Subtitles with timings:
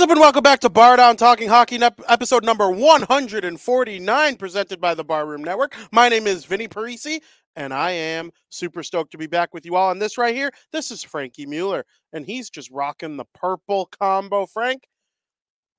[0.00, 1.78] What's up and welcome back to Bardown Talking Hockey,
[2.08, 5.76] episode number 149, presented by the Barroom Network.
[5.92, 7.20] My name is Vinny Parisi,
[7.54, 9.90] and I am super stoked to be back with you all.
[9.90, 14.46] And this right here, this is Frankie Mueller, and he's just rocking the purple combo.
[14.46, 14.88] Frank,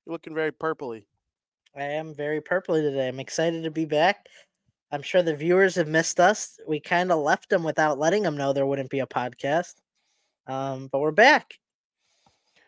[0.05, 1.05] you're looking very purpley.
[1.75, 3.07] I am very purpley today.
[3.07, 4.27] I'm excited to be back.
[4.91, 6.59] I'm sure the viewers have missed us.
[6.67, 9.73] We kind of left them without letting them know there wouldn't be a podcast.
[10.45, 11.55] Um, but we're back.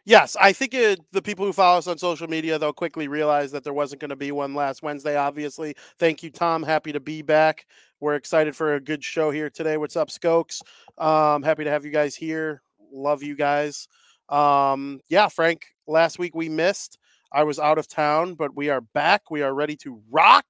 [0.05, 3.51] Yes, I think it, the people who follow us on social media, they'll quickly realize
[3.53, 5.75] that there wasn't going to be one last Wednesday, obviously.
[5.97, 6.61] Thank you, Tom.
[6.61, 7.65] Happy to be back.
[8.01, 9.77] We're excited for a good show here today.
[9.77, 10.61] What's up, Skokes?
[10.97, 12.61] Um, happy to have you guys here.
[12.91, 13.87] Love you guys.
[14.27, 16.97] Um, yeah, Frank, last week we missed.
[17.31, 19.31] I was out of town, but we are back.
[19.31, 20.45] We are ready to rock.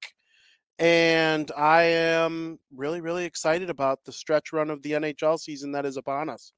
[0.80, 5.86] And I am really, really excited about the stretch run of the NHL season that
[5.86, 6.52] is upon us.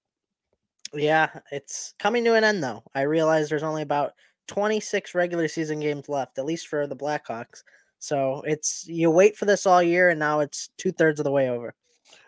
[0.92, 2.82] Yeah, it's coming to an end though.
[2.94, 4.12] I realize there's only about
[4.48, 7.62] 26 regular season games left, at least for the Blackhawks.
[7.98, 11.30] So it's you wait for this all year, and now it's two thirds of the
[11.30, 11.74] way over.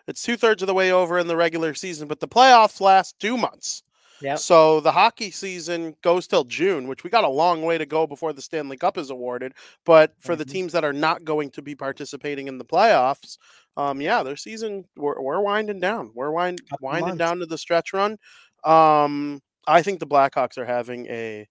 [0.07, 3.19] It's two thirds of the way over in the regular season, but the playoffs last
[3.19, 3.83] two months.
[4.21, 4.35] Yeah.
[4.35, 8.05] So the hockey season goes till June, which we got a long way to go
[8.05, 9.53] before the Stanley Cup is awarded.
[9.85, 10.39] But for mm-hmm.
[10.39, 13.37] the teams that are not going to be participating in the playoffs,
[13.77, 16.11] um, yeah, their season we're, we're winding down.
[16.13, 17.19] We're wind, winding months.
[17.19, 18.17] down to the stretch run.
[18.63, 21.47] Um, I think the Blackhawks are having a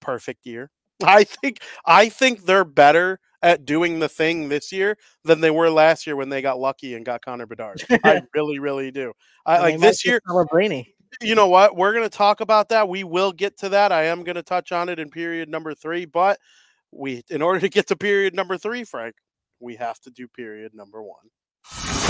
[0.00, 0.70] perfect year.
[1.04, 5.70] I think I think they're better at doing the thing this year than they were
[5.70, 7.82] last year when they got lucky and got Connor Bedard.
[8.04, 9.12] I really, really do.
[9.46, 10.20] I like this year.
[10.50, 10.94] Brainy.
[11.20, 11.74] You know what?
[11.74, 12.88] We're going to talk about that.
[12.88, 13.92] We will get to that.
[13.92, 16.38] I am going to touch on it in period number three, but
[16.92, 19.14] we, in order to get to period number three, Frank,
[19.58, 22.09] we have to do period number one.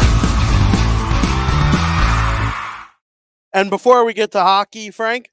[3.53, 5.31] And before we get to hockey, Frank,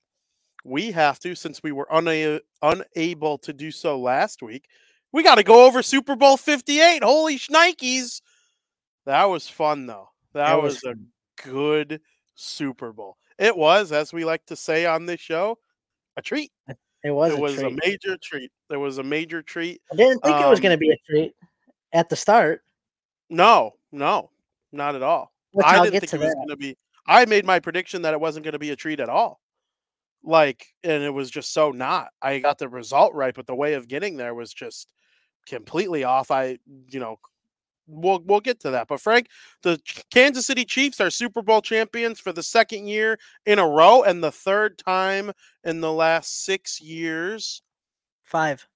[0.63, 4.67] we have to, since we were una- unable to do so last week,
[5.11, 7.03] we got to go over Super Bowl 58.
[7.03, 8.21] Holy shnikes.
[9.05, 10.09] That was fun, though.
[10.33, 12.01] That, that was, was a good
[12.35, 13.17] Super Bowl.
[13.37, 15.57] It was, as we like to say on this show,
[16.17, 16.51] a treat.
[17.03, 17.33] It was.
[17.33, 17.65] It a was treat.
[17.65, 18.51] a major treat.
[18.69, 19.81] There was a major treat.
[19.91, 21.33] I didn't think um, it was going to be a treat
[21.93, 22.63] at the start.
[23.29, 24.29] No, no,
[24.71, 25.31] not at all.
[25.51, 26.77] Which I I'll didn't think it was going to be.
[27.07, 29.39] I made my prediction that it wasn't going to be a treat at all.
[30.23, 32.09] Like, and it was just so not.
[32.21, 34.91] I got the result right, but the way of getting there was just
[35.47, 36.31] completely off.
[36.31, 36.57] I,
[36.89, 37.19] you know,
[37.87, 38.87] we'll we'll get to that.
[38.87, 39.27] But Frank,
[39.63, 39.79] the
[40.11, 44.23] Kansas City Chiefs are Super Bowl champions for the second year in a row and
[44.23, 45.31] the third time
[45.63, 47.61] in the last six years.
[48.23, 48.67] Five.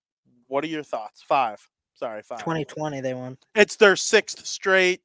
[0.47, 1.21] What are your thoughts?
[1.21, 1.67] Five.
[1.93, 2.39] Sorry, five.
[2.39, 3.37] 2020 they won.
[3.55, 5.01] It's their sixth straight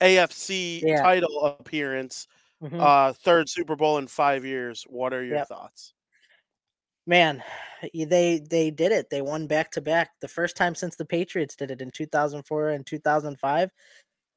[0.00, 1.02] AFC yeah.
[1.02, 2.26] title appearance.
[2.64, 2.80] Mm-hmm.
[2.80, 4.84] Uh, third Super Bowl in five years.
[4.88, 5.48] What are your yep.
[5.48, 5.92] thoughts?
[7.06, 7.42] Man,
[7.94, 9.10] they they did it.
[9.10, 10.10] They won back to back.
[10.20, 13.70] The first time since the Patriots did it in 2004 and 2005.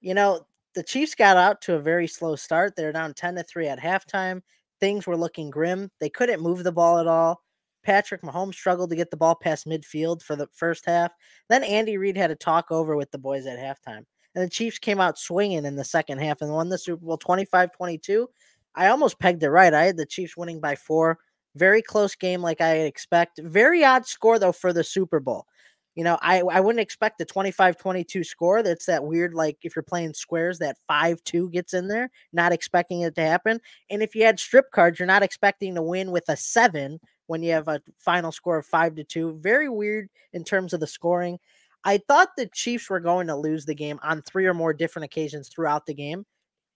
[0.01, 0.45] You know,
[0.75, 2.75] the Chiefs got out to a very slow start.
[2.75, 4.41] They're down 10 to 3 at halftime.
[4.79, 5.89] Things were looking grim.
[5.99, 7.41] They couldn't move the ball at all.
[7.83, 11.11] Patrick Mahomes struggled to get the ball past midfield for the first half.
[11.49, 14.03] Then Andy Reid had to talk over with the boys at halftime
[14.37, 17.17] and the Chiefs came out swinging in the second half and won the Super Bowl
[17.17, 18.29] 25 22.
[18.75, 19.73] I almost pegged it right.
[19.73, 21.17] I had the Chiefs winning by four.
[21.55, 23.39] Very close game, like I expect.
[23.43, 25.47] Very odd score, though, for the Super Bowl.
[25.95, 28.61] You know, I, I wouldn't expect the 25 22 score.
[28.61, 32.51] That's that weird, like if you're playing squares, that 5 2 gets in there, not
[32.51, 33.59] expecting it to happen.
[33.89, 37.41] And if you had strip cards, you're not expecting to win with a seven when
[37.41, 39.39] you have a final score of 5 to 2.
[39.41, 41.39] Very weird in terms of the scoring.
[41.87, 45.05] I thought the Chiefs were going to lose the game on three or more different
[45.05, 46.25] occasions throughout the game.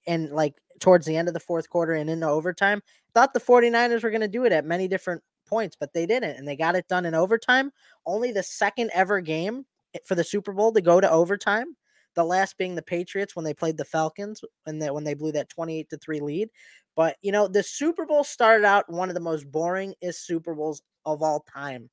[0.07, 2.81] And like towards the end of the fourth quarter and into overtime,
[3.13, 6.37] thought the 49ers were going to do it at many different points, but they didn't.
[6.37, 7.71] And they got it done in overtime.
[8.05, 9.65] Only the second ever game
[10.05, 11.75] for the Super Bowl to go to overtime.
[12.15, 15.33] The last being the Patriots when they played the Falcons and that when they blew
[15.33, 16.47] that 28 to 3 lead.
[16.95, 20.55] But you know, the Super Bowl started out one of the most boring is Super
[20.55, 21.89] Bowls of all time.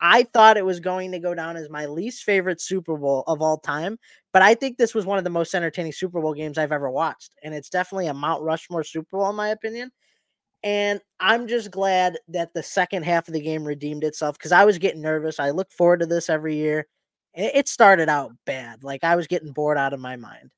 [0.00, 3.40] I thought it was going to go down as my least favorite Super Bowl of
[3.40, 3.98] all time,
[4.32, 6.90] but I think this was one of the most entertaining Super Bowl games I've ever
[6.90, 7.34] watched.
[7.42, 9.90] And it's definitely a Mount Rushmore Super Bowl, in my opinion.
[10.62, 14.64] And I'm just glad that the second half of the game redeemed itself because I
[14.64, 15.40] was getting nervous.
[15.40, 16.86] I look forward to this every year.
[17.34, 18.82] It started out bad.
[18.82, 20.50] Like I was getting bored out of my mind.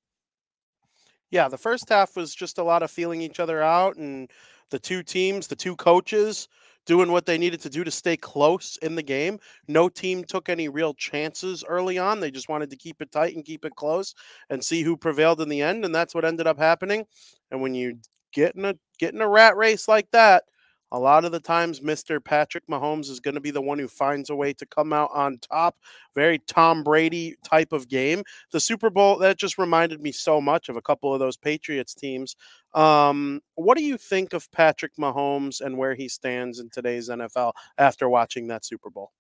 [1.31, 4.31] Yeah, the first half was just a lot of feeling each other out and
[4.71, 6.49] the two teams, the two coaches
[6.89, 9.39] doing what they needed to do to stay close in the game.
[9.69, 12.21] No team took any real chances early on.
[12.21, 14.15] They just wanted to keep it tight and keep it close
[14.51, 17.07] and see who prevailed in the end, and that's what ended up happening.
[17.53, 17.99] And when you
[18.33, 20.45] get in a get in a rat race like that,
[20.91, 22.23] A lot of the times, Mr.
[22.23, 25.11] Patrick Mahomes is going to be the one who finds a way to come out
[25.13, 25.77] on top.
[26.15, 28.25] Very Tom Brady type of game.
[28.53, 31.95] The Super Bowl, that just reminded me so much of a couple of those Patriots
[31.95, 32.37] teams.
[32.75, 37.53] Um, what do you think of Patrick Mahomes and where he stands in today's NFL
[37.77, 39.13] after watching that Super Bowl?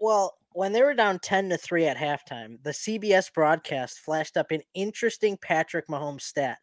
[0.00, 4.50] Well, when they were down 10 to 3 at halftime, the CBS broadcast flashed up
[4.50, 6.58] an interesting Patrick Mahomes stat.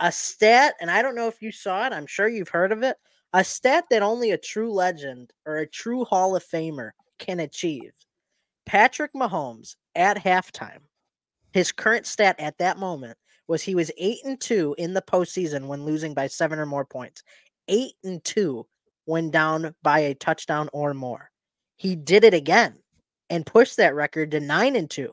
[0.00, 2.82] A stat, and I don't know if you saw it, I'm sure you've heard of
[2.82, 2.96] it
[3.32, 7.92] a stat that only a true legend or a true Hall of Famer can achieve.
[8.66, 10.80] Patrick Mahomes at halftime,
[11.52, 13.16] his current stat at that moment
[13.48, 16.84] was he was eight and two in the postseason when losing by seven or more
[16.84, 17.22] points.
[17.68, 18.66] Eight and two
[19.04, 21.30] when down by a touchdown or more.
[21.76, 22.76] He did it again
[23.30, 25.12] and pushed that record to nine and two.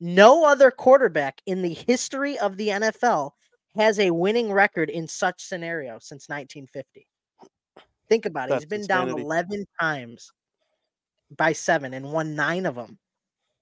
[0.00, 3.32] No other quarterback in the history of the NFL
[3.76, 7.07] has a winning record in such scenario since 1950.
[8.08, 8.50] Think about it.
[8.50, 9.12] That's He's been insanity.
[9.12, 10.32] down 11 times
[11.36, 12.98] by seven and won nine of them.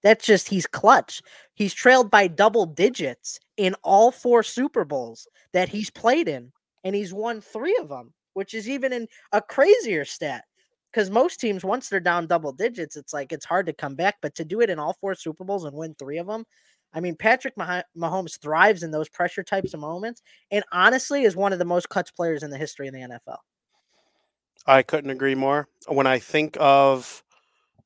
[0.02, 1.20] That's just, he's clutch.
[1.54, 6.52] He's trailed by double digits in all four Super Bowls that he's played in,
[6.84, 10.44] and he's won three of them, which is even in a crazier stat.
[10.92, 14.16] Because most teams, once they're down double digits, it's like it's hard to come back.
[14.22, 16.44] But to do it in all four Super Bowls and win three of them,
[16.94, 21.36] I mean, Patrick Mah- Mahomes thrives in those pressure types of moments, and honestly, is
[21.36, 23.38] one of the most clutch players in the history of the NFL.
[24.66, 25.68] I couldn't agree more.
[25.88, 27.22] When I think of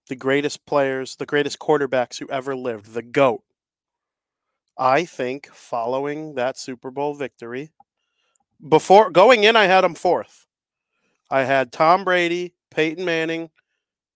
[0.08, 3.42] the greatest players, the greatest quarterbacks who ever lived, the GOAT,
[4.78, 7.70] I think following that Super Bowl victory,
[8.68, 10.46] before going in, I had him fourth.
[11.30, 13.50] I had Tom Brady, Peyton Manning,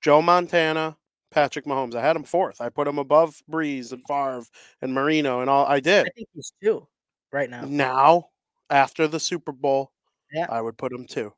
[0.00, 0.96] Joe Montana,
[1.30, 1.94] Patrick Mahomes.
[1.94, 2.60] I had him fourth.
[2.60, 4.44] I put him above Brees and Favre
[4.82, 5.66] and Marino and all.
[5.66, 6.06] I did.
[6.06, 6.86] I think he's two
[7.32, 7.64] right now.
[7.66, 8.28] Now,
[8.70, 9.92] after the Super Bowl,
[10.32, 10.46] yeah.
[10.48, 11.32] I would put him 2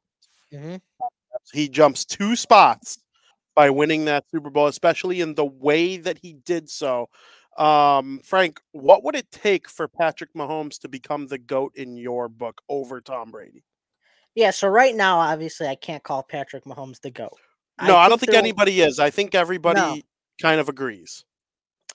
[0.53, 0.77] mm-hmm.
[1.53, 2.99] He jumps two spots
[3.55, 7.09] by winning that Super Bowl, especially in the way that he did so.
[7.57, 12.29] Um, Frank, what would it take for Patrick Mahomes to become the GOAT in your
[12.29, 13.65] book over Tom Brady?
[14.35, 17.39] Yeah, so right now, obviously, I can't call Patrick Mahomes the GOAT.
[17.83, 18.89] No, I, I don't think anybody will...
[18.89, 18.99] is.
[18.99, 20.01] I think everybody no.
[20.41, 21.25] kind of agrees.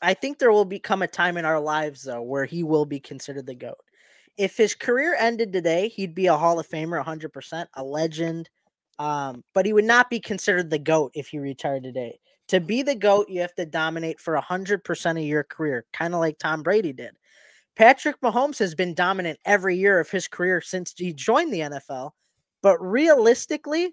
[0.02, 3.00] I think there will become a time in our lives, though, where he will be
[3.00, 3.78] considered the GOAT.
[4.38, 8.50] If his career ended today, he'd be a Hall of Famer, 100%, a legend,
[9.02, 12.20] um, but he would not be considered the GOAT if he retired today.
[12.50, 16.20] To be the GOAT, you have to dominate for 100% of your career, kind of
[16.20, 17.16] like Tom Brady did.
[17.76, 22.12] Patrick Mahomes has been dominant every year of his career since he joined the NFL,
[22.62, 23.90] but realistically,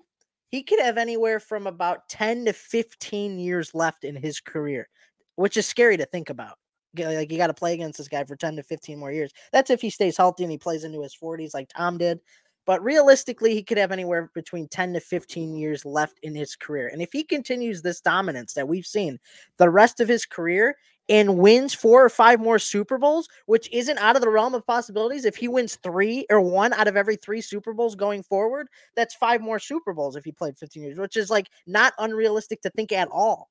[0.50, 4.90] he could have anywhere from about 10 to 15 years left in his career,
[5.36, 6.58] which is scary to think about.
[6.98, 9.32] Like you got to play against this guy for 10 to 15 more years.
[9.52, 12.20] That's if he stays healthy and he plays into his 40s like Tom did.
[12.68, 16.88] But realistically, he could have anywhere between 10 to 15 years left in his career.
[16.88, 19.18] And if he continues this dominance that we've seen
[19.56, 20.76] the rest of his career
[21.08, 24.66] and wins four or five more Super Bowls, which isn't out of the realm of
[24.66, 28.68] possibilities, if he wins three or one out of every three Super Bowls going forward,
[28.94, 32.60] that's five more Super Bowls if he played 15 years, which is like not unrealistic
[32.60, 33.48] to think at all.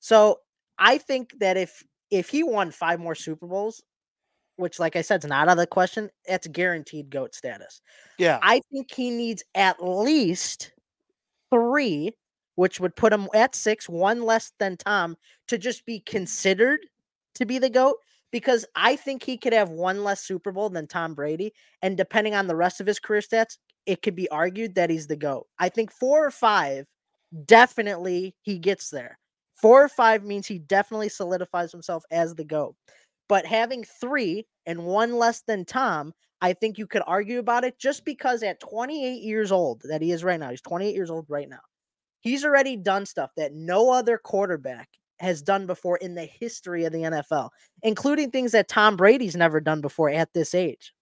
[0.00, 0.40] So
[0.76, 3.80] I think that if if he won five more Super Bowls,
[4.60, 6.10] which, like I said, is not out of the question.
[6.28, 7.80] That's guaranteed GOAT status.
[8.18, 8.38] Yeah.
[8.42, 10.72] I think he needs at least
[11.52, 12.12] three,
[12.54, 15.16] which would put him at six, one less than Tom,
[15.48, 16.80] to just be considered
[17.34, 17.96] to be the GOAT.
[18.32, 21.52] Because I think he could have one less Super Bowl than Tom Brady.
[21.82, 25.08] And depending on the rest of his career stats, it could be argued that he's
[25.08, 25.48] the GOAT.
[25.58, 26.86] I think four or five,
[27.46, 29.18] definitely he gets there.
[29.56, 32.76] Four or five means he definitely solidifies himself as the GOAT.
[33.30, 37.78] But having three and one less than Tom, I think you could argue about it
[37.78, 41.26] just because at 28 years old, that he is right now, he's 28 years old
[41.28, 41.60] right now.
[42.18, 44.88] He's already done stuff that no other quarterback
[45.20, 47.50] has done before in the history of the NFL,
[47.84, 50.92] including things that Tom Brady's never done before at this age.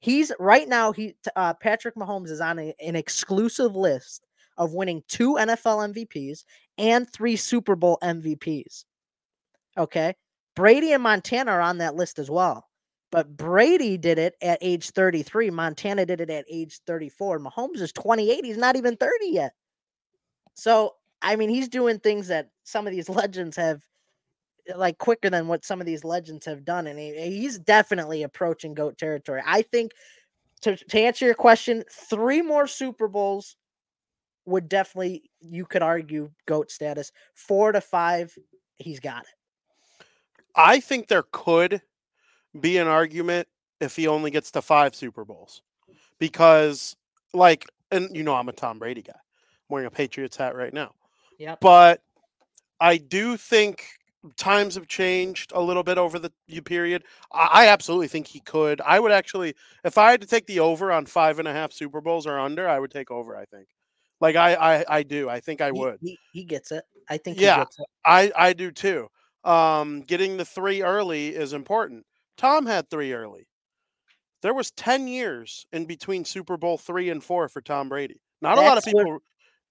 [0.00, 5.02] He's right now, he uh, Patrick Mahomes is on a, an exclusive list of winning
[5.06, 6.44] two NFL MVPs
[6.78, 8.84] and three Super Bowl MVPs.
[9.76, 10.14] Okay.
[10.58, 12.66] Brady and Montana are on that list as well.
[13.12, 15.50] But Brady did it at age 33.
[15.50, 17.38] Montana did it at age 34.
[17.38, 18.44] Mahomes is 28.
[18.44, 19.52] He's not even 30 yet.
[20.54, 23.84] So, I mean, he's doing things that some of these legends have,
[24.68, 26.88] eh, like, quicker than what some of these legends have done.
[26.88, 29.42] And he, eh, he's definitely approaching GOAT territory.
[29.46, 29.92] I think,
[30.62, 33.54] to, to answer your question, three more Super Bowls
[34.44, 37.12] would definitely, you could argue, GOAT status.
[37.34, 38.36] Four to five,
[38.78, 39.37] he's got it.
[40.58, 41.80] I think there could
[42.60, 43.48] be an argument
[43.80, 45.62] if he only gets to five Super Bowls
[46.18, 46.96] because,
[47.32, 49.12] like, and you know, I'm a Tom Brady guy.
[49.14, 49.20] I'm
[49.70, 50.92] wearing a Patriots hat right now.
[51.38, 51.60] Yep.
[51.60, 52.02] But
[52.80, 53.84] I do think
[54.36, 56.32] times have changed a little bit over the
[56.64, 57.04] period.
[57.32, 58.80] I, I absolutely think he could.
[58.80, 61.72] I would actually, if I had to take the over on five and a half
[61.72, 63.36] Super Bowls or under, I would take over.
[63.36, 63.68] I think.
[64.20, 65.28] Like I, I, I do.
[65.28, 65.98] I think I He- would.
[66.02, 66.82] He, he gets it.
[67.08, 67.54] I think Yeah.
[67.54, 67.86] he gets it.
[68.04, 69.08] I, I do too.
[69.44, 72.04] Um, getting the three early is important.
[72.36, 73.46] Tom had three early.
[74.42, 78.20] There was ten years in between Super Bowl three and four for Tom Brady.
[78.40, 79.18] Not a lot of That's what- people.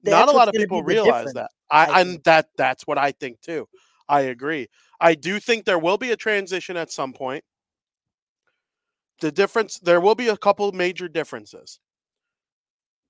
[0.03, 1.49] Not a lot of people realize that.
[1.71, 3.67] I and that that's what I think too.
[4.07, 4.67] I agree.
[5.01, 7.43] I do think there will be a transition at some point.
[9.19, 11.79] The difference there will be a couple major differences.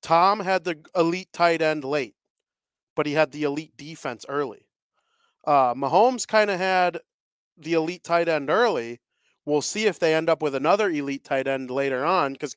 [0.01, 2.15] Tom had the elite tight end late,
[2.95, 4.66] but he had the elite defense early.
[5.47, 6.99] Uh, Mahomes kind of had
[7.57, 8.99] the elite tight end early.
[9.45, 12.55] We'll see if they end up with another elite tight end later on because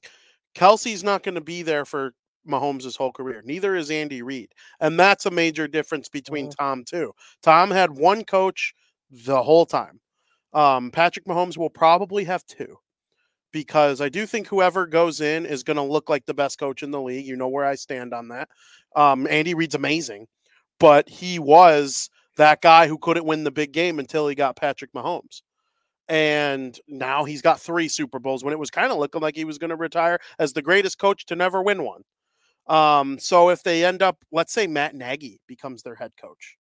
[0.55, 2.15] Kelce's not going to be there for
[2.49, 3.43] Mahomes' whole career.
[3.45, 4.51] Neither is Andy Reid.
[4.81, 6.57] And that's a major difference between Mhm.
[6.59, 7.15] Tom, too.
[7.43, 8.75] Tom had one coach
[9.11, 10.01] the whole time.
[10.53, 12.79] Um, Patrick Mahomes will probably have two
[13.53, 16.83] because I do think whoever goes in is going to look like the best coach
[16.83, 17.27] in the league.
[17.27, 18.49] You know where I stand on that.
[18.97, 20.27] Um, Andy Reid's amazing,
[20.79, 24.93] but he was that guy who couldn't win the big game until he got Patrick
[24.95, 25.43] Mahomes.
[26.09, 29.45] And now he's got three Super Bowls when it was kind of looking like he
[29.45, 32.03] was going to retire as the greatest coach to never win one.
[32.67, 36.57] Um, so if they end up, let's say Matt Nagy becomes their head coach,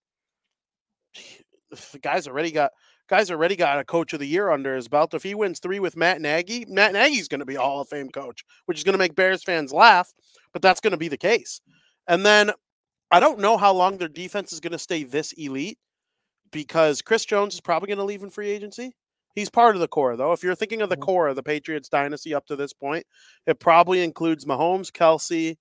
[1.70, 2.72] the guy's already got
[3.08, 5.14] guys already got a coach of the year under his belt.
[5.14, 7.88] If he wins three with Matt Nagy, Matt Nagy's going to be a Hall of
[7.88, 10.12] Fame coach, which is going to make Bears fans laugh,
[10.52, 11.60] but that's going to be the case.
[12.06, 12.52] And then
[13.11, 15.79] I don't know how long their defense is going to stay this elite
[16.52, 18.93] because Chris Jones is probably going to leave in free agency.
[19.35, 20.33] He's part of the core, though.
[20.33, 21.02] If you're thinking of the Mhm.
[21.02, 23.07] core of the Patriots dynasty up to this point,
[23.47, 25.57] it probably includes Mahomes, Kelce,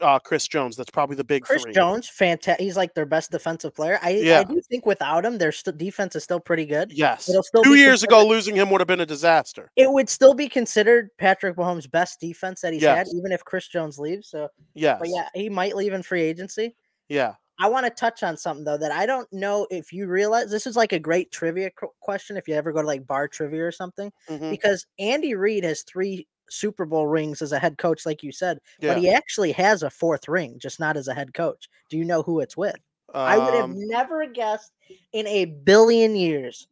[0.00, 0.76] uh, Chris Jones.
[0.76, 1.72] That's probably the big Chris three.
[1.72, 2.62] Jones, fantastic.
[2.64, 3.98] He's like their best defensive player.
[4.02, 4.40] I, Yeah.
[4.40, 6.92] I do think without him, their st- defense is still pretty good.
[6.92, 7.28] Yes.
[7.28, 9.70] It'll still Two years ago, losing him would have been a disaster.
[9.76, 13.68] It would still be considered Patrick Mahomes' best defense that he's had, even if Chris
[13.68, 14.28] Jones leaves.
[14.30, 14.98] So, Yes.
[15.00, 16.76] but yeah, he might leave in free agency.
[17.08, 17.34] Yeah.
[17.62, 20.50] I want to touch on something though that I don't know if you realize.
[20.50, 22.38] This is like a great trivia qu- question.
[22.38, 24.50] If you ever go to like bar trivia or something, Mhm.
[24.50, 28.58] because Andy Reid has three Super Bowl rings as a head coach, like you said,
[28.80, 28.94] Yeah.
[28.94, 31.68] but he actually has a fourth ring, just not as a head coach.
[31.88, 32.76] Do you know who it's with?
[33.14, 34.72] I would have Um, never guessed
[35.12, 36.68] in a billion years.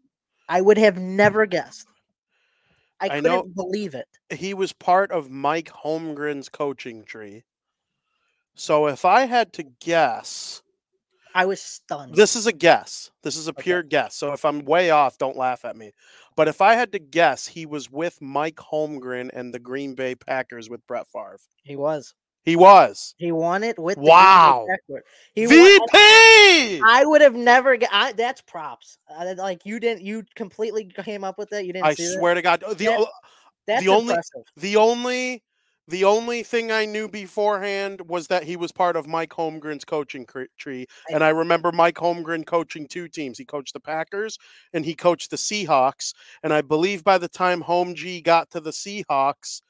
[0.48, 1.88] I would have never guessed.
[3.00, 4.08] I I couldn't know- believe it.
[4.30, 7.44] he was part of Mike Holmgren's coaching tree.
[8.54, 10.62] So if I had to guess,
[11.34, 12.14] I was stunned.
[12.14, 13.10] this is a guess.
[13.22, 13.62] This is a Okay.
[13.62, 14.14] pure guess.
[14.16, 15.92] So if I'm way off, don't laugh at me.
[16.36, 20.14] But if I had to guess, he was with Mike Holmgren and the Green Bay
[20.14, 21.38] Packers with Brett Favre.
[21.64, 22.14] he was.
[22.44, 23.14] He was.
[23.18, 24.66] He won it with the Wow.
[25.34, 26.80] He won, VP.
[26.82, 27.76] I would have never.
[27.76, 28.96] Get, I, that's props.
[29.14, 30.02] I, like you didn't.
[30.02, 31.66] You completely came up with that.
[31.66, 31.86] You didn't.
[31.86, 32.14] I see that?
[32.18, 33.06] swear to God, oh, the That-
[33.66, 34.42] That's only- impressive.
[34.56, 35.42] the only
[35.88, 40.26] the only thing I knew beforehand was that he was part of Mike Holmgren's coaching
[40.58, 43.38] tree, and I remember Mike Holmgren coaching two teams.
[43.38, 44.38] He coached the Packers
[44.72, 46.12] and he coached the Seahawks.
[46.42, 49.62] And I believe by the time Home G got to the Seahawks,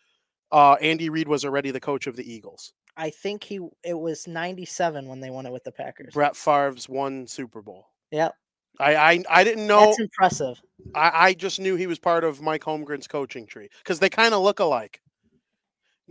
[0.51, 2.73] uh, Andy Reid was already the coach of the Eagles.
[2.97, 3.61] I think he.
[3.85, 6.15] It was '97 when they won it with the Packers.
[6.15, 7.87] Brett Favre's one Super Bowl.
[8.11, 8.35] Yep.
[8.81, 9.87] I I, I didn't know.
[9.87, 10.61] That's impressive.
[10.95, 14.35] I, I just knew he was part of Mike Holmgren's coaching tree because they kind
[14.35, 15.01] of look alike.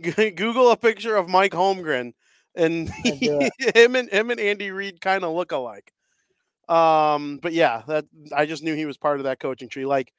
[0.00, 2.12] Google a picture of Mike Holmgren,
[2.54, 5.92] and him and him and Andy Reid kind of look alike.
[6.68, 9.86] Um, but yeah, that I just knew he was part of that coaching tree.
[9.86, 10.12] Like,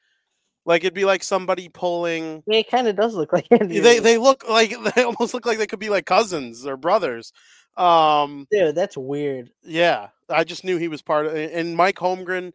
[0.65, 2.43] like it'd be like somebody pulling.
[2.47, 3.79] Yeah, It kind of does look like Andy.
[3.79, 4.03] They Reid.
[4.03, 7.31] they look like they almost look like they could be like cousins or brothers.
[7.77, 9.51] Um, Dude, that's weird.
[9.63, 12.51] yeah, I just knew he was part of and Mike Holmgren,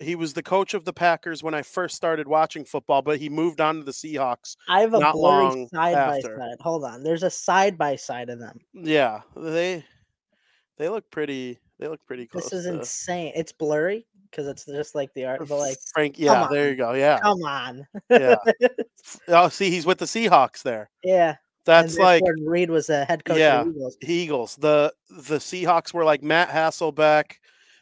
[0.00, 3.28] he was the coach of the Packers when I first started watching football, but he
[3.28, 4.56] moved on to the Seahawks.
[4.68, 6.56] I have a Not blurry side by side.
[6.60, 7.02] Hold on.
[7.02, 8.58] There's a side by side of them.
[8.72, 9.84] Yeah, they
[10.76, 12.44] they look pretty they look pretty close.
[12.44, 13.32] This is to- insane.
[13.34, 16.92] It's blurry because it's just like the art, but like, Frank, yeah, there you go.
[16.92, 17.18] Yeah.
[17.20, 17.86] come on.
[18.10, 18.36] Yeah.
[19.28, 20.90] Oh, see, he's with the Seahawks there.
[21.02, 21.36] yeah.
[21.64, 23.60] That's like Gordon Reed was the head coach Yeah.
[23.60, 23.96] of the Eagles.
[24.02, 24.56] Eagles.
[24.56, 27.32] The the Seahawks were like Matt Hasselbeck,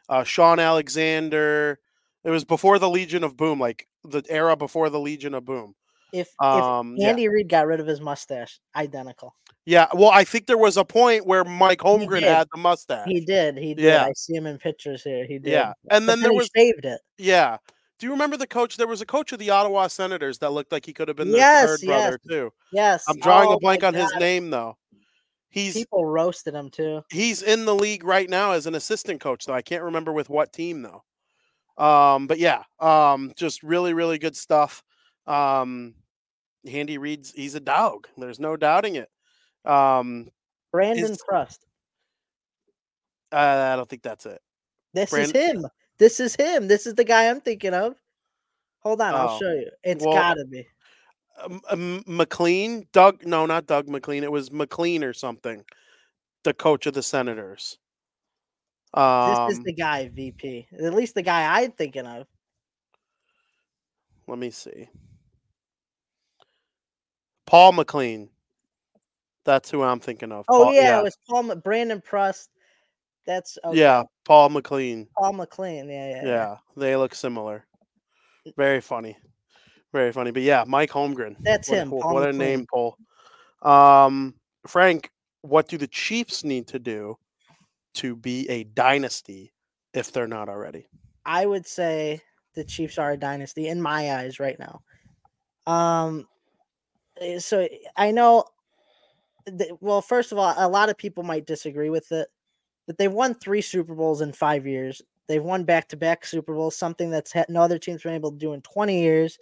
[0.09, 1.79] uh, Shaun Alexander.
[2.27, 5.75] It was before the Legion of Boom, like the era before the Legion of Boom.
[6.13, 7.09] If, Um, if yeah.
[7.11, 9.35] Andy Reid got rid of his mustache, identical.
[9.65, 13.07] Yeah, well, I think there was a point where Mike Holmgren had the mustache.
[13.09, 13.57] He did.
[13.57, 13.85] He did.
[13.85, 14.05] Yeah.
[14.05, 15.25] I see him in pictures here.
[15.27, 15.53] He did.
[15.53, 17.01] yeah, and But then there he was shaved it.
[17.19, 17.59] yeah.
[17.99, 18.77] Do you remember the coach?
[18.77, 21.31] There was a coach of the Ottawa Senators that looked like he could have been
[21.31, 22.53] their Yes, third brother too.
[22.73, 23.05] Yes.
[23.09, 24.77] I'm drawing Oh a blank on his name though.
[25.49, 27.03] He's People roasted him too.
[27.11, 29.55] he's in the league right now as an assistant coach though.
[29.55, 31.05] I can't remember with what team though.
[31.79, 34.83] Um, but yeah, um, just really, really good stuff.
[35.27, 35.95] Um,
[36.67, 38.09] Handy Reid's he's a dog.
[38.17, 39.11] There's no doubting it.
[39.65, 40.29] Um,
[40.73, 41.67] Brandon Is- Prust.
[43.33, 43.37] uh,
[43.73, 44.41] I don't think that's it.
[44.95, 45.67] This is him.
[45.99, 46.69] This is him.
[46.69, 47.95] This is the guy I'm thinking of.
[48.81, 49.71] Hold on, I'll Oh, show you.
[49.83, 50.67] It's well, gotta be.
[51.43, 54.25] Um, um, MacLean, Doug, no, not Doug MacLean.
[54.25, 55.65] It was MacLean or something.
[56.45, 57.79] The coach of the Senators.
[58.97, 59.03] This
[59.39, 60.69] Um, is the guy, VP.
[60.83, 62.27] At least the guy I'm thinking of.
[64.27, 64.89] let me see.
[67.47, 68.29] Paul MacLean.
[69.45, 70.45] That's who I'm thinking of.
[70.49, 72.51] Oh Paul- yeah, it was Paul Brandon Prust.
[73.27, 73.79] That's okay.
[73.79, 75.07] yeah, Paul MacLean.
[75.19, 75.89] Paul MacLean.
[75.89, 76.25] Yeah, yeah.
[76.27, 77.67] Yeah, they look similar.
[78.57, 79.17] Very funny,
[79.93, 80.31] very funny.
[80.33, 81.37] But yeah, Mike Holmgren.
[81.41, 82.97] That's what a him, cool- what a name Paul.
[83.63, 84.35] Um,
[84.67, 85.11] Frank,
[85.43, 87.17] what do the Chiefs need to do
[87.97, 89.53] to be a dynasty
[89.95, 90.87] if they're not already?
[91.25, 92.21] I would say
[92.55, 94.83] the Chiefs are a dynasty in my eyes right now.
[95.67, 96.27] Um,
[97.21, 98.45] eh, so I know.
[99.47, 102.29] that- Well, first of all, a lot of people might disagree with it,
[102.87, 105.01] but they've won three Super Bowls in five years.
[105.29, 108.53] They've won back-to-back Super Bowls, something that's had no other team's been able to do
[108.55, 109.39] in 20 years.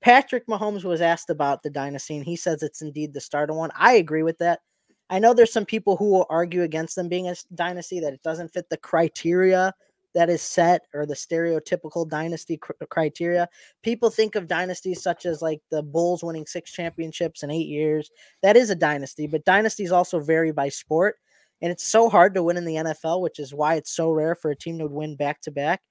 [0.00, 3.56] Patrick Mahomes was asked about the dynasty, and he says it's indeed the start of
[3.56, 3.70] one.
[3.74, 4.60] I agree with that.
[5.10, 8.22] I know there's some people who will argue against them being a dynasty that it
[8.22, 9.74] doesn't fit the criteria
[10.14, 13.48] that is set or the stereotypical dynasty cr- uh, criteria.
[13.82, 18.10] People think of dynasties such as like the Bulls winning six championships in eight years.
[18.42, 21.16] That is a dynasty, but dynasties also vary by sport.
[21.60, 24.34] And it's so hard to win in the NFL, which is why it's so rare
[24.34, 25.82] for a team to win back to back.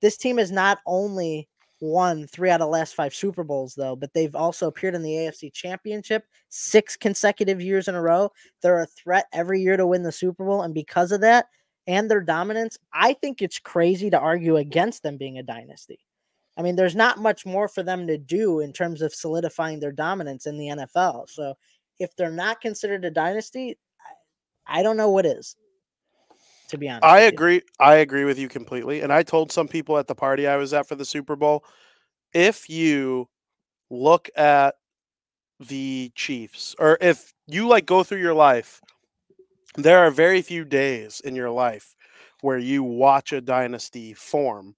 [0.00, 1.48] This team is not only
[1.80, 5.02] won three out of the last five Super Bowls, though, but they've also appeared in
[5.02, 8.30] the AFC Championship six consecutive years in a row.
[8.62, 10.62] They're a threat every year to win the Super Bowl.
[10.62, 11.46] And because of that,
[11.86, 15.98] and their dominance, I think it's crazy to argue against them being a dynasty.
[16.56, 19.92] I mean, there's not much more for them to do in terms of solidifying their
[19.92, 21.28] dominance in the NFL.
[21.28, 21.54] So
[21.98, 23.78] if they're not considered a dynasty,
[24.66, 25.56] I, don't know what is.
[26.70, 27.28] To be honest, I you.
[27.28, 27.62] agree.
[27.80, 29.00] I agree with you completely.
[29.00, 31.64] And I told some people at the party I was at for the Super Bowl,
[32.32, 33.28] if you
[33.90, 34.76] look at
[35.58, 38.80] the Chiefs, or if you like go through your life,
[39.74, 41.96] there are very few days in your life
[42.40, 44.76] where you watch a dynasty form.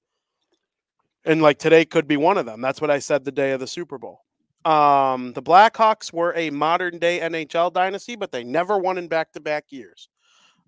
[1.26, 2.62] And like today could be one of them.
[2.62, 4.20] That's what I said the day of the Super Bowl.
[4.64, 9.32] Um, the Blackhawks were a modern day NHL dynasty, but they never won in back
[9.32, 10.08] to back years.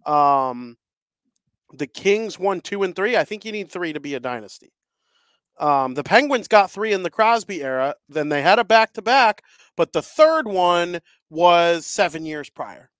[0.05, 0.77] Um,
[1.79, 3.17] the Kings won two and three.
[3.17, 4.73] I think you need three to be a dynasty.
[5.59, 7.95] Um, the Penguins got three in the Crosby era.
[8.09, 9.43] Then they had a back to back,
[9.77, 12.91] but the third one was seven years prior.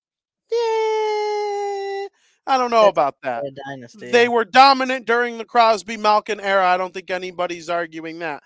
[0.53, 2.09] Yeah,
[2.47, 3.43] I don't know about that.
[3.67, 4.11] dynasty.
[4.11, 6.67] They were dominant during the Crosby Malkin era.
[6.67, 8.43] I don't think anybody's arguing that.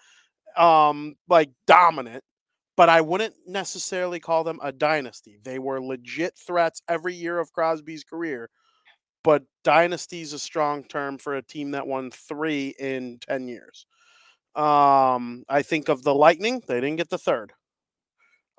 [0.56, 2.24] Um, like dominant,
[2.76, 5.38] but I wouldn't necessarily call them a dynasty.
[5.42, 8.48] They were legit threats every year of Crosby's career.
[9.24, 13.87] But dynasty is a strong term for a team that won three in 10 years.
[14.54, 17.52] Um, I think of the Lightning, they didn't get the third.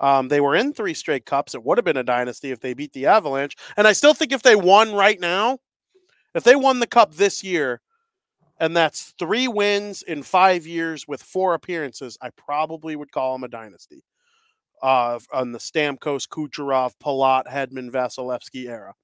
[0.00, 1.54] Um, they were in three straight cups.
[1.54, 3.54] It would have been a dynasty if they beat the Avalanche.
[3.76, 5.58] And I still think if they won right now,
[6.34, 7.80] if they won the cup this year,
[8.58, 13.44] and that's three wins in five years with four appearances, I probably would call them
[13.44, 14.04] a dynasty.
[14.82, 18.94] Uh, on the Stamkos, Kucherov, Palat, Hedman, Vasilevskiy era.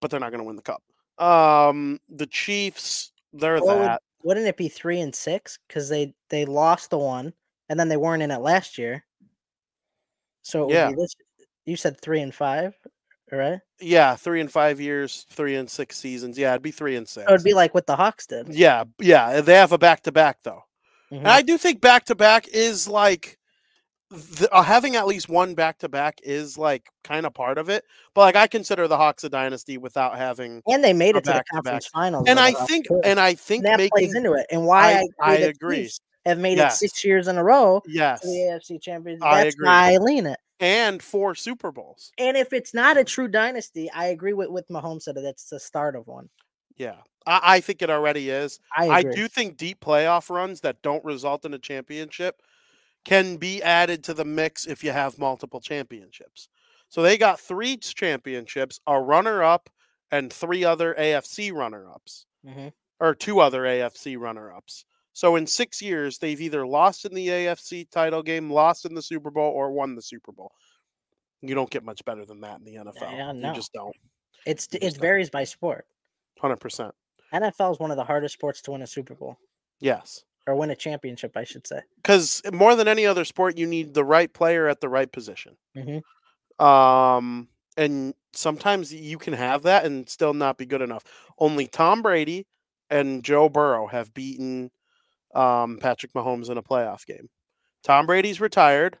[0.00, 0.82] But they're not going to win the cup.
[1.18, 4.02] Um, the Chiefs, they're would- that.
[4.22, 7.32] Wouldn't it be three and six because they they lost the one
[7.70, 9.02] and then they weren't in it last year?
[10.42, 10.88] So it would Yeah.
[10.90, 11.14] be this.
[11.64, 12.74] You said three and five,
[13.32, 13.60] right?
[13.80, 16.36] Yeah, three and five years, three and six seasons.
[16.38, 17.26] Yeah, it'd be three and six.
[17.28, 18.48] So it'd be like what the Hawks did.
[18.52, 19.40] yeah, yeah.
[19.40, 20.64] They have a back to back though.
[21.10, 21.18] Mhm.
[21.18, 23.38] And I do think back to back is like
[24.10, 27.68] the, uh, having at least one back to back is like kind of part of
[27.68, 27.84] it.
[28.14, 31.32] But like I consider the Hawks a dynasty without having, And they made it to
[31.32, 32.24] the conference finals.
[32.28, 33.00] and I think, too.
[33.04, 35.88] and I think And that plays into it, and why I- I, I agree.
[36.26, 36.74] Have made Yes.
[36.82, 39.24] it six years in a row yes, the AFC Championship.
[39.24, 39.66] I agree.
[39.66, 40.38] why I lean it.
[40.60, 42.12] and four Super Bowls.
[42.18, 45.48] And if it's not a true dynasty, I agree with with Mahomes said that it's
[45.48, 46.28] the start of one.
[46.76, 46.96] Yeah,
[47.26, 48.60] I, I think it already is.
[48.76, 52.42] I I do think deep playoff runs that don't result in a championship
[53.04, 56.48] can be added to the mix if you have multiple championships.
[56.88, 59.70] So they got three championships, a runner up,
[60.10, 62.72] and three other AFC runner ups, Mhm.
[62.98, 64.84] or two other AFC runner ups.
[65.12, 69.02] So in six years, they've either lost in the AFC title game, lost in the
[69.02, 70.52] Super Bowl, or won the Super Bowl.
[71.42, 73.12] You don't get much better than that in the NFL.
[73.12, 73.48] Yeah, no.
[73.50, 73.94] You just don't.
[74.46, 75.00] It's You it just don't.
[75.02, 75.86] varies by sport.
[76.40, 76.94] Hundred percent.
[77.32, 79.38] NFL is one of the hardest sports to win a Super Bowl
[79.78, 80.24] Yes.
[80.46, 81.80] Or win a championship, I should say.
[81.96, 85.56] Because more than any other sport, you need the right player at the right position.
[85.76, 86.02] Mhm.
[86.64, 91.04] Um, and sometimes you can have that and still not be good enough.
[91.38, 92.46] Only Tom Brady
[92.90, 94.70] and Joe Burrow have beaten
[95.34, 97.28] um, Patrick Mahomes in a playoff game.
[97.84, 98.98] Tom Brady's retired,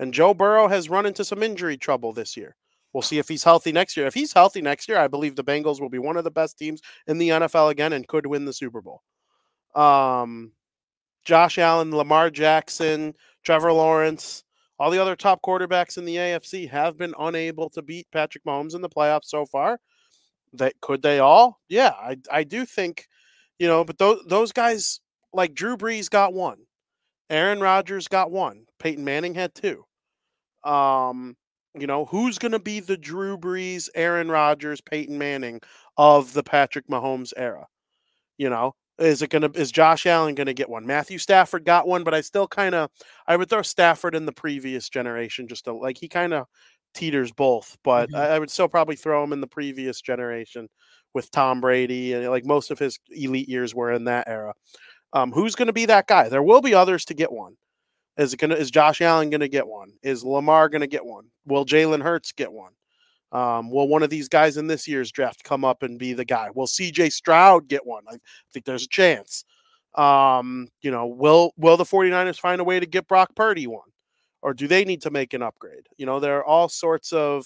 [0.00, 2.56] and Joe Burrow has run into some injury trouble this year.
[2.92, 4.06] We'll see if he's healthy next year.
[4.06, 6.58] If he's healthy next year, I believe the Bengals will be one of the best
[6.58, 9.02] teams in the NFL again and could win the Super Bowl.
[9.74, 10.52] Um,
[11.28, 13.12] Josh Allen, Lamar Jackson,
[13.44, 14.44] Trevor Lawrence,
[14.78, 18.74] all the other top quarterbacks in the AFC have been unable to beat Patrick Mahomes
[18.74, 19.78] in the playoffs so far.
[20.54, 21.60] That could they all?
[21.68, 23.08] Yeah, I I do think,
[23.58, 25.00] you know, but those those guys
[25.34, 26.60] like Drew Brees got one,
[27.28, 29.84] Aaron Rodgers got one, Peyton Manning had two.
[30.64, 31.36] Um,
[31.78, 35.60] you know, who's going to be the Drew Brees, Aaron Rodgers, Peyton Manning
[35.98, 37.66] of the Patrick Mahomes era?
[38.38, 40.86] You know, is it going to is Josh Allen going to get one?
[40.86, 42.90] Matthew Stafford got one, but I still kind of
[43.26, 46.46] I would throw Stafford in the previous generation just to like he kind of
[46.94, 48.18] teeters both, but Mhm.
[48.18, 50.68] I, I would still probably throw him in the previous generation
[51.14, 54.52] with Tom Brady and like most of his elite years were in that era.
[55.12, 56.28] Um, who's going to be that guy?
[56.28, 57.56] There will be others to get one.
[58.18, 58.56] Is it gonna?
[58.56, 59.92] Is Josh Allen going to get one?
[60.02, 61.26] Is Lamar going to get one?
[61.46, 62.72] Will Jalen Hurts get one?
[63.32, 66.24] Um, will one of these guys in this year's draft come up and be the
[66.24, 66.48] guy?
[66.54, 67.10] Will C.J.
[67.10, 68.04] Stroud get one?
[68.08, 68.16] I
[68.52, 69.44] think there's a chance.
[69.94, 73.90] Um, you know, will will the 49ers find a way to get Brock Purdy one?
[74.40, 75.86] Or do they need to make an upgrade?
[75.96, 77.44] You know, there are all sorts of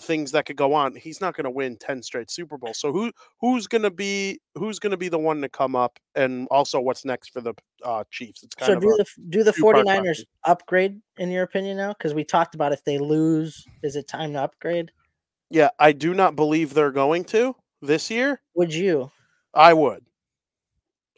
[0.00, 0.94] things that could go on.
[0.94, 2.78] He's not going to win 10 straight Super Bowls.
[2.78, 5.98] So who who's going to be who's going to be the one to come up
[6.14, 8.42] and also what's next for the uh, Chiefs?
[8.42, 11.92] It's kind So of do the do the two-part 49ers upgrade in your opinion now?
[11.92, 14.90] Because we talked about if they lose, is it time to upgrade?
[15.50, 18.40] Yeah, I do not believe they're going to this year.
[18.54, 19.10] Would you?
[19.54, 20.04] I would.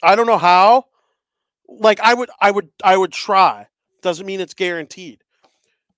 [0.01, 0.85] I don't know how.
[1.67, 3.67] Like I would I would I would try.
[4.01, 5.23] Doesn't mean it's guaranteed.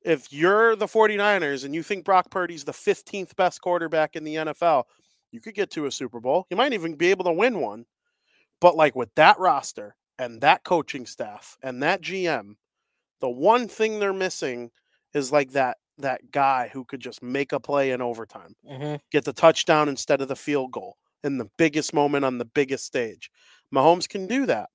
[0.03, 4.35] If you're the 49ers and you think Brock Purdy's the 15th best quarterback in the
[4.35, 4.83] NFL,
[5.31, 6.45] you could get to a Super Bowl.
[6.49, 7.85] You might even be able to win one.
[8.59, 12.55] But like with that roster and that coaching staff and that GM,
[13.21, 14.71] the one thing they're missing
[15.13, 18.99] is like that that guy who could just make a play in overtime Mhm.
[19.11, 22.83] get the touchdown instead of the field goal in the biggest moment on the biggest
[22.85, 23.29] stage.
[23.73, 24.71] Mahomes can do that.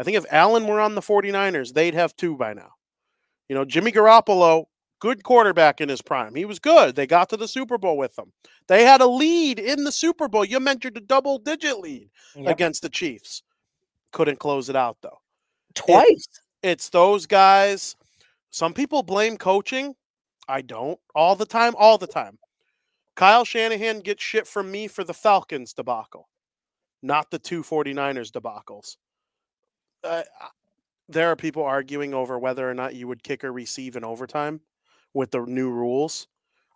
[0.00, 2.72] I think if Allen were on the 49ers, they'd have two by now.
[3.48, 4.64] You know, Jimmy Garoppolo,
[5.02, 6.32] good quarterback in his prime.
[6.32, 6.94] He was good.
[6.94, 8.32] They got to the Super Bowl with him.
[8.68, 10.44] They had a lead in the Super Bowl.
[10.44, 12.46] You mentioned a double digit lead Yep.
[12.46, 13.42] against the Chiefs.
[14.12, 15.18] Couldn't close it out, though.
[15.74, 16.28] Twice.
[16.62, 17.96] It's those guys.
[18.50, 19.96] Some people blame coaching.
[20.46, 21.00] I don't.
[21.16, 22.38] All the time, all the time.
[23.16, 26.28] Kyle Shanahan gets shit from me for the Falcons debacle,
[27.02, 28.98] not the two 49ers debacles.
[30.04, 30.22] Uh,
[31.08, 34.60] there are people arguing over whether or not you would kick or receive in overtime
[35.14, 36.26] with the new rules.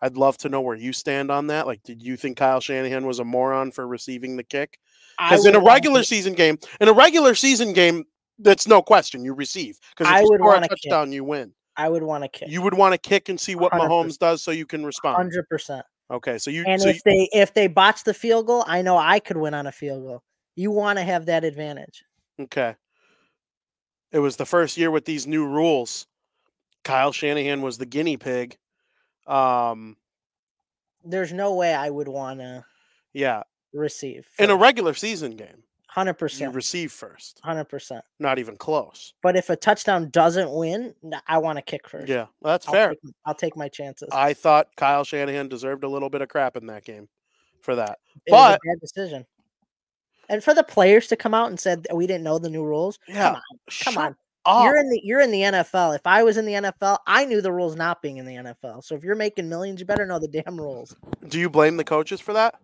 [0.03, 1.67] I'd love to know where you stand on that.
[1.67, 4.79] Like, did you think Kyle Shanahan was a moron for receiving the kick?
[5.19, 8.05] Because in a regular season game, in a regular season game,
[8.39, 9.79] that's no question you receive.
[9.97, 10.79] Because I if you would score a wanna kick.
[10.83, 11.53] touchdown, you win.
[11.79, 12.49] I would want to kick.
[12.51, 13.81] You would want to kick and see what 100%.
[13.81, 15.17] Mahomes does, so you can respond.
[15.17, 15.85] Hundred percent.
[16.11, 18.97] Okay, so you And so if they if they botch the field goal, I know
[18.97, 20.23] I could win on a field goal.
[20.55, 22.05] You want to have that advantage.
[22.41, 22.77] okay.
[24.13, 26.07] It was the first year with these new rules.
[26.87, 28.57] Kyle Shanahan was the guinea pig.
[29.27, 29.97] Um,
[31.05, 32.65] There's no way I would want to
[33.13, 38.05] yeah, receive in a regular season game, hundred you percent, receive first, hundred percent.
[38.21, 39.15] not even close.
[39.23, 40.95] But if a touchdown doesn't win,
[41.27, 42.09] I want to kick first.
[42.09, 42.89] Yeah, well, that's I'll fair.
[42.91, 44.09] Take, I'll take my chances.
[44.13, 47.09] I thought Kyle Shanahan deserved a little bit of crap in that game
[47.63, 47.99] for that.
[48.27, 49.27] it but- a bad decision.
[50.29, 52.99] And for the players to come out and said we didn't know the new rules,
[53.09, 53.43] Yeah, come on,
[53.83, 54.17] come shut on.
[54.47, 54.65] Up.
[54.65, 55.95] You're in the you're in the NFL.
[55.95, 58.85] If I was in the NFL, I knew the rules not being in the NFL.
[58.85, 60.95] So if you're making millions, you better know the damn rules.
[61.29, 62.55] Do you blame the coaches for that?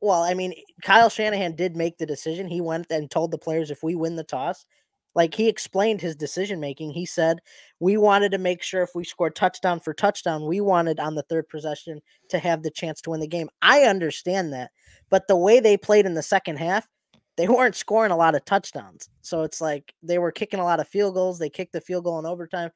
[0.00, 2.48] Well, I mean, Kyle Shanahan did make the decision.
[2.48, 4.66] He went and told the players if we win the toss,
[5.14, 6.90] like he explained his decision making.
[6.90, 7.38] He said,
[7.78, 11.22] We wanted to make sure if we scored touchdown for touchdown, we wanted on the
[11.22, 13.48] third possession to have the chance to win the game.
[13.60, 14.70] I understand that.
[15.08, 16.88] But the way they played in the second half,
[17.36, 19.08] they weren't scoring a lot of touchdowns.
[19.22, 21.38] So it's like they were kicking a lot of field goals.
[21.38, 22.70] They kicked the field goal in overtime.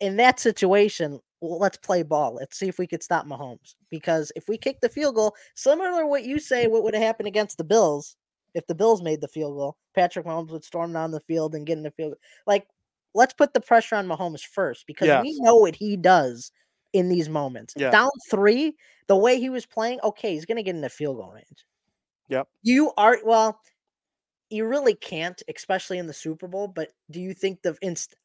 [0.00, 2.34] In that situation, well, let's play ball.
[2.34, 3.74] Let's see if we could stop Mahomes.
[3.90, 7.02] Because if we kick the field goal, similar to what you say, what would have
[7.02, 8.16] happened against the Bills
[8.54, 9.76] if the Bills made the field goal?
[9.94, 12.14] Patrick Mahomes would storm down the field and get in the field.
[12.46, 12.66] Like,
[13.14, 16.52] let's put the pressure on Mahomes first because we know what he does
[16.92, 17.74] in these moments.
[17.76, 17.90] Yeah.
[17.90, 21.32] Down three, the way he was playing, okay, he's gonna get in the field goal
[21.32, 21.66] range.
[22.28, 22.48] Yep.
[22.62, 23.60] You are well,
[24.50, 26.68] you really can't, especially in the Super Bowl.
[26.68, 28.16] But do you think the inst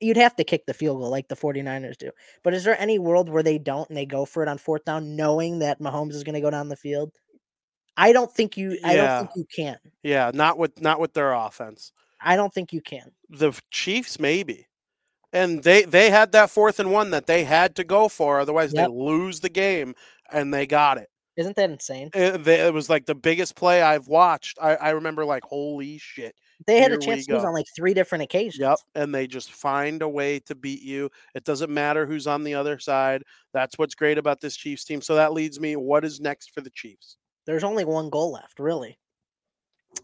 [0.00, 2.10] you'd have to kick the field goal like the 49ers do.
[2.42, 4.84] But is there any world where they don't and they go for it on fourth
[4.84, 7.12] down, knowing that Mahomes is gonna go down the field?
[7.96, 9.18] I don't think you I don't Yeah.
[9.18, 9.78] think you can.
[10.02, 11.92] Yeah, not with not with their offense.
[12.20, 13.12] I don't think you can.
[13.30, 14.68] The Chiefs maybe.
[15.32, 18.72] And they they had that fourth and one that they had to go for otherwise
[18.72, 18.88] Yep.
[18.88, 19.94] they lose the game
[20.30, 21.08] and they got it.
[21.36, 22.10] Isn't that insane?
[22.14, 24.58] It, it was like the biggest play I've watched.
[24.62, 26.36] I, I remember like holy shit.
[26.66, 28.60] They had a chance to lose on like three different occasions.
[28.60, 28.78] Yep.
[28.94, 31.10] And they just find a way to beat you.
[31.34, 33.24] It doesn't matter who's on the other side.
[33.52, 35.02] That's what's great about this Chiefs team.
[35.02, 37.16] So that leads me, what is next for the Chiefs?
[37.46, 38.98] There's only one goal left, really.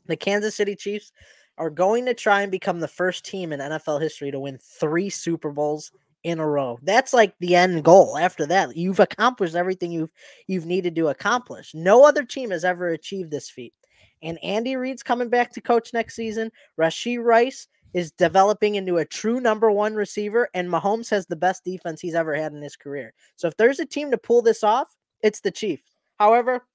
[0.07, 1.13] The Kansas City Chiefs
[1.57, 5.11] are going to try and become the first team in NFL history to win three
[5.11, 5.93] Super Bowls
[6.25, 6.79] in a row.
[6.83, 8.19] That's like the end goal.
[8.19, 10.11] After that, you've accomplished everything you've
[10.47, 11.73] you've needed to accomplish.
[11.75, 13.75] No other team has ever achieved this feat.
[14.23, 16.51] And Andy Reid's coming back to coach next season.
[16.79, 21.65] Rasheed Rice is developing into a true number one receiver, and Mahomes has the best
[21.65, 23.15] defense he's ever had in his career.
[23.37, 25.97] So if there's a team to pull this off, it's the Chiefs.
[26.19, 26.67] However,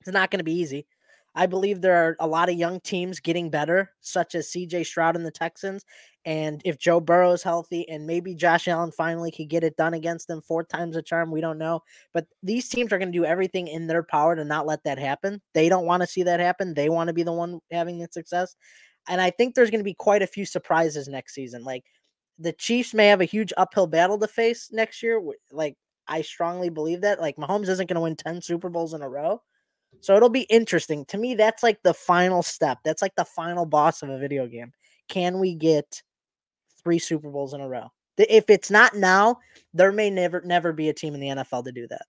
[0.00, 0.86] it's not going to be easy.
[1.34, 5.16] I believe there are a lot of young teams getting better, such as CJ Stroud
[5.16, 5.84] and the Texans.
[6.28, 9.94] And if Joe Burrow is healthy and maybe Josh Allen finally could get it done
[9.94, 11.80] against them four times a charm, we don't know.
[12.12, 14.98] But these teams are going to do everything in their power to not let that
[14.98, 15.40] happen.
[15.54, 16.74] They don't want to see that happen.
[16.74, 18.56] They want to be the one having the success.
[19.08, 21.64] And I think there's going to be quite a few surprises next season.
[21.64, 21.84] Like
[22.38, 25.22] the Chiefs may have a huge uphill battle to face next year.
[25.50, 25.76] Like
[26.08, 27.22] I strongly believe that.
[27.22, 29.40] Like Mahomes isn't going to win 10 Super Bowls in a row.
[30.00, 31.06] So it'll be interesting.
[31.06, 32.80] To me, that's like the final step.
[32.84, 34.72] That's like the final boss of a video game.
[35.08, 36.02] Can we get
[36.82, 37.90] three Super Bowls in a row?
[38.16, 39.38] If it's not now,
[39.72, 42.06] there may never never be a team in the NFL to do that.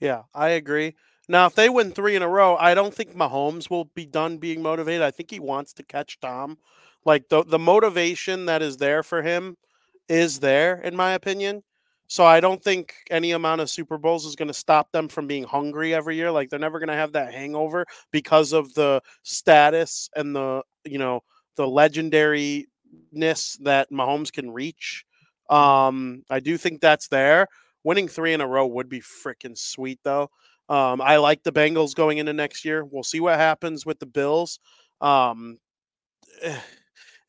[0.00, 0.94] Yeah, I agree.
[1.28, 4.38] Now, if they win three in a row, I don't think Mahomes will be done
[4.38, 5.02] being motivated.
[5.02, 6.58] I think he wants to catch Tom.
[7.04, 9.56] Like the the motivation that is there for him
[10.08, 11.62] is there, in my opinion.
[12.10, 15.26] So I don't think any amount of Super Bowls is going to stop them from
[15.26, 16.30] being hungry every year.
[16.30, 20.98] Like they're never going to have that hangover because of the status and the you
[20.98, 21.20] know
[21.56, 21.66] the
[23.14, 25.04] legendariness that Mahomes can reach.
[25.50, 27.46] Um, I do think that's there.
[27.84, 30.30] Winning three in a row would be freaking sweet, though.
[30.68, 32.84] Um, I like the Bengals going into next year.
[32.84, 34.58] We'll see what happens with the Bills.
[35.00, 35.58] Um,
[36.42, 36.58] eh,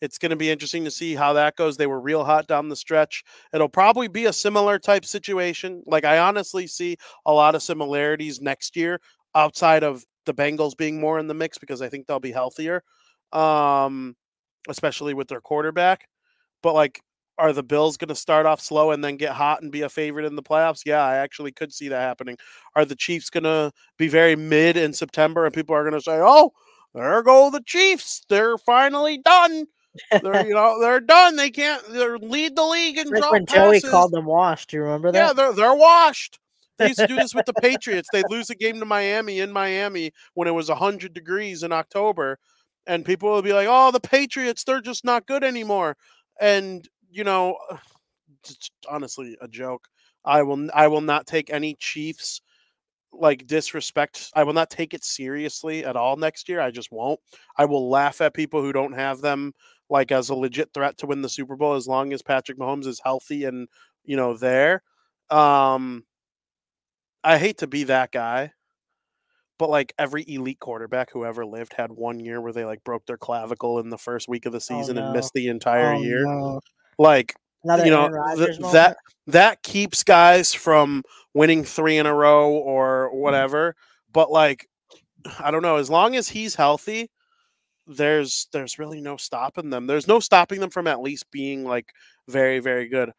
[0.02, 1.78] it's going to be interesting to see how that goes.
[1.78, 3.24] They were real hot down the stretch.
[3.54, 5.84] It'll probably be a similar type situation.
[5.86, 9.00] Like I honestly see a lot of similarities next year
[9.36, 12.84] outside of the Bengals being more in the mix because I think they'll be healthier,
[13.34, 14.16] um,
[14.68, 16.08] especially with their quarterback.
[16.62, 17.02] But like,
[17.38, 19.90] are the Bills going to start off slow and then get hot and be a
[19.90, 20.82] favorite in the playoffs?
[20.86, 22.38] Yeah, I actually could see that happening.
[22.76, 26.02] Are the Chiefs going to be very mid in September and people are going to
[26.02, 26.52] say, "Oh,
[26.94, 28.24] there go the Chiefs.
[28.30, 29.66] They're finally done.
[30.12, 31.36] They're you know they're done.
[31.36, 34.70] They can't they're lead the league and Like when Joey called them washed.
[34.70, 35.28] Do you remember that?
[35.28, 36.40] Yeah, they're they're washed.
[36.78, 38.08] They used to do this with the Patriots.
[38.12, 42.40] They'd lose a game to Miami in Miami when it was hundred degrees in October,
[42.90, 45.98] and people will be like, "Oh, the Patriots, they're just not good anymore."
[46.42, 47.58] And you know,
[48.46, 49.88] it's honestly a joke.
[50.26, 52.42] I will I will not take any Chiefs
[53.12, 54.32] like disrespect.
[54.36, 56.62] I will not take it seriously at all next year.
[56.62, 57.20] I just won't.
[57.58, 59.54] I will laugh at people who don't have them
[59.90, 62.88] like as a legit threat to win the Super Bowl as long as Patrick Mahomes
[62.88, 63.68] is healthy and
[64.06, 64.84] you know there.
[65.32, 66.04] Um
[67.24, 68.54] I hate to be that guy,
[69.60, 73.06] but like every elite quarterback who ever lived had one year where they like broke
[73.06, 75.14] their clavicle in the first week of the season and no.
[75.14, 76.24] missed the entire Oh, year.
[76.26, 76.62] no.
[76.98, 82.52] Like Another you know th- that that keeps guys from winning three in a row
[82.52, 83.76] or whatever.
[84.14, 84.66] But like,
[85.40, 85.76] I don't know.
[85.76, 87.12] As long as he's healthy,
[87.86, 89.88] there's there's really no stopping them.
[89.88, 91.92] There's no stopping them from at least being like
[92.30, 93.12] very very good.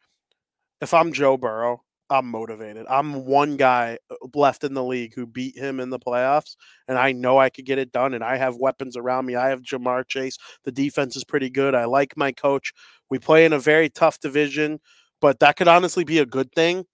[0.81, 2.85] If I'm Joe Burrow, I'm motivated.
[2.89, 6.55] I'm one guy uh, left in the league who beat him in the playoffs,
[6.87, 8.13] and I know I could get it done.
[8.13, 9.35] And I have weapons around me.
[9.35, 10.37] I have Ja'Marr Chase.
[10.65, 11.73] The defense is pretty good.
[11.73, 12.73] I like my coach.
[13.09, 14.79] We play in a very tough division,
[15.21, 16.85] but that could honestly be a good thing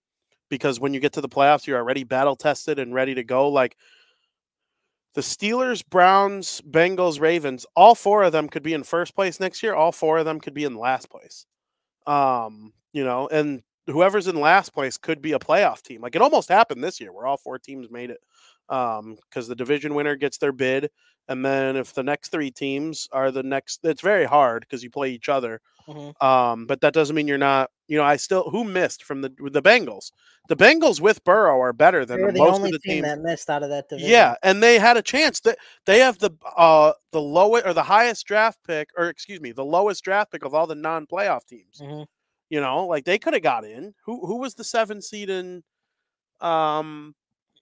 [0.48, 3.48] because when you get to the playoffs, you're already battle tested and ready to go.
[3.48, 3.76] Like
[5.14, 9.62] the Steelers, Browns, Bengals, Ravens, all four of them could be in first place next
[9.62, 9.74] year.
[9.74, 11.44] All four of them could be in last place.
[12.06, 16.00] Um, you know, and whoever's in last place could be a playoff team.
[16.02, 18.20] Like it almost happened this year where all four teams made it.
[18.70, 20.90] Um, because the division winner gets their bid,
[21.26, 24.90] and then if the next three teams are the next, it's very hard because you
[24.90, 25.60] play each other.
[25.88, 26.22] Mhm.
[26.22, 27.70] Um, but that doesn't mean you're not.
[27.86, 30.12] You know, I still who missed from the the Bengals.
[30.48, 33.04] The Bengals with Burrow are better than the most only of the team teams.
[33.04, 34.10] that missed out of that division.
[34.10, 35.40] Yeah, and they had a chance.
[35.40, 39.52] That they have the uh the lowest or the highest draft pick, or excuse me,
[39.52, 41.80] the lowest draft pick of all the non-playoff teams.
[41.80, 42.06] Mhm.
[42.50, 43.94] You know, like they could have got in.
[44.04, 45.62] Who who was the seven seed in
[46.40, 47.14] um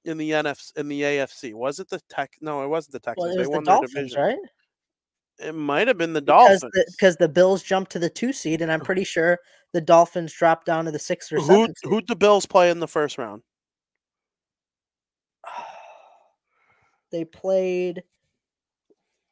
[0.04, 1.54] in the NFC in the AFC?
[1.54, 2.32] Was it the Tech?
[2.40, 3.24] No, it wasn't the Texans.
[3.24, 4.22] Well, it they was the won their Dolphins, division.
[4.22, 4.38] right?
[5.38, 6.94] It might have been the Because Dolphins.
[6.96, 9.38] because the Bills jumped to the two seed, and I'm pretty sure
[9.72, 12.88] the Dolphins dropped down to the sixth or who who'd the Bills play in the
[12.88, 13.42] first round?
[17.10, 18.02] they played.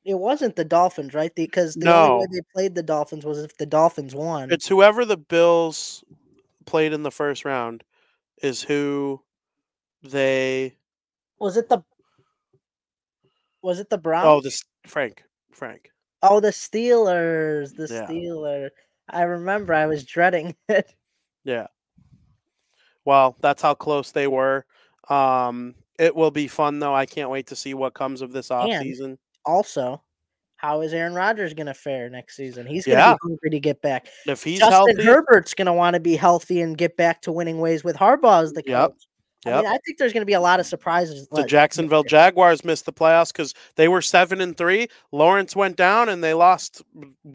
[0.04, 1.34] It wasn't the Dolphins, right?
[1.34, 4.50] Because the, only way they played the Dolphins was if the Dolphins won.
[4.50, 6.04] It's whoever the Bills
[6.66, 7.84] played in the first round
[8.42, 9.22] is who
[10.02, 10.76] they
[11.38, 11.82] was it the?
[13.62, 14.26] Was it the Browns?
[14.26, 15.90] oh this Frank Frank.
[16.22, 17.74] Oh, the Steelers.
[17.76, 18.06] The Yeah.
[18.06, 18.70] Steelers.
[19.08, 19.72] I remember.
[19.74, 20.94] I was dreading it.
[21.44, 21.66] Yeah.
[23.04, 24.64] Well, that's how close they were.
[25.08, 26.94] Um, it will be fun though.
[26.94, 29.18] I can't wait to see what comes of this off And- season.
[29.46, 30.02] Also,
[30.56, 32.66] how is Aaron Rodgers going to fare next season?
[32.66, 33.12] He's going to Yeah.
[33.14, 34.08] be hungry to get back.
[34.26, 37.32] If he's Justin healthy, Herbert's going to want to be healthy and get back to
[37.32, 38.68] winning ways with Harbaugh as the coach.
[39.46, 39.54] Yep.
[39.54, 41.28] I mean, I think there's going to be a lot of surprises.
[41.30, 42.02] the Jacksonville.
[42.02, 44.88] Jaguars missed the playoffs because they were seven and three.
[45.12, 46.80] Lawrence went down and they lost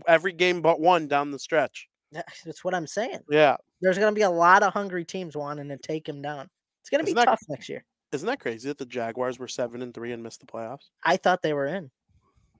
[0.07, 1.87] every game but one down the stretch.
[2.11, 3.19] That's what I'm saying.
[3.29, 3.57] Yeah.
[3.81, 6.49] There's going to be a lot of hungry teams wanting to take him down.
[6.81, 7.85] It's going to be that- tough next year.
[8.11, 10.89] Isn't that crazy that the Jaguars were seven and three and missed the playoffs?
[11.03, 11.91] I thought they were in,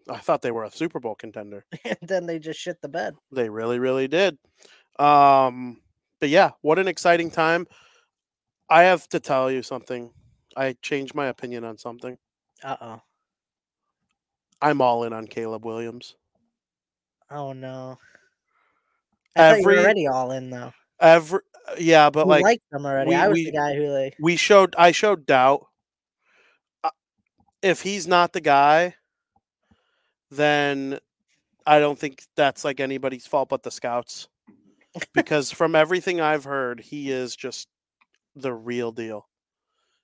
[0.10, 1.66] I thought they were a Super Bowl contender.
[1.86, 3.16] and then they just shit the bed.
[3.32, 4.38] They really, really did.
[4.98, 5.82] Um,
[6.20, 7.68] but yeah, what an exciting time.
[8.70, 10.12] I have to tell you something.
[10.58, 12.18] I changed my opinion on something.
[12.64, 13.02] Uh oh.
[14.62, 16.16] I'm all in on Caleb Williams.
[17.32, 17.98] Oh no.
[19.36, 20.74] I Every- already all in though.
[21.00, 21.40] Every
[21.78, 23.10] yeah, but you like liked them already.
[23.12, 25.66] we- I was we- the guy who like we showed I showed doubt.
[26.84, 26.90] Uh,
[27.62, 28.96] If he's not the guy,
[30.32, 31.00] then
[31.66, 34.28] I don't think that's like anybody's fault but the scouts.
[35.14, 37.68] Because from everything I've heard, he is just
[38.36, 39.28] the real deal.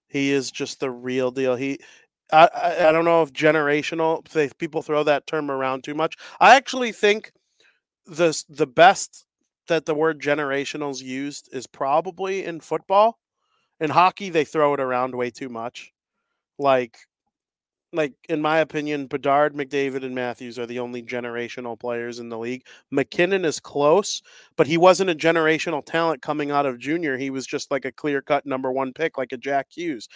[0.08, 1.56] He is just the real deal.
[1.56, 1.80] He
[2.32, 6.16] I, I, I don't know if generational they, people throw that term around too much.
[6.40, 7.32] I actually think
[8.06, 9.26] the the best
[9.68, 13.20] that the word generational is used is probably in football.
[13.80, 15.92] In hockey, they throw it around way too much.
[16.58, 16.98] Like,
[17.93, 22.38] like in my opinion, Bedard, McDavid, and Matthews are the only generational players in the
[22.38, 22.65] league.
[22.91, 24.21] MacKinnon is close,
[24.58, 27.17] but he wasn't a generational talent coming out of junior.
[27.17, 30.08] He was just like a clear cut number one pick, like a Jack Hughes.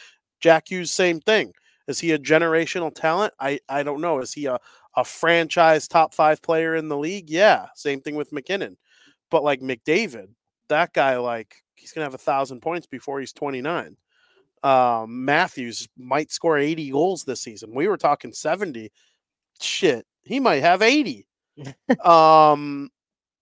[0.41, 1.53] Jack Hughes, same thing.
[1.87, 3.33] Is he a generational talent?
[3.39, 4.19] I, I don't know.
[4.19, 4.59] Is he a,
[4.95, 7.29] a franchise top five player in the league?
[7.29, 7.67] Yeah.
[7.75, 8.77] Same thing with MacKinnon.
[9.31, 10.27] But like McDavid,
[10.69, 13.95] that guy, like, he's going to have a thousand points before he's 29.
[14.63, 17.73] Um, Matthews might score 80 goals this season.
[17.73, 18.91] We were talking 70.
[19.61, 21.25] Shit, he might have 80.
[22.03, 22.89] um,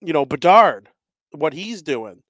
[0.02, 0.90] you know, Bedard,
[1.32, 2.22] what he's doing.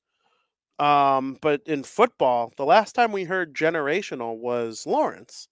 [0.80, 5.48] Um, but in football, the last time we heard generational was Lawrence,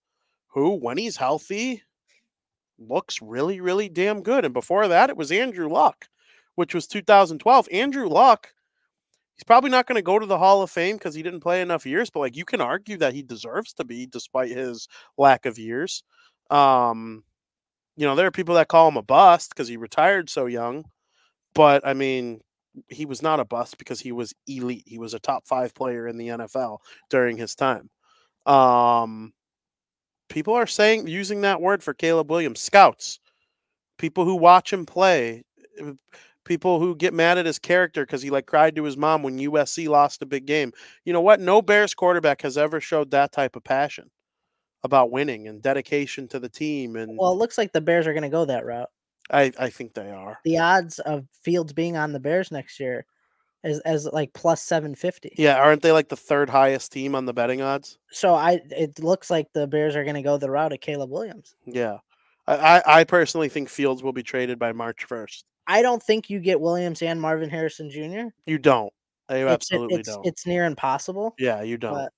[0.48, 1.82] who, when he's healthy,
[2.78, 4.46] looks really, really damn good.
[4.46, 6.08] And before that, it was Andrew Luck,
[6.56, 7.68] which was 2012.
[7.72, 8.54] Andrew Luck,
[9.36, 11.62] he's probably not going to go to the Hall of Fame because he didn't play
[11.62, 15.46] enough years, but like you can argue that he deserves to be despite his lack
[15.46, 16.04] of years.
[16.50, 17.24] Um,
[17.98, 20.86] you know, there are people that call him a bust because he retired so young,
[21.54, 22.42] but I mean,
[22.90, 24.84] he was not a bust because he was elite.
[24.86, 26.80] He was a top five player in the NFL
[27.10, 27.90] during his time.
[28.46, 29.34] Um,
[30.30, 33.20] people are saying using that word for Caleb Williams, scouts,
[33.98, 35.44] people who watch him play,
[36.46, 39.38] people who get mad at his character because he like cried to his mom when
[39.40, 40.72] USC lost a big game.
[41.04, 41.42] You know what?
[41.42, 44.10] No Bears quarterback has ever showed that type of passion
[44.84, 46.96] about winning and dedication to the team.
[46.96, 48.90] And well, it looks like the Bears are going to go that route.
[49.32, 50.40] I, I think they are.
[50.46, 53.06] The odds of Fields being on the Bears next year
[53.64, 55.34] is as like plus 750.
[55.38, 57.98] Yeah, aren't they like the third highest team on the betting odds?
[58.12, 61.10] So I it looks like the Bears are going to go the route of Caleb
[61.10, 61.56] Williams.
[61.66, 61.98] Yeah.
[62.48, 65.44] I, I, I personally think Fields will be traded by March 1st.
[65.68, 68.28] I don't think you get Williams and Marvin Harrison Jr.
[68.46, 68.92] You don't.
[69.30, 70.26] You It's- absolutely it's, don't.
[70.26, 71.34] It's near impossible.
[71.40, 71.94] yeah, you don't.
[71.94, 72.12] But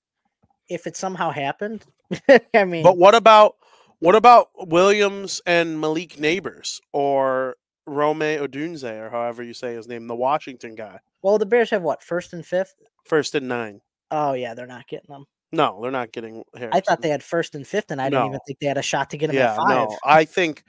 [0.68, 1.84] if it somehow happened,
[2.54, 3.56] I mean, But what about
[4.00, 10.06] what about Williams and Malik Nabers or Rome Odunze or however you say his name,
[10.06, 12.74] the Washington guy, well, the Bears have what first and fifth.
[13.04, 13.80] first and nine?
[14.10, 15.24] Oh yeah, they're not getting them.
[15.50, 16.76] No, they're not getting Harrison.
[16.76, 18.82] I thought they had first and fifth, and I didn't even think they had a
[18.82, 19.68] shot to get him Yeah, at five.
[19.88, 19.96] no.
[20.04, 20.62] I think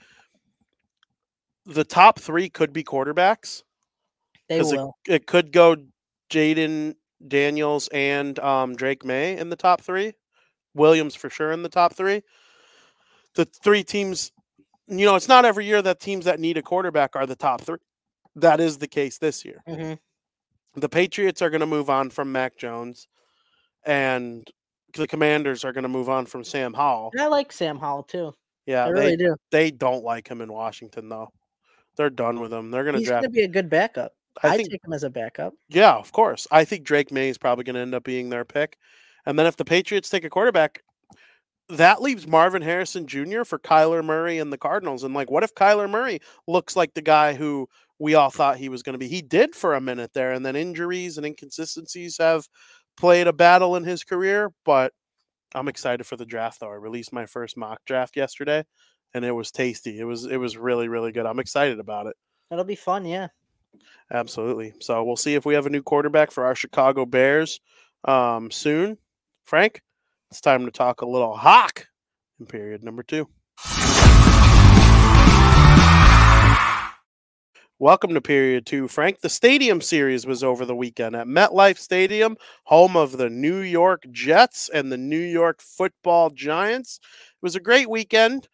[1.69, 3.63] the top three could be quarterbacks.
[4.47, 4.95] They will.
[5.07, 5.77] It could go
[6.29, 6.95] Jayden
[7.25, 10.13] Daniels and um, Drake Maye in the top three.
[10.73, 12.21] Williams for sure in the top three.
[13.35, 14.31] The three teams,
[14.87, 17.61] you know, it's not every year that teams that need a quarterback are the top
[17.61, 17.77] three.
[18.35, 19.61] That is the case this year.
[19.67, 19.93] hmm
[20.75, 23.07] The Patriots are going to move on from Mac Jones,
[23.85, 24.47] and
[24.93, 27.11] the Commanders are going to move on from Sam Howell.
[27.19, 28.33] I like Sam Howell too.
[28.65, 29.35] Yeah, I they really do.
[29.51, 31.29] they don't like him in Washington though.
[31.99, 32.71] They're done with him.
[32.71, 33.25] They're going to draft.
[33.25, 34.13] He's going to be a good backup.
[34.41, 35.53] I I think take him as a backup.
[35.67, 36.47] Yeah, of course.
[36.49, 38.77] I think Drake Maye is probably going to end up being their pick.
[39.25, 40.81] And then if the Patriots take a quarterback,
[41.67, 43.43] that leaves Marvin Harrison Jr.
[43.43, 45.03] for Kyler Murray and the Cardinals.
[45.03, 47.67] And like, what if Kyler Murray looks like the guy who
[47.99, 49.09] we all thought he was going to be?
[49.09, 52.47] He did for a minute there, and then injuries and inconsistencies have
[52.95, 54.53] played a battle in his career.
[54.63, 54.93] But
[55.53, 56.71] I'm excited for the draft, though.
[56.71, 58.63] I released my first mock draft yesterday,
[59.13, 59.99] and it was tasty.
[59.99, 61.25] It was it was really really good.
[61.25, 62.15] I'm excited about it.
[62.49, 63.05] That'll be fun.
[63.05, 63.27] Yeah.
[64.11, 64.73] Absolutely.
[64.79, 67.59] So we'll see if we have a new quarterback for our Chicago Bears
[68.05, 68.97] um, soon.
[69.43, 69.83] Frank,
[70.31, 71.87] it's time to talk a little hawk
[72.39, 73.27] in period number two.
[77.81, 79.21] Welcome to period two, Frank.
[79.21, 82.35] The Stadium Series was over the weekend at MetLife Stadium,
[82.65, 86.99] home of the New York Jets and the New York Football Giants.
[87.01, 88.49] It was a great weekend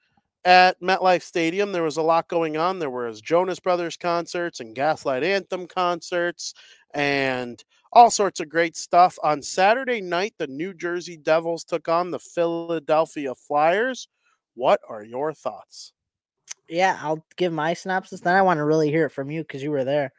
[0.45, 1.71] at MetLife Stadium.
[1.71, 2.79] There was a lot going on.
[2.79, 6.53] There was Jonas Brothers concerts and Gaslight Anthem concerts
[6.93, 9.17] and all sorts of great stuff.
[9.23, 14.07] On Saturday night, the New Jersey Devils took on the Philadelphia Flyers.
[14.53, 15.91] What are your thoughts?
[16.69, 18.21] Yeah, I'll give my synopsis.
[18.21, 20.11] Then I want to really hear it from you because you were there.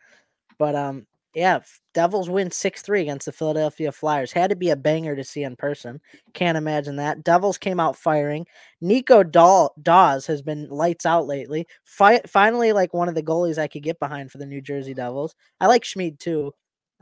[0.59, 1.07] But um,
[1.37, 1.61] yeah,
[1.93, 4.33] Devils win six three against the Philadelphia Flyers.
[4.33, 6.01] Had to be a banger to see in person.
[6.33, 7.25] Can't imagine that.
[7.25, 8.47] Devils came out firing.
[8.81, 11.67] Nico Daw- Daws has been lights out lately.
[11.85, 14.95] Fi- finally, like one of the goalies I could get behind for the New Jersey
[14.95, 15.35] Devils.
[15.61, 16.53] I like Schmid too.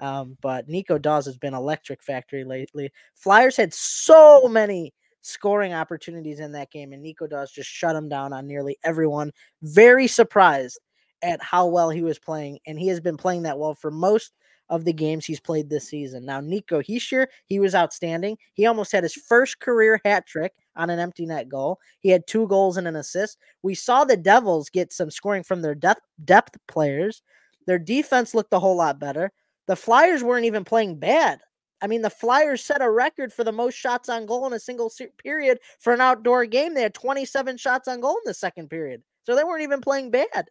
[0.01, 2.91] Um, but Nico Daws has been electric factory lately.
[3.15, 8.09] Flyers had so many scoring opportunities in that game, and Nico Daws just shut him
[8.09, 9.31] down on nearly everyone.
[9.63, 10.81] Very surprised
[11.25, 14.33] at how well he was playing, and he has been playing that well for most
[14.69, 16.25] of the games he's played this season.
[16.25, 18.39] Now, Nico Hischier, he was outstanding.
[18.55, 21.79] He almost had his first career hat trick on an empty net goal.
[22.01, 23.39] He had two goals and an assist.
[23.63, 27.23] We saw the Devils get some scoring from their depth depth players.
[27.67, 29.33] Their defense looked a whole lot better.
[29.67, 31.41] The Flyers weren't even playing bad.
[31.83, 34.59] I mean, the Flyers set a record for the most shots on goal in a
[34.59, 36.75] single period for an outdoor game.
[36.75, 39.03] They had 27 shots on goal in the second period.
[39.25, 40.49] So they weren't even playing bad.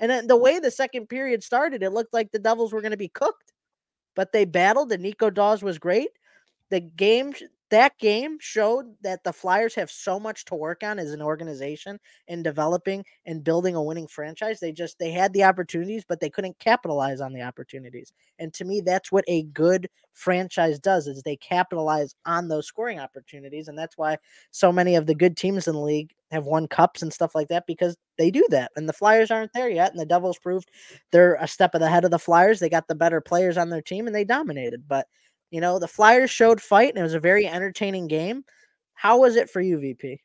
[0.00, 2.90] And then the way the second period started, it looked like the Devils were going
[2.90, 3.52] to be cooked.
[4.16, 6.10] But they battled, and Nico Daws was great.
[6.70, 7.32] The game,
[7.70, 11.98] that game showed that the Flyers have so much to work on as an organization
[12.28, 14.60] in developing and building a winning franchise.
[14.60, 18.12] They just they had the opportunities, but they couldn't capitalize on the opportunities.
[18.38, 22.98] And to me, that's what a good franchise does is they capitalize on those scoring
[22.98, 23.68] opportunities.
[23.68, 24.18] And that's why
[24.50, 27.48] so many of the good teams in the league have won cups and stuff like
[27.48, 28.70] that because they do that.
[28.76, 29.90] And the Flyers aren't there yet.
[29.90, 30.70] And the Devils proved
[31.10, 32.60] they're a step ahead of the Flyers.
[32.60, 34.88] They got the better players on their team and they dominated.
[34.88, 35.06] But
[35.50, 38.44] you know, the Flyers showed fight and it was a very entertaining game.
[38.94, 40.20] How was it for you, VP?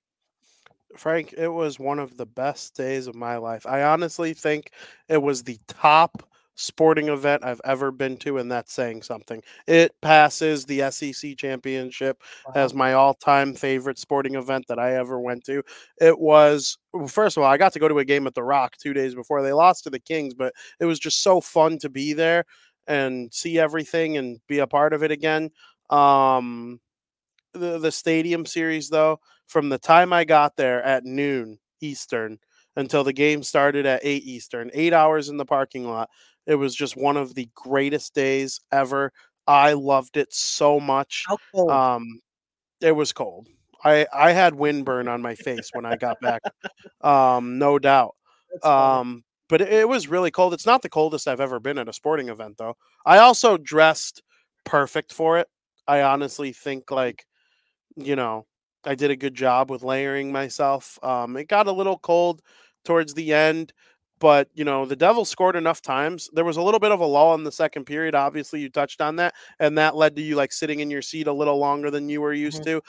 [0.98, 3.66] Frank, it was one of the best days of my life.
[3.66, 4.72] I honestly think
[5.10, 6.24] it was the top
[6.56, 9.42] sporting event I've ever been to, and that's saying something.
[9.68, 12.22] It passes the SEC championship
[12.56, 15.62] as my all-time favorite sporting event that I ever went to.
[16.00, 18.78] It was first of all, I got to go to a game at the Rock
[18.78, 21.90] two days before they lost to the Kings, but it was just so fun to
[21.90, 22.46] be there
[22.88, 25.52] and see everything and be a part of it again.
[25.90, 26.80] Um,
[27.54, 32.40] the the stadium series though, from the time I got there at noon Eastern
[32.76, 36.10] until the game started at 8 Eastern, 8 hours in the parking lot.
[36.46, 39.12] It was just one of the greatest days ever.
[39.48, 41.30] I loved it so much.
[41.68, 42.20] Um
[42.82, 43.48] it was cold.
[43.84, 46.42] I I had windburn on my face when I got back.
[47.02, 48.16] Um no doubt.
[48.64, 50.54] Um but it, it was really cold.
[50.54, 52.76] It's not the coldest I've ever been at a sporting event though.
[53.06, 54.22] I also dressed
[54.66, 55.48] perfect for it.
[55.88, 57.26] I honestly think like
[57.96, 58.46] you know,
[58.84, 61.00] I did a good job with layering myself.
[61.04, 62.42] Um, it got a little cold
[62.84, 63.74] towards the end,
[64.20, 66.30] but you know, the Devils scored enough times.
[66.34, 68.16] There was a little bit of a lull in the second period.
[68.16, 71.28] Obviously, you touched on that, and that led to you like sitting in your seat
[71.28, 72.66] a little longer than you were used Mhm.
[72.66, 72.82] to.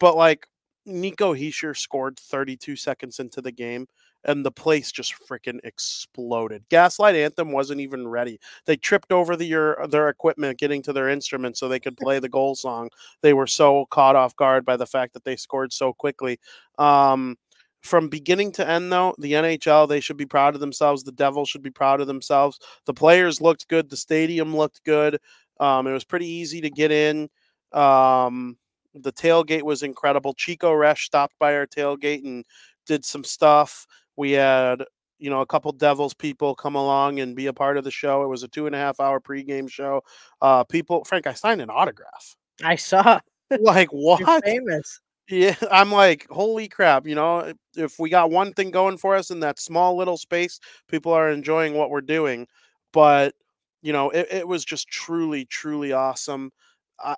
[0.00, 0.46] But like
[0.86, 3.86] Nico Hischier scored 32 seconds into the game,
[4.24, 6.64] and the place just freaking exploded.
[6.70, 8.40] Gaslight Anthem wasn't even ready.
[8.64, 12.18] They tripped over the, your, their equipment getting to their instruments so they could play
[12.18, 12.90] the goal song.
[13.22, 16.38] They were so caught off guard by the fact that they scored so quickly.
[16.78, 17.36] Um,
[17.82, 21.04] from beginning to end, though, the NHL, they should be proud of themselves.
[21.04, 22.58] The Devils should be proud of themselves.
[22.86, 23.90] The players looked good.
[23.90, 25.18] The stadium looked good.
[25.60, 27.28] Um, it was pretty easy to get in.
[27.72, 28.56] Um,
[28.94, 30.32] the tailgate was incredible.
[30.32, 32.44] Chico Resch stopped by our tailgate and
[32.86, 33.86] did some stuff.
[34.16, 34.84] We had,
[35.18, 38.22] you know, a couple Devils people come along and be a part of the show.
[38.22, 40.02] It was a two and a half hour pregame show.
[40.40, 42.36] Uh, people, Frank, I signed an autograph.
[42.62, 43.20] I saw.
[43.60, 44.42] Like You're what?
[44.44, 45.00] famous.
[45.28, 47.06] Yeah, I'm like, holy crap!
[47.06, 50.16] You know, if- if we got one thing going for us in that small little
[50.16, 52.46] space, people are enjoying what we're doing.
[52.92, 53.34] But
[53.82, 56.52] you know, it, it was just truly, truly awesome.
[57.00, 57.16] I,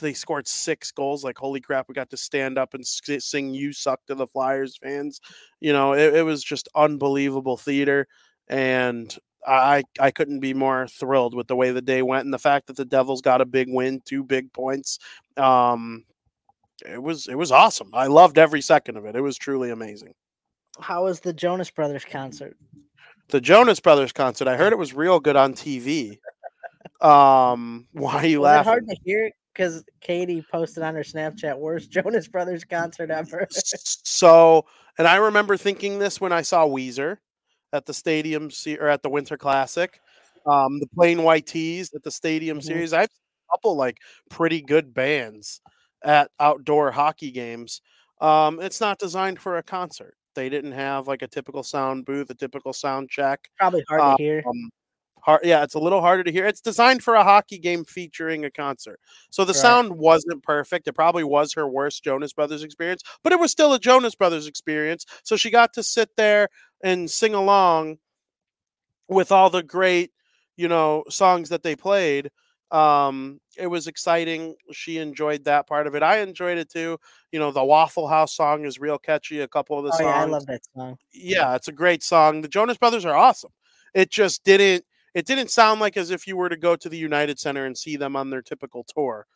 [0.00, 1.24] they scored six goals.
[1.24, 1.88] Like, holy crap!
[1.88, 5.20] We got to stand up and sing "You Suck" to the Flyers fans.
[5.60, 8.06] You know, it, it was just unbelievable theater,
[8.48, 9.16] and
[9.46, 12.66] I I couldn't be more thrilled with the way the day went and the fact
[12.66, 14.98] that the Devils got a big win, two big points.
[15.36, 16.04] Um,
[16.86, 17.90] it was it was awesome.
[17.92, 19.16] I loved every second of it.
[19.16, 20.14] It was truly amazing.
[20.80, 22.56] How was the Jonas Brothers concert?
[23.28, 24.48] The Jonas Brothers concert.
[24.48, 26.18] I heard it was real good on TV.
[27.00, 28.68] Um, why are you Was laughing?
[28.68, 29.30] hard to hear?
[29.58, 33.44] Because Katie posted on her Snapchat, worst Jonas Brothers concert ever.
[33.50, 34.64] so,
[34.98, 37.16] and I remember thinking this when I saw Weezer
[37.72, 39.98] at the Stadium Se- or at the Winter Classic.
[40.46, 42.62] Um, the Plain White T's at the Stadium Mhm.
[42.62, 42.92] Series.
[42.92, 43.96] I've seen a couple like
[44.30, 45.60] pretty good bands
[46.04, 47.82] at outdoor hockey games.
[48.20, 50.14] Um, it's not designed for a concert.
[50.36, 53.50] They didn't have like a typical sound booth, a typical sound check.
[53.58, 54.42] Probably hard Uh, to hear.
[54.48, 54.70] Um,
[55.22, 56.46] hard, yeah, it's a little harder to hear.
[56.46, 59.00] It's designed for a hockey game featuring a concert.
[59.30, 59.60] So the Right.
[59.60, 60.88] sound wasn't perfect.
[60.88, 64.46] It probably was her worst Jonas Brothers experience, but it was still a Jonas Brothers
[64.46, 65.06] experience.
[65.24, 66.48] So she got to sit there
[66.82, 67.98] and sing along
[69.08, 70.12] with all the great,
[70.56, 72.30] you know, songs that they played.
[72.70, 74.54] Um, it was exciting.
[74.72, 76.02] She enjoyed that part of it.
[76.02, 76.98] I enjoyed it too.
[77.32, 79.40] You know, the Waffle House song is real catchy.
[79.40, 80.98] A couple of the Oh songs yeah, I love that song.
[81.12, 82.42] yeah, it's a great song.
[82.42, 83.52] The Jonas Brothers are awesome.
[83.94, 84.84] It just didn't
[85.14, 87.76] it didn't sound like as if you were to go to the United Center and
[87.76, 89.26] see them on their typical tour.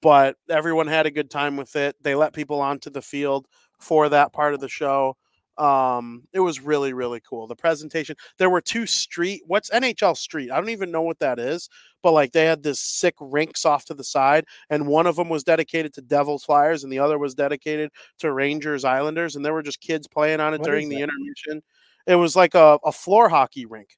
[0.00, 1.96] But everyone had a good time with it.
[2.00, 3.46] They let people onto the field
[3.78, 5.16] for that part of the show.
[5.58, 7.46] Um, it was really, really cool.
[7.46, 10.50] The presentation, there were two street, what's NHL Street?
[10.50, 11.68] I don't even know what that is,
[12.02, 15.28] but like they had this sick rinks off to the side, and one of them
[15.28, 19.52] was dedicated to Devils Flyers, and the other was dedicated to Rangers Islanders, and there
[19.52, 21.62] were just kids playing on it What during the intermission.
[22.06, 23.90] It was like a, a floor hockey rink,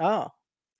[0.00, 0.28] Oh,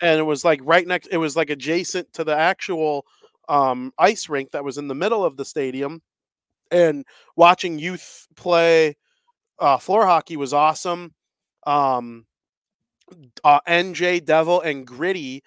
[0.00, 1.08] and it was like right next.
[1.10, 3.04] It was like adjacent to the actual
[3.48, 6.02] um, ice rink that was in the middle of the stadium,
[6.70, 7.04] and
[7.36, 8.96] watching youth play
[9.58, 11.12] uh, floor hockey was awesome.
[11.66, 12.26] Um,
[13.44, 15.42] uh, NJ Devil and Gritty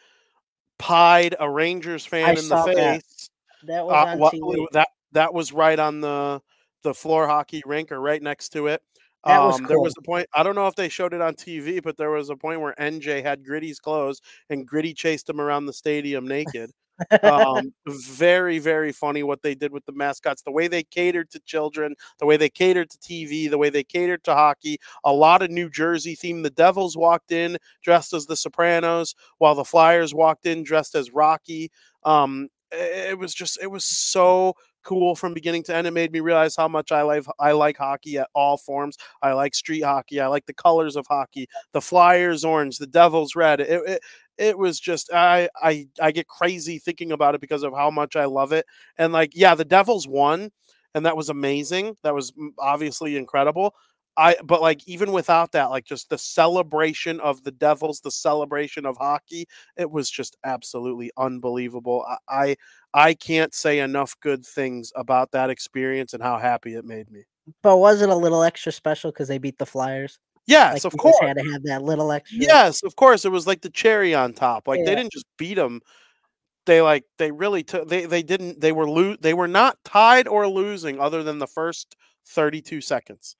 [0.79, 2.75] pied a Rangers fan I in the saw that.
[2.75, 3.29] face.
[3.63, 4.67] that was Uh, on what- TV.
[4.73, 6.41] that that was right on the
[6.83, 8.81] the floor hockey rink or right next to it.
[9.27, 10.27] That was Um, There was a point.
[10.33, 12.79] I don't know if they showed it on TV, but there was a point where
[12.79, 16.71] NJ had Gritty's clothes and Gritty chased him around the stadium naked.
[17.23, 21.39] um, very very funny what they did with the mascots the way they catered to
[21.41, 25.41] children the way they catered to tv the way they catered to hockey a lot
[25.41, 30.13] of new jersey theme the devils walked in dressed as the sopranos while the flyers
[30.13, 31.71] walked in dressed as rocky
[32.03, 34.53] um, it was just it was so
[34.83, 37.77] cool from beginning to end it made me realize how much i like i like
[37.77, 41.81] hockey at all forms i like street hockey i like the colors of hockey the
[41.81, 44.01] flyers orange the devils red it, it,
[44.37, 48.15] it was just I I I get crazy thinking about it because of how much
[48.15, 48.65] I love it.
[48.97, 50.49] And like, yeah, the Devils won,
[50.95, 51.95] and that was amazing.
[52.03, 53.75] That was obviously incredible.
[54.17, 58.85] I but like even without that, like just the celebration of the Devils, the celebration
[58.85, 62.05] of hockey, it was just absolutely unbelievable.
[62.07, 62.55] I I,
[62.93, 67.23] I can't say enough good things about that experience and how happy it made me.
[67.63, 70.19] but was it a little extra special because they beat the Flyers?
[70.47, 71.15] Yes, Like of course.
[71.21, 72.37] had to have that little extra.
[72.39, 73.23] Yes, of course.
[73.25, 74.67] It was like the cherry on top.
[74.67, 75.81] Like they didn't just beat them.
[76.65, 77.87] They like they really took.
[77.87, 78.59] They they didn't.
[78.59, 81.95] They were lo- They were not tied or losing other than the first
[82.27, 83.35] thirty-two seconds.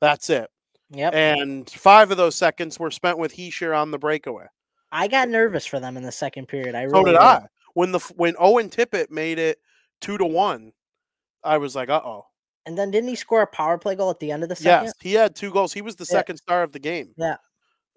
[0.00, 0.48] That's it.
[0.90, 1.14] Yep.
[1.14, 4.46] And five of those seconds were spent with Hischier on the breakaway.
[4.90, 6.74] I got nervous for them in the second period.
[6.74, 7.46] I So really did I.
[7.74, 9.58] When the when Owen Tippett made it
[10.00, 10.72] two to one,
[11.44, 12.26] I was like, uh oh.
[12.66, 14.88] And then didn't he score a power play goal at the end of the second?
[14.88, 15.72] Yes, he had two goals.
[15.72, 16.16] He was the Yeah.
[16.16, 17.14] second star of the game.
[17.16, 17.36] Yeah.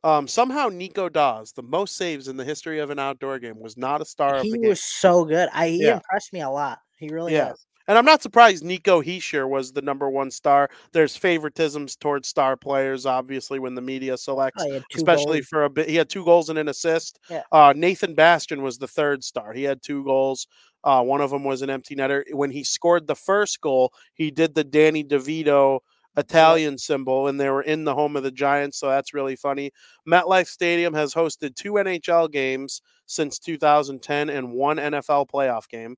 [0.03, 3.77] Um, somehow Nico Daws, the most saves in the history of an outdoor game, was
[3.77, 4.69] not a star of He the game.
[4.69, 5.49] was so good.
[5.51, 5.91] I he Yeah.
[5.91, 6.79] impressed me a lot.
[6.97, 7.35] He really Yeah.
[7.35, 7.64] does.
[7.87, 10.69] And I'm not surprised Nico Hischier was the number one star.
[10.91, 15.39] There's favoritisms towards star players, obviously, when the media selects, Oh, he had two especially
[15.39, 15.47] goals.
[15.47, 15.87] for a bit.
[15.89, 17.19] He had two goals and an assist.
[17.29, 17.43] Yeah.
[17.51, 19.53] Uh, Nathan Bastian was the third star.
[19.53, 20.47] He had two goals.
[20.83, 22.23] Uh, one of them was an empty netter.
[22.31, 25.79] When he scored the first goal, he did the Danny DeVito
[26.17, 29.71] Italian symbol, and they were in the home of the Giants, so that's really funny.
[30.07, 35.95] MetLife Stadium has hosted two NHL games since 2010 and one NFL playoff game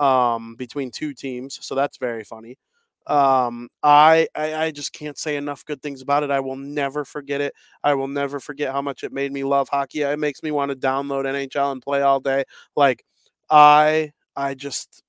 [0.00, 2.56] um, between two teams, so that's very funny.
[3.06, 6.30] Um, I, I I just can't say enough good things about it.
[6.30, 7.54] I will never forget it.
[7.84, 10.02] I will never forget how much it made me love hockey.
[10.02, 12.44] It makes me want to download NHL and play all day.
[12.76, 13.04] Like
[13.50, 15.02] I I just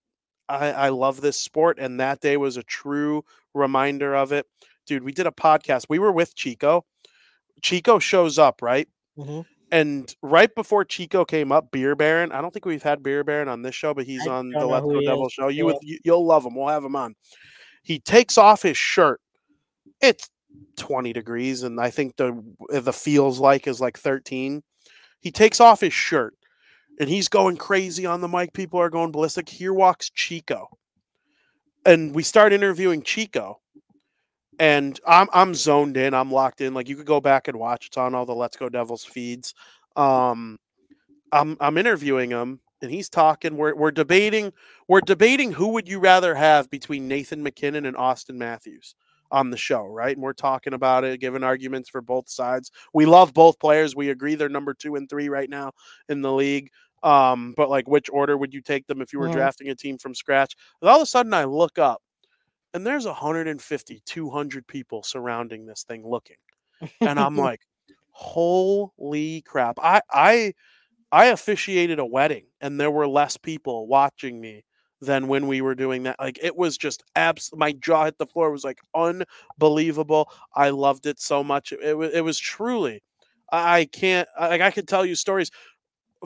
[0.49, 3.23] I, I love this sport, and that day was a true
[3.53, 4.45] reminder of it.
[4.85, 5.85] Dude, we did a podcast.
[5.89, 6.85] We were with Chico.
[7.61, 8.87] Chico shows up, right?
[9.17, 9.45] Mhm.
[9.71, 12.31] And right before Chico came up, Beer Baron.
[12.31, 14.65] I don't think we've had Beer Baron on this show, but he's I on the
[14.65, 15.33] Let's Go Devil is.
[15.33, 15.47] show.
[15.49, 15.73] You Yeah.
[15.73, 16.55] would you, you'll love him.
[16.55, 17.15] We'll have him on.
[17.83, 19.19] He takes off his shirt.
[20.01, 20.29] It's
[20.77, 24.63] 20 degrees, and I think the the feels like is like 13.
[25.19, 26.35] He takes off his shirt
[26.99, 28.53] and he's going crazy on the mic.
[28.53, 29.49] People are going ballistic.
[29.49, 30.67] Here walks Chico.
[31.85, 33.59] And we start interviewing Chico.
[34.59, 36.13] And I'm I'm zoned in.
[36.13, 36.73] I'm locked in.
[36.73, 37.87] Like you could go back and watch.
[37.87, 39.53] It's on all the Let's Go Devils feeds.
[39.95, 40.57] Um
[41.31, 43.57] I'm I'm interviewing him and he's talking.
[43.57, 44.53] We're we're debating
[44.87, 48.95] we're debating who would you rather have between Nathan MacKinnon and Austin Matthews
[49.31, 50.15] on the show, right?
[50.15, 52.71] And we're talking about it, giving arguments for both sides.
[52.93, 53.95] We love both players.
[53.95, 55.71] We agree they're number two and three right now
[56.09, 56.69] in the league.
[57.03, 59.31] Um, but like which order would you take them if you were Mhm.
[59.31, 60.55] drafting a team from scratch?
[60.81, 62.01] And all of a sudden I look up
[62.73, 66.37] and there's 150, 200 people surrounding this thing looking.
[67.03, 67.61] And I'm like,
[68.11, 69.77] holy crap.
[69.81, 70.53] I I
[71.11, 74.63] I officiated a wedding and there were less people watching me
[75.01, 76.17] than when we were doing that.
[76.19, 78.49] Like it was just abs my jaw hit the floor.
[78.49, 80.29] It was like unbelievable.
[80.55, 81.71] I loved it so much.
[81.73, 83.01] It, was it was truly
[83.51, 85.51] I can't like I could tell you stories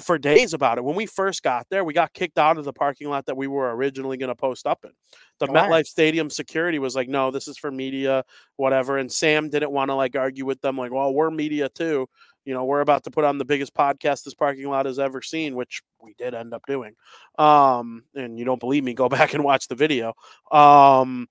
[0.04, 0.84] for days about it.
[0.84, 3.48] When we first got there, we got kicked out of the parking lot that we
[3.48, 4.92] were originally going to post up in.
[5.40, 5.68] The Why?
[5.68, 8.24] MetLife Stadium security was like, "No, this is for media,
[8.58, 12.08] whatever." And Sam didn't want to like argue with them, like, "Well, we're media too."
[12.46, 15.22] You know, we're about to put on the biggest podcast this parking lot has ever
[15.22, 16.94] seen, which we did end up doing.
[17.38, 20.14] Um, and you don't believe me, go back and watch the video.
[20.52, 21.28] Um,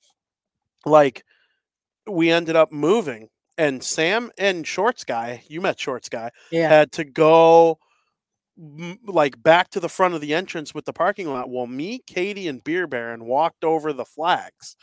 [0.87, 1.25] like
[2.07, 6.69] we ended up moving, and Sam and Shorts guy, you met Shorts guy, Yeah.
[6.69, 7.79] had to go
[9.07, 11.49] like back to the front of the entrance with the parking lot.
[11.51, 14.77] Well, me, Katie, and Beer Baron walked over the flags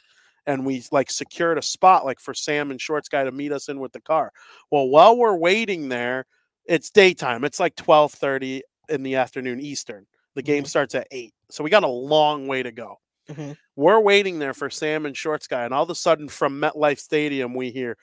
[0.48, 3.70] and we like secured a spot like for Sam and Shorts guy to meet us
[3.70, 4.32] in with the car.
[4.72, 6.26] Well, while we're waiting there,
[6.66, 7.44] it's daytime.
[7.44, 10.08] It's like 12:30 in the afternoon Eastern.
[10.36, 10.68] The game Mhm.
[10.68, 11.34] starts at 8.
[11.52, 12.98] So we got a long way to go.
[13.30, 13.58] Mhm.
[13.76, 17.00] We're waiting there for Sam and Shorts guy and all of a sudden from MetLife
[17.00, 17.98] Stadium we hear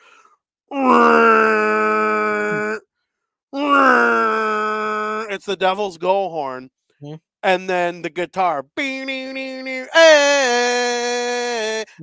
[5.35, 6.71] it's the devil's go horn.
[7.03, 7.21] Mhm.
[7.43, 8.65] And then the guitar.
[8.77, 9.85] Hey!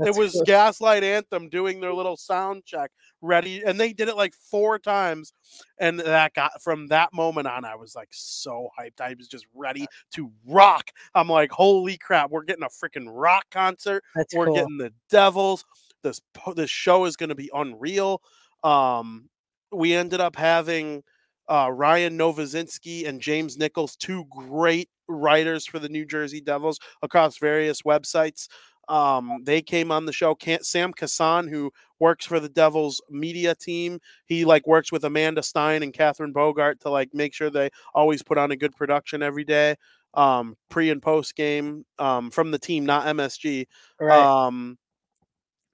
[0.05, 0.43] It was cool.
[0.45, 3.63] Gaslight Anthem doing their little sound check ready.
[3.63, 5.33] And they did it like four times.
[5.79, 9.01] And that got from that moment on, I was like so hyped.
[9.01, 10.91] I was just ready to rock.
[11.15, 14.55] I'm like, holy crap, we're getting a freaking rock concert That's we're cool.
[14.55, 15.65] getting the devils
[16.03, 16.21] this
[16.55, 18.21] this show is going to be unreal
[18.63, 19.29] um
[19.71, 21.03] we ended up having
[21.51, 27.37] uh ryan novozinsky and james nichols two great writers for the new jersey devils across
[27.37, 28.47] various websites
[28.89, 33.53] um they came on the show Can't, sam kasan who works for the devils media
[33.53, 37.69] team he like works with amanda stein and catherine bogart to like make sure they
[37.93, 39.75] always put on a good production every day
[40.15, 43.65] um pre and post game um from the team not msg
[43.99, 44.45] right.
[44.47, 44.77] um,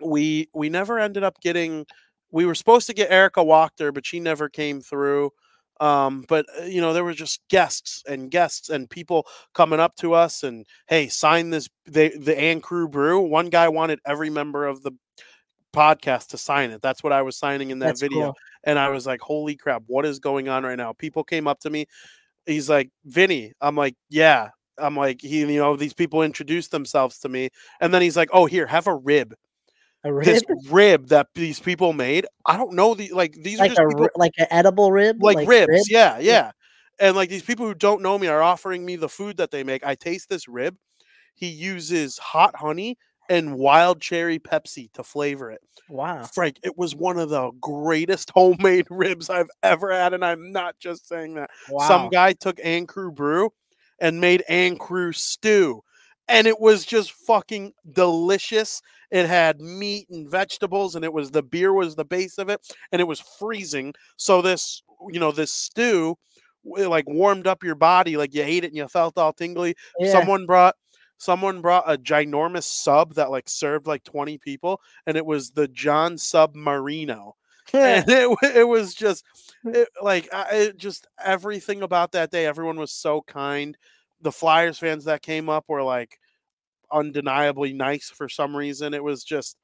[0.01, 1.85] we we never ended up getting.
[2.31, 5.31] We were supposed to get Erica Wachter, but she never came through.
[5.79, 9.95] Um, but uh, you know, there were just guests and guests and people coming up
[9.97, 11.69] to us and hey, sign this.
[11.85, 13.21] They the Ann Crew Brew.
[13.21, 14.91] One guy wanted every member of the
[15.73, 16.81] podcast to sign it.
[16.81, 18.27] That's what I was signing in that That's video.
[18.27, 18.35] cool.
[18.63, 20.93] And I was like, holy crap, what is going on right now?
[20.93, 21.85] People came up to me.
[22.45, 23.53] He's like, Vinny.
[23.61, 24.49] I'm like, yeah.
[24.79, 27.49] I'm like, he, you know, these people introduced themselves to me.
[27.79, 29.33] And then he's like, oh, here, have a rib.
[30.03, 32.25] A This rib, rib that these people made.
[32.45, 35.21] I don't know the like these are like just a people, like an edible rib,
[35.21, 35.69] like, ribs.
[35.69, 35.81] rib?
[35.89, 36.51] Yeah, yeah.
[36.99, 39.63] And like these people who don't know me are offering me the food that they
[39.63, 39.85] make.
[39.85, 40.77] I taste this rib.
[41.33, 42.97] He uses hot honey
[43.29, 45.61] and wild cherry Pepsi to flavor it.
[45.89, 46.23] Wow.
[46.23, 50.79] Frank, it was one of the greatest homemade ribs I've ever had, and I'm not
[50.79, 51.49] just saying that.
[51.69, 51.87] Wow.
[51.87, 53.51] Some guy took Ann Crew Brew
[53.99, 55.81] and made Ann Crew stew,
[56.27, 58.81] and it was just fucking delicious.
[59.11, 62.61] It had meat and vegetables, and it was the beer was the base of it,
[62.91, 63.93] and it was freezing.
[64.17, 66.17] So this, you know, this stew,
[66.65, 69.75] w- like warmed up your body, like you ate it and you felt all tingly.
[69.99, 70.11] yeah.
[70.11, 70.75] Someone brought
[71.19, 75.67] someone brought a ginormous sub that like served like 20 people and it was the
[75.67, 77.31] John Submarino.
[77.73, 79.25] and it, it was just
[79.65, 83.77] it, like I- it just everything about that day everyone was so kind
[84.21, 86.19] the flyers fans that came up were like
[86.91, 89.57] undeniably nice for some reason it was just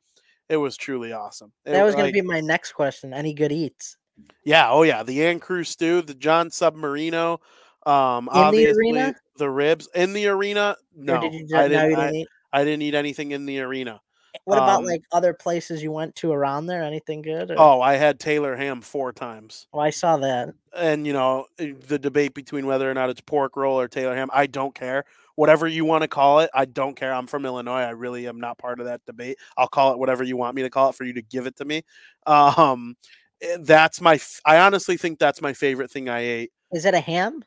[0.49, 3.13] it was truly awesome It that was gonna be my next question.
[3.13, 3.97] Any good eats
[4.43, 7.39] yeah oh yeah the Ann Crew stew the John Submarino
[7.85, 9.15] um the obviously arena?
[9.37, 12.27] the ribs in the arena no did you just I no, didn't I, didn't eat?
[12.53, 13.99] I didn't eat anything in the arena
[14.45, 16.83] What about um, like other places you went to around there?
[16.83, 17.51] Anything good?
[17.51, 20.53] or- oh I had Taylor ham four times Oh, I saw that.
[20.77, 24.15] and you know eh, the debate between whether or not it's pork roll or Taylor
[24.15, 24.29] ham.
[24.33, 25.05] I don't care.
[25.35, 27.13] Whatever you want to call it, I don't care.
[27.13, 27.81] I'm from Illinois.
[27.81, 29.37] I really am not part of that debate.
[29.57, 31.55] I'll call it whatever you want me to call it for you to give it
[31.57, 31.83] to me.
[32.25, 32.95] Um,
[33.41, 34.13] eh, that's my.
[34.13, 36.51] f- I honestly think that's my favorite thing I ate.
[36.71, 37.43] Is it a ham?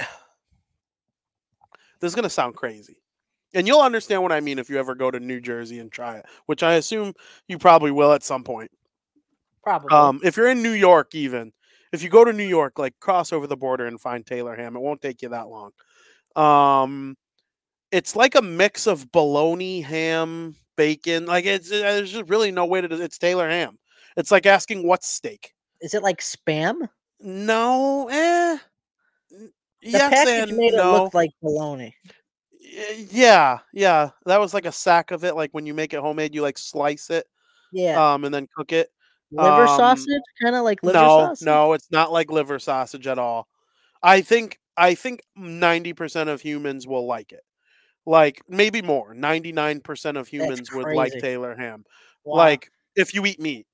[2.00, 2.96] This is gonna sound crazy,
[3.52, 6.16] and you'll understand what I mean if you ever go to New Jersey and try
[6.16, 7.12] it, which I assume
[7.46, 8.70] you probably will at some point.
[9.62, 9.90] Probably.
[9.90, 11.52] Um, if you're in New York, even
[11.92, 14.76] if you go to New York, like cross over the border and find Taylor ham,
[14.76, 15.72] it won't take you that long.
[16.36, 17.16] Um,
[17.92, 21.26] it's like a mix of bologna, ham, bacon.
[21.26, 23.02] Like it's there's just really no way to.
[23.02, 23.78] It's Taylor ham.
[24.16, 25.52] It's like asking what's steak.
[25.80, 26.88] Is it like spam?
[27.20, 28.58] No, eh.
[29.30, 29.50] The
[29.82, 31.94] Yes package made it look like bologna.
[33.10, 34.10] Yeah, yeah.
[34.26, 35.34] That was like a sack of it.
[35.34, 37.26] Like when you make it homemade, you like slice it,
[37.72, 38.90] Yeah, um, and then cook it.
[39.32, 41.46] liver um, sausage, kind of like liver no, sausage.
[41.46, 43.48] no, it's not like liver sausage at all.
[44.02, 47.42] I think I think ninety percent of humans will like it.
[48.06, 49.14] Like maybe more.
[49.14, 51.12] Ninety nine percent of humans would like.
[51.20, 51.84] Taylor ham.
[52.24, 52.36] Wow.
[52.38, 53.66] Like if you eat meat.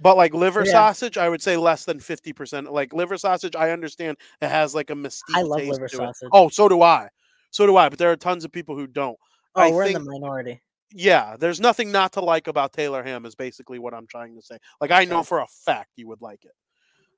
[0.00, 0.72] But like liver Yeah.
[0.72, 2.72] sausage, I would say less than fifty percent.
[2.72, 5.34] Like liver sausage, I understand it has like a mystique.
[5.34, 6.06] I love taste liver to it.
[6.06, 6.28] sausage.
[6.32, 7.08] Oh, so do I.
[7.50, 7.88] So do I.
[7.88, 9.16] But there are tons of people who don't.
[9.54, 10.60] oh, I we're in think- the minority.
[10.94, 14.42] Yeah, there's nothing not to like about Taylor ham is basically what I'm trying to
[14.42, 14.58] say.
[14.78, 16.52] Like I know for a fact you would like it.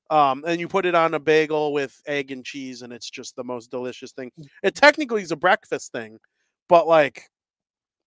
[0.09, 3.35] Um, and you put it on a bagel with egg and cheese, and it's just
[3.35, 4.31] the most delicious thing.
[4.39, 4.45] Mm.
[4.63, 6.19] It technically is a breakfast thing,
[6.69, 7.23] but like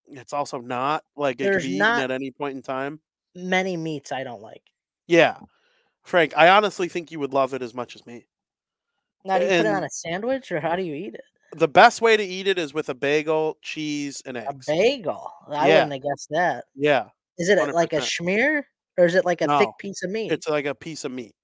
[0.07, 1.03] it's also not.
[1.17, 2.99] Like it could be eaten at any point in time.
[3.35, 4.63] Many meats I don't like.
[5.07, 5.37] Yeah.
[6.03, 8.25] Frank, I honestly think you would love it as much as me.
[9.25, 11.21] Now, do you put it on a sandwich or how do you eat it?
[11.57, 14.65] The best way to eat it is with a bagel, cheese, and A eggs.
[14.67, 15.31] bagel.
[15.49, 15.73] I Yeah.
[15.83, 16.65] wouldn't have guessed that.
[16.75, 17.09] Yeah.
[17.37, 18.03] Is it a- like a 100%.
[18.25, 18.63] schmear
[18.97, 20.31] or is it like a thick piece of meat?
[20.31, 21.35] It's like a piece of meat.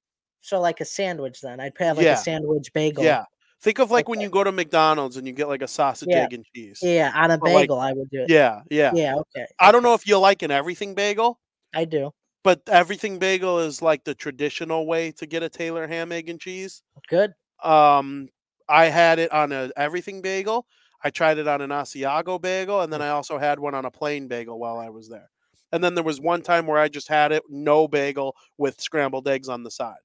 [0.45, 1.59] So like a sandwich then.
[1.59, 2.13] I'd have like Yeah.
[2.13, 3.03] a sandwich bagel.
[3.03, 3.25] Yeah.
[3.61, 6.23] Think of like when you go to McDonald's and you get like a sausage, Yeah.
[6.23, 6.79] egg, and cheese.
[6.81, 8.29] Yeah, on a But, like, bagel I would do it.
[8.29, 8.91] Yeah, yeah.
[8.93, 9.45] Yeah, okay.
[9.59, 11.39] I don't know if you like an everything bagel,
[11.73, 12.11] I do.
[12.43, 16.39] but everything bagel is like the traditional way to get a Taylor ham, egg, and
[16.39, 16.83] cheese.
[17.09, 17.33] Good.
[17.63, 18.29] Um,
[18.69, 20.67] I had it on a everything bagel.
[21.03, 23.05] I tried it on an Asiago bagel, and then Mm.
[23.05, 25.29] I also had one on a plain bagel while I was there.
[25.71, 29.27] And then there was one time where I just had it no bagel with scrambled
[29.27, 29.97] eggs on the side.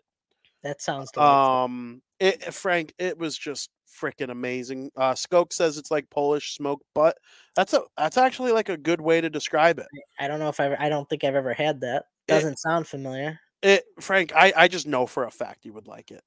[0.63, 1.55] That sounds delightful.
[1.55, 4.91] Um, it, Frank, it was just freaking amazing.
[4.97, 7.17] Uh, Skoke says it's like Polish smoke butt.
[7.57, 9.87] That's a that's actually like a good way to describe it.
[10.19, 12.05] I don't know if I ever, I don't think I've ever had that.
[12.29, 13.41] Doesn't sound familiar.
[13.63, 16.23] It, Frank, I I just know for a fact you would like it.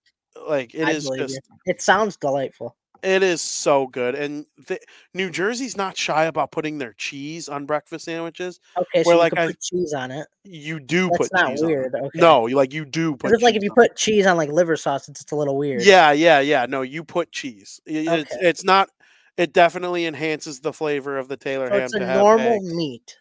[0.47, 1.27] Like it I is believe you.
[1.27, 2.75] just It sounds delightful.
[3.03, 4.79] It is so good, and the,
[5.13, 8.59] New Jersey's not shy about putting their cheese on breakfast sandwiches.
[8.77, 10.27] Okay, so Where, you like, I- put cheese on it.
[10.43, 11.73] You do That's put not cheese on it.
[11.73, 11.95] weird.
[11.95, 12.19] Okay.
[12.19, 13.29] No, you like you do put.
[13.29, 13.75] Because like if you it.
[13.75, 15.83] put cheese on like liver sausage, it's a little weird.
[15.83, 16.65] Yeah, yeah, yeah.
[16.67, 17.79] No, you put cheese.
[17.87, 18.47] I- It's Okay.
[18.47, 18.89] it's not.
[19.37, 22.73] It definitely enhances the flavor of the Taylor So ham it's a normal eggs.
[22.75, 23.17] meat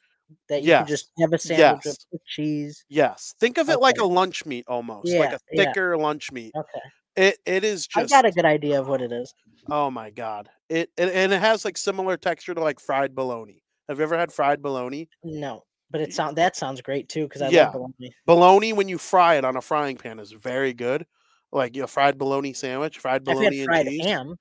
[0.48, 0.80] that you Yes.
[0.80, 2.06] can just have a sandwich Yes.
[2.12, 2.84] with, cheese.
[2.88, 5.64] Yes, think of it like a lunch meat almost, like Yeah, a yeah.
[5.64, 6.52] thicker lunch meat.
[6.56, 6.80] Okay.
[7.16, 9.34] It it is just I got a good idea of what it is.
[9.70, 10.48] Oh my god!
[10.68, 13.62] It, it and it has like similar texture to like fried bologna.
[13.88, 15.08] Have you ever had fried bologna?
[15.22, 17.64] No, but it sound that sounds great too because I Yeah.
[17.64, 18.14] love bologna.
[18.26, 21.06] Bologna when you fry it on a frying pan is very good.
[21.52, 24.06] Like a fried bologna sandwich, fried bologna had and fried cheese.
[24.06, 24.36] ham.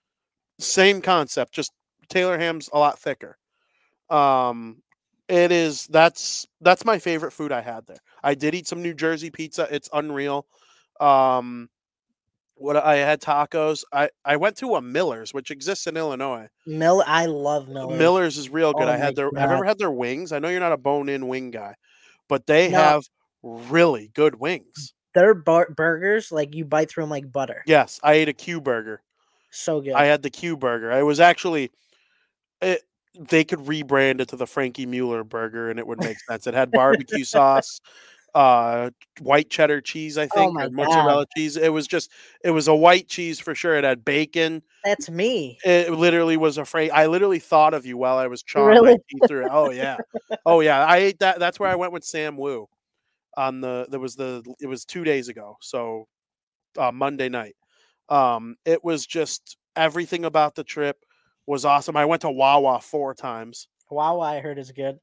[0.60, 1.72] Same concept, just
[2.10, 3.38] Taylor ham's a lot thicker.
[4.10, 4.84] Um,
[5.30, 8.00] it is that's that's my favorite food I had there.
[8.24, 9.68] I did eat some New Jersey pizza.
[9.72, 10.48] It's unreal.
[11.00, 11.70] Um,
[12.62, 13.84] what I had tacos.
[13.92, 16.48] I I went to a Miller's, which exists in Illinois.
[16.66, 17.04] Mill.
[17.06, 17.98] I love uh, Miller.
[17.98, 18.88] Miller's is real good.
[18.88, 20.32] Oh I had my I've you ever had their wings?
[20.32, 21.76] I know you're not a bone-in wing guy,
[22.30, 22.78] but they No.
[22.78, 23.04] have
[23.44, 24.94] really good wings.
[25.14, 27.64] Their bur- burgers, like you bite through them like butter.
[27.66, 29.02] Yes, I ate a Q burger.
[29.50, 29.94] So good.
[29.94, 30.92] I had the Q burger.
[30.92, 31.70] I was actually,
[32.62, 32.84] it,
[33.20, 36.48] they could rebrand it to the Frankie Mueller burger, and it would make sense.
[36.48, 37.82] It had barbecue sauce.
[38.34, 40.74] Uh white cheddar cheese, I Oh think, my or God.
[40.74, 41.58] mozzarella cheese.
[41.58, 42.12] It was just
[42.44, 43.76] it was a white cheese for sure.
[43.76, 44.64] It had bacon.
[44.86, 45.60] That's me.
[45.66, 46.92] It literally was afraid.
[46.92, 48.98] I literally thought of you while I was chawing Really?
[49.28, 49.46] through.
[49.46, 49.52] it.
[49.52, 49.98] Oh yeah,
[50.46, 50.86] oh yeah.
[50.86, 51.40] I ate that.
[51.40, 52.68] That's where I went with Sam Wu.
[53.38, 55.58] On the there was the it was two days ago.
[55.62, 56.08] So
[56.78, 57.56] uh, Monday night.
[58.10, 60.98] Um, it was just everything about the trip
[61.48, 61.96] was awesome.
[61.96, 63.68] I went to Wawa four times.
[63.90, 65.00] Wawa, I heard is good.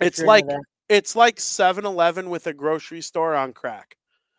[0.00, 0.46] if It's like.
[0.88, 3.96] It's like 7-Eleven with a grocery store on crack.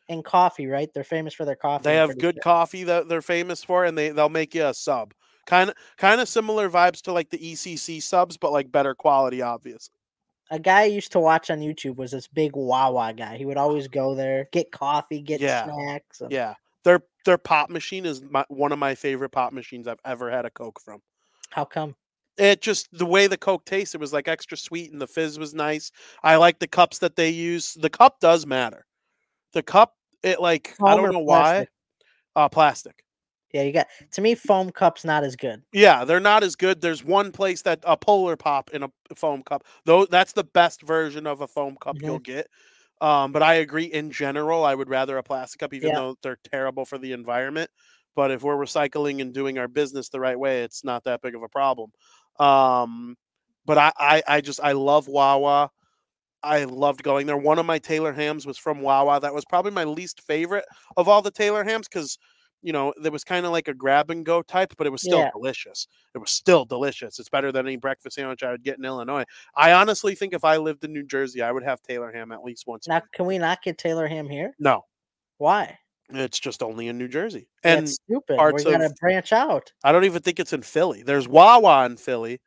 [0.10, 0.90] and coffee, right?
[0.94, 1.84] They're famous for their coffee.
[1.84, 2.42] They have good sure.
[2.44, 5.14] coffee that they're famous for, and they they'll make you a sub.
[5.46, 9.42] Kind of kind of similar vibes to like the ECC subs, but like better quality,
[9.42, 9.94] obviously.
[10.50, 13.36] A guy I used to watch on YouTube was this big Wawa guy.
[13.38, 15.66] He would always go there, get coffee, get Yeah.
[15.66, 16.22] snacks.
[16.22, 16.54] and- Yeah,
[16.86, 20.46] their their pop machine is my, one of my favorite pop machines I've ever had
[20.46, 21.02] a Coke from.
[21.50, 21.96] How come?
[22.38, 25.40] It just the way the Coke tastes, it was like extra sweet, and the fizz
[25.40, 25.92] was nice.
[26.24, 27.74] I like the cups that they use.
[27.74, 28.86] The cup does matter.
[29.54, 31.66] The cup, it like I don't know why.
[31.66, 31.70] plastic?
[32.36, 33.04] Uh, plastic.
[33.54, 34.36] Yeah, you got to me.
[34.36, 35.64] Foam cups not as good.
[35.74, 36.80] Yeah, they're not as good.
[36.82, 39.66] There's one place that a polar pop in a foam cup.
[39.86, 42.06] Though that's the best version of a foam cup Mhm.
[42.06, 42.48] you'll get.
[43.02, 45.94] Um, but I agree in general, I would rather a plastic cup, even Yeah.
[45.94, 47.70] though they're terrible for the environment.
[48.16, 51.36] But if we're recycling and doing our business the right way, it's not that big
[51.36, 51.92] of a problem.
[52.40, 53.16] Um,
[53.66, 55.70] but I, I, I just I love Wawa.
[56.44, 57.38] I loved going there.
[57.38, 59.20] One of my Taylor hams was from Wawa.
[59.20, 60.66] That was probably my least favorite
[60.96, 62.18] of all the Taylor hams because
[62.62, 65.02] you know there was kind of like a grab and go type, but it was
[65.02, 65.32] still Yeah.
[65.34, 65.88] delicious.
[66.16, 67.20] It was still delicious.
[67.20, 69.26] It's better than any breakfast sandwich I would get in Illinois.
[69.56, 72.44] I honestly think if I lived in New Jersey, I would have Taylor ham at
[72.44, 72.88] least once.
[72.88, 74.54] Now, can we not get Taylor ham here?
[74.60, 74.86] No,
[75.38, 75.78] Why?
[76.10, 78.38] It's just only in New Jersey, and That's stupid.
[78.38, 79.72] parts We gotta of- branch out.
[79.84, 81.04] I don't even think it's in Philly.
[81.04, 82.40] There's Wawa in Philly,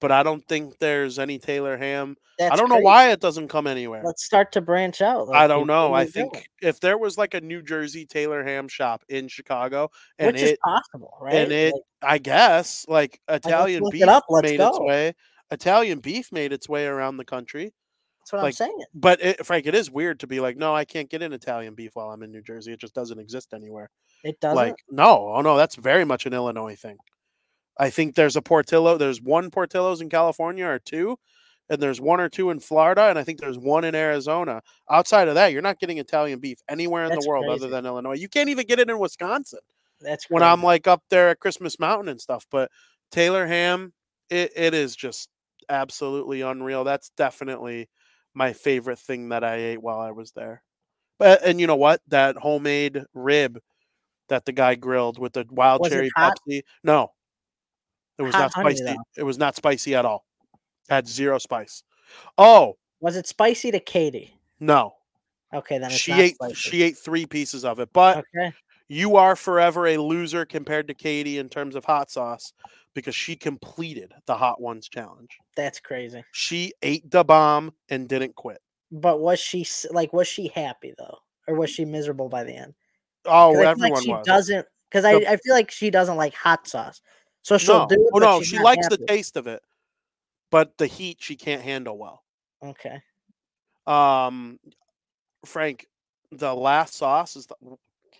[0.00, 2.16] but I don't think there's any Taylor ham.
[2.38, 4.02] That's I don't know why it doesn't come anywhere.
[4.04, 5.28] Let's start to branch out.
[5.34, 5.94] I don't know.
[5.94, 6.10] I go?
[6.10, 10.42] think if there was like a New Jersey Taylor ham shop in Chicago, and which
[10.42, 11.34] it, possible, right?
[11.34, 15.14] and it, Like, I guess, like Italian look it beef up, let's made its way.
[15.50, 17.72] Italian beef made its way around the country,
[18.26, 18.84] that's what like, I'm saying.
[18.92, 21.74] but it, Frank, it is weird to be like, no, I can't get an Italian
[21.74, 22.72] beef while I'm in New Jersey.
[22.72, 23.90] It just doesn't exist anywhere.
[24.24, 24.56] It doesn't.
[24.56, 26.96] Like, no, oh no, that's very much an Illinois thing.
[27.78, 28.98] I think there's a Portillo.
[28.98, 31.18] There's one Portillo's in California or two,
[31.68, 34.62] and there's one or two in Florida, and I think there's one in Arizona.
[34.90, 37.86] Outside of that, you're not getting Italian beef anywhere in That's the world other than
[37.86, 38.16] Illinois.
[38.16, 39.60] You can't even get it in Wisconsin
[40.00, 40.42] that's when.
[40.42, 42.46] I'm like up there at Christmas Mountain and stuff.
[42.50, 42.70] But
[43.10, 43.92] Taylor ham,
[44.30, 45.28] it, it is just
[45.68, 46.84] absolutely unreal.
[46.84, 47.88] That's definitely
[48.36, 50.62] my favorite thing that I ate while I was there.
[51.18, 52.02] But and you know what?
[52.08, 53.58] That homemade rib
[54.28, 56.10] that the guy grilled with the wild Was cherry?
[56.16, 56.62] Pepsi.
[56.84, 57.12] No.
[58.18, 58.84] It was Hot not honey, spicy.
[58.96, 59.02] though.
[59.16, 60.26] It was not spicy at all.
[60.88, 61.82] Had zero spice.
[62.36, 64.38] Oh, Was it spicy to Katie?
[64.60, 64.92] no.
[65.54, 66.54] Okay, then it's She not ate spicy.
[66.54, 67.88] she ate three pieces of it.
[67.92, 68.52] But okay,
[68.88, 72.52] you are forever a loser compared to Katie in terms of hot sauce
[72.94, 75.38] because she completed the hot ones challenge.
[75.56, 76.24] that's crazy.
[76.32, 78.60] She ate the bomb and didn't quit.
[78.90, 80.12] But was she like?
[80.12, 81.18] Was she happy though,
[81.48, 82.74] or was she miserable by the end?
[83.24, 84.24] Oh, everyone like she was.
[84.24, 87.00] doesn't because I, I feel like she doesn't like hot sauce,
[87.42, 88.10] so she'll no, do it.
[88.14, 89.60] oh, no, she likes the taste of it,
[90.50, 92.22] but the heat she can't handle well.
[92.62, 93.02] Okay,
[93.86, 94.58] Um,
[95.44, 95.86] Frank,
[96.30, 97.56] the last sauce is the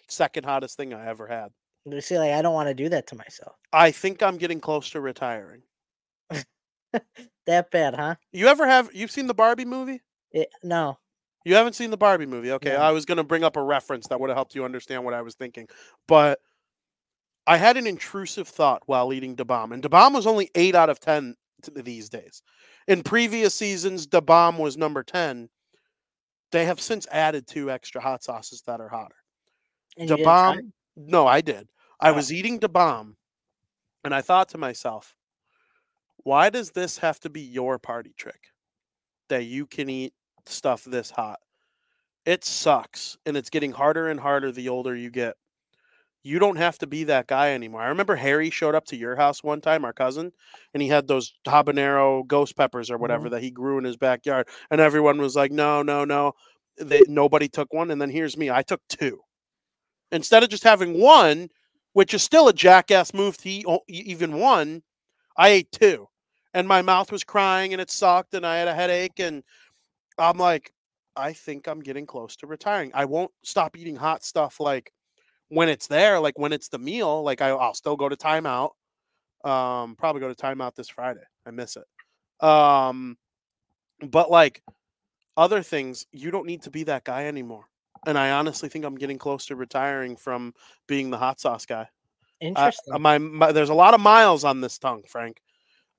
[0.08, 1.48] second hottest thing I ever had.
[1.84, 3.56] you see, like I don't want to do that to myself.
[3.72, 5.62] I think I'm getting close to retiring.
[7.46, 8.16] That bad, huh?
[8.32, 10.00] You ever have you've seen the Barbie movie?
[10.32, 10.98] It, no,
[11.44, 12.50] You haven't seen the Barbie movie.
[12.52, 12.72] Okay.
[12.72, 12.78] No.
[12.78, 15.14] I was going to bring up a reference that would have helped you understand what
[15.14, 15.68] I was thinking.
[16.08, 16.40] But
[17.46, 19.72] I had an intrusive thought while eating Da Bomb.
[19.72, 21.36] And Da Bomb was only 8 out of 10
[21.74, 22.42] these days.
[22.88, 25.48] In previous seasons, Da Bomb was number 10.
[26.50, 29.16] They have since added two extra hot sauces that are hotter.
[30.04, 31.68] Da you didn't try Bomb, no, I did.
[32.00, 32.14] I Oh.
[32.14, 33.16] was eating Da Bomb
[34.04, 35.16] and I thought to myself,
[36.18, 38.48] why does this have to be your party trick
[39.28, 40.14] that you can eat
[40.46, 41.40] stuff this hot?
[42.24, 45.36] It sucks and it's getting harder and harder the older you get.
[46.22, 47.82] You don't have to be that guy anymore.
[47.82, 50.32] I remember Harry showed up to your house one time, our cousin,
[50.74, 53.34] and he had those habanero ghost peppers or whatever mm-hmm.
[53.34, 54.48] that he grew in his backyard.
[54.72, 56.32] And everyone was like, no, no, no.
[56.78, 57.92] They, nobody took one.
[57.92, 58.50] And then here's me.
[58.50, 59.20] I took two.
[60.12, 61.48] Instead of just having one,
[61.92, 64.82] which is still a jackass move to eat even one,
[65.36, 66.08] I ate two.
[66.54, 69.18] And my mouth was crying and it sucked and I had a headache.
[69.18, 69.42] And
[70.18, 70.72] I'm like,
[71.16, 72.90] I think I'm getting close to retiring.
[72.94, 74.92] I won't stop eating hot stuff like
[75.48, 77.22] when it's there, like when it's the meal.
[77.22, 78.70] Like I, I'll still go to timeout.
[79.44, 81.24] Um, probably go to timeout this Friday.
[81.46, 82.46] I miss it.
[82.46, 83.16] Um,
[84.00, 84.62] but like
[85.36, 87.64] other things, you don't need to be that guy anymore.
[88.06, 90.54] And I honestly think I'm getting close to retiring from
[90.86, 91.88] being the hot sauce guy.
[92.40, 93.00] Interesting.
[93.00, 95.40] my, my there's a lot of miles on this tongue, Frank.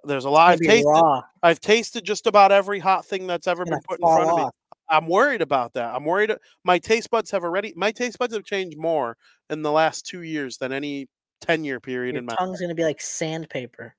[0.04, 0.52] There's a lot.
[0.52, 0.90] I've It's gonna be tasted.
[0.90, 1.22] raw.
[1.44, 4.46] I've tasted just about every hot thing that's ever been put in front of me.
[4.90, 5.94] I'm worried about that.
[5.94, 6.32] I'm worried.
[6.64, 7.74] My taste buds have already.
[7.76, 9.18] My taste buds have changed more
[9.50, 11.10] in the last two years than any
[11.42, 12.36] ten year period Your in my.
[12.36, 13.96] tongue's gonna be like sandpaper.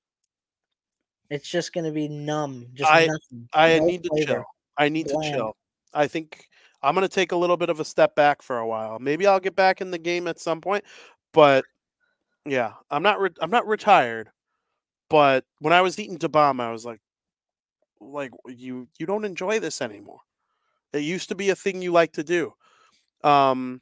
[1.28, 2.68] It's just gonna be numb.
[2.72, 3.48] Just I- nothing.
[3.52, 4.44] I no need to chill.
[4.78, 5.24] I need Bland.
[5.24, 5.56] to chill.
[5.92, 6.46] I think
[6.82, 8.98] I'm going to take a little bit of a step back for a while.
[8.98, 10.84] Maybe I'll get back in the game at some point,
[11.32, 11.64] but
[12.46, 13.20] yeah, I'm not.
[13.20, 14.30] Re- I'm not retired.
[15.10, 17.00] But when I was eating bomb, I was like,
[18.00, 20.20] like you you don't enjoy this anymore.
[20.92, 22.52] It used to be a thing you like to do.
[23.24, 23.80] Um,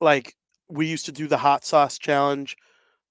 [0.00, 0.34] like
[0.68, 2.56] we used to do the hot sauce challenge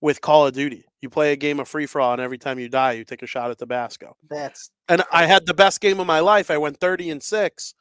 [0.01, 0.85] with Call of Duty.
[1.01, 3.21] You play a game of free for all, and every time you die, you take
[3.21, 4.15] a shot at Tabasco.
[4.29, 6.49] That's And I had the best game of my life.
[6.49, 7.73] I went 30 and 6,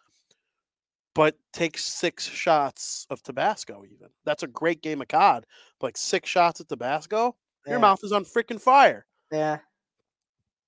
[1.15, 4.09] but take six shots of Tabasco, even.
[4.25, 5.47] That's a great game of COD.
[5.79, 7.37] But like six shots of Tabasco,
[7.67, 9.07] your mouth is on freaking fire.
[9.31, 9.59] Yeah.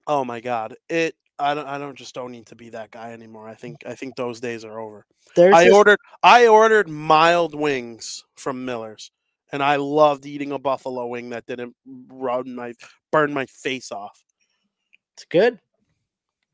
[0.07, 0.77] Oh my god.
[0.89, 3.49] It I don't I don't just don't need to be that guy anymore.
[3.49, 5.07] I think I think those days are over.
[5.35, 9.11] There's I ordered I ordered mild wings from Miller's.
[9.53, 11.77] And I loved eating a buffalo wing that didn't
[12.09, 12.73] run my
[13.13, 14.25] burn my face off.
[15.15, 15.61] it's good.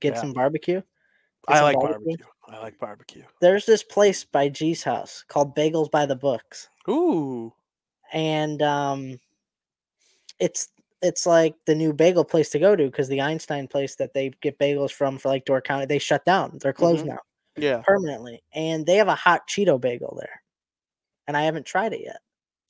[0.01, 0.21] Get Yeah.
[0.21, 0.75] some barbecue.
[0.77, 0.85] Get
[1.49, 2.17] I some like barbecue.
[2.51, 3.25] I like barbecue.
[3.41, 6.69] There's this place by G's house called Bagels by the Books.
[6.89, 7.55] Ooh.
[8.13, 9.21] and um
[10.39, 10.69] it's
[11.03, 14.31] it's like the new bagel place to go to because the Einstein place that they
[14.43, 16.59] get bagels from for like Door County they shut down.
[16.61, 17.09] They're closed Mhm.
[17.09, 17.19] now
[17.57, 17.83] Yeah.
[17.83, 20.43] permanently, and they have a hot Cheeto bagel there,
[21.29, 22.21] and I haven't tried it yet.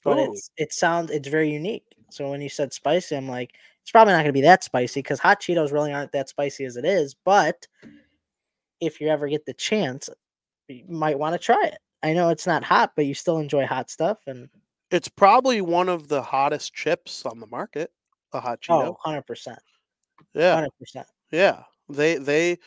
[0.05, 0.25] But Ooh.
[0.35, 1.85] it's it sounds it's very unique.
[2.11, 3.53] So when you said spicy, I'm like,
[3.83, 6.65] it's probably not going to be that spicy because hot Cheetos really aren't that spicy
[6.67, 7.15] as it is.
[7.15, 7.67] But
[8.81, 10.09] if you ever get the chance,
[10.69, 11.79] you might want to try it.
[12.03, 14.49] I know it's not hot, but you still enjoy hot stuff, and
[14.91, 17.91] It's probably one of the hottest chips on the market.
[18.33, 18.87] A hot oh, Cheeto.
[18.87, 19.59] oh, 100 percent.
[20.35, 20.55] yeah.
[20.55, 21.07] Hundred percent.
[21.33, 21.63] Yeah.
[21.89, 22.59] They they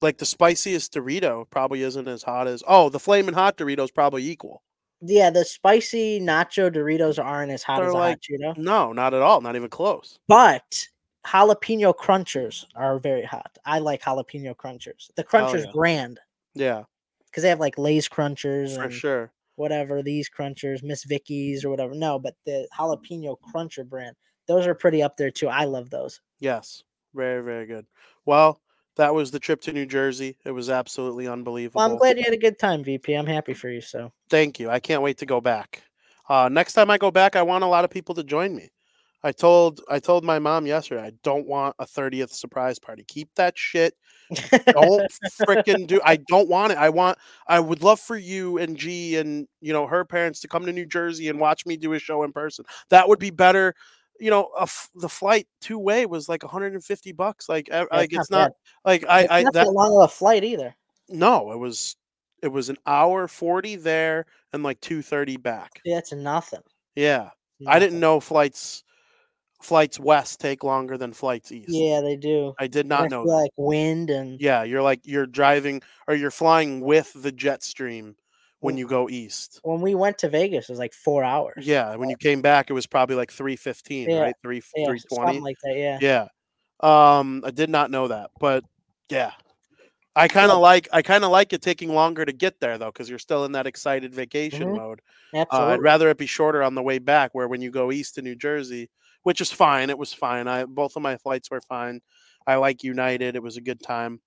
[0.00, 4.28] like the spiciest Dorito probably isn't as hot as oh the flaming hot Doritos probably
[4.28, 4.62] equal.
[5.00, 8.92] Yeah, the spicy nacho Doritos aren't as hot They're as a like- hot Cheeto, No,
[8.92, 9.40] not at all.
[9.40, 10.18] Not even close.
[10.28, 10.86] but
[11.26, 13.56] jalapeno crunchers are very hot.
[13.64, 15.10] I like jalapeno crunchers.
[15.16, 15.72] The crunchers yeah.
[15.72, 16.20] brand
[16.54, 16.82] Yeah,
[17.26, 19.32] because they have like Lay's crunchers for sure.
[19.56, 21.94] whatever these crunchers, Miss Vickie's or whatever.
[21.94, 24.16] No, but the jalapeno cruncher brand,
[24.46, 25.48] those are pretty up there too.
[25.48, 26.20] I love those.
[26.40, 26.82] Yes.
[27.14, 27.86] Very, very good.
[28.26, 28.60] Well,
[28.96, 30.36] that was the trip to New Jersey.
[30.44, 31.78] It was absolutely unbelievable.
[31.78, 33.14] Well, I'm glad you had a good time, VP.
[33.14, 33.80] I'm happy for you.
[33.80, 34.70] So Thank you.
[34.70, 35.82] I can't wait to go back.
[36.28, 38.70] Uh, next time I go back, I want a lot of people to join me.
[39.22, 43.04] I told I told my mom yesterday I don't want a 30th surprise party.
[43.06, 43.94] Keep that shit
[44.72, 45.10] don't
[45.40, 46.78] freaking do I don't want it.
[46.78, 50.48] I want I would love for you and G and you know her parents to
[50.48, 52.64] come to New Jersey and watch me do a show in person.
[52.90, 53.74] That would be better.
[54.20, 57.48] You know, a f- the flight two way was like 150 bucks.
[57.48, 58.50] Like, I, like it's not
[58.84, 60.74] like I, It's I not that long of a flight either.
[61.08, 61.96] no, it was
[62.42, 65.80] it was an hour 40 there and like 230 back.
[65.84, 66.60] Yeah, it's nothing.
[66.96, 67.30] Yeah,
[67.66, 68.82] I didn't know flights
[69.62, 71.74] flights west take longer than flights east.
[71.74, 72.54] Yeah, they do.
[72.58, 76.80] I did not know like wind and Yeah, you're like you're driving or you're flying
[76.80, 78.16] with the jet stream
[78.60, 79.60] when you go east.
[79.62, 81.66] when we went to Vegas, it was like four hours.
[81.66, 84.36] Yeah, when you came back, it was probably like three fifteen, Yeah, right?
[84.42, 85.76] Three yeah, three like that.
[85.76, 85.98] Yeah.
[86.00, 86.28] Yeah.
[86.80, 88.64] Um, I did not know that, but
[89.10, 89.32] yeah,
[90.16, 92.92] I kind of like I kind of like it taking longer to get there though,
[92.92, 94.74] because you're still in that excited vacation Mhm.
[94.74, 95.00] mode.
[95.50, 95.74] Uh, Absolutely.
[95.74, 98.22] I'd rather it be shorter on the way back, where when you go east to
[98.22, 98.90] New Jersey,
[99.22, 100.48] which is fine, it was fine.
[100.48, 102.00] I both of my flights were fine.
[102.46, 104.20] I like United; it was a good time.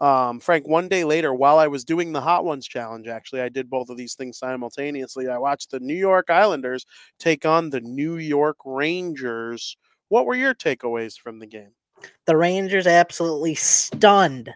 [0.00, 3.48] Um, Frank, one day later, while I was doing the Hot Ones challenge, actually, I
[3.48, 5.28] did both of these things simultaneously.
[5.28, 6.84] I watched the New York Islanders
[7.18, 9.76] take on the New York Rangers.
[10.08, 11.70] What were your takeaways from the game?
[12.26, 14.52] the Rangers absolutely stunned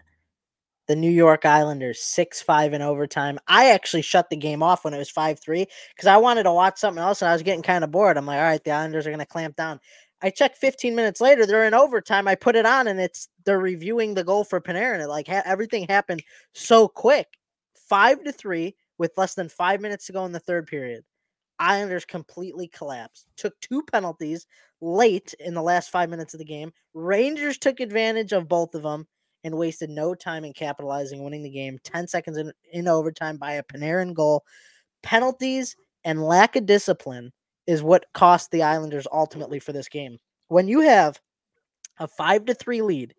[0.89, 3.37] the New York Islanders 6 5 in overtime.
[3.47, 6.51] I actually shut the game off when it was 5 3 because I wanted to
[6.51, 8.17] watch something else and I was getting kind of bored.
[8.17, 9.79] I'm like, all right, the Islanders are going to clamp down.
[10.23, 12.27] I checked 15 minutes later, they're in overtime.
[12.27, 14.95] I put it on and it's they're reviewing the goal for Panarin.
[14.95, 16.23] And it like ha- everything happened
[16.53, 17.27] so quick.
[17.87, 21.03] 5 to 3 with less than 5 minutes to go in the third period.
[21.59, 23.27] Islanders completely collapsed.
[23.37, 24.47] Took two penalties
[24.81, 26.71] late in the last five minutes of the game.
[26.95, 29.05] Rangers took advantage of both of them
[29.43, 33.53] and wasted no time in capitalizing, winning the game 10 seconds in, in overtime by
[33.53, 34.43] a Panarin goal.
[35.03, 37.31] Penalties and lack of discipline
[37.67, 40.17] is what cost the Islanders ultimately for this game.
[40.47, 41.19] When you have
[41.99, 43.13] a five to three lead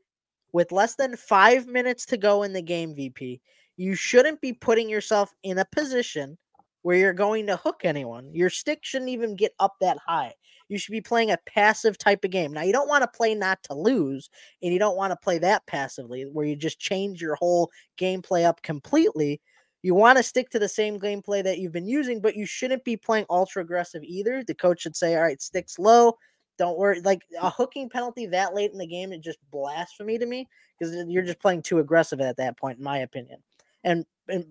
[0.52, 3.40] with less than five minutes to go in the game, VP,
[3.76, 6.36] you shouldn't be putting yourself in a position
[6.82, 8.34] where you're going to hook anyone.
[8.34, 10.34] Your stick shouldn't even get up that high.
[10.68, 12.52] You should be playing a passive type of game.
[12.52, 14.30] Now, you don't want to play not to lose,
[14.62, 18.44] and you don't want to play that passively where you just change your whole gameplay
[18.44, 19.40] up completely.
[19.82, 22.84] You want to stick to the same gameplay that you've been using, but you shouldn't
[22.84, 24.44] be playing ultra aggressive either.
[24.44, 26.14] The coach should say, All right, sticks low.
[26.56, 27.00] Don't worry.
[27.00, 30.46] Like a hooking penalty that late in the game, it just blasphemy to me
[30.78, 33.38] because you're just playing too aggressive at that point, in my opinion.
[33.82, 34.04] And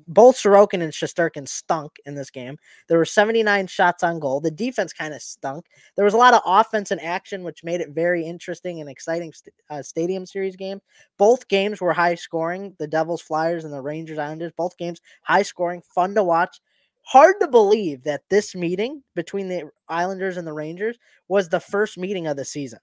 [0.08, 2.58] both Sorokin and Shesterkin stunk in this game.
[2.88, 4.40] There were 79 shots on goal.
[4.40, 5.66] The defense kind of stunk.
[5.96, 9.34] There was a lot of offense and action, which made it very interesting and exciting
[9.34, 10.82] st- uh, Stadium Series game.
[11.18, 12.76] Both games were high scoring.
[12.80, 14.52] The Devils, Flyers, and the Rangers Islanders.
[14.56, 16.60] Both games high scoring, fun to watch.
[17.02, 21.98] Hard to believe that this meeting between the Islanders and the Rangers was the first
[21.98, 22.80] meeting of the season.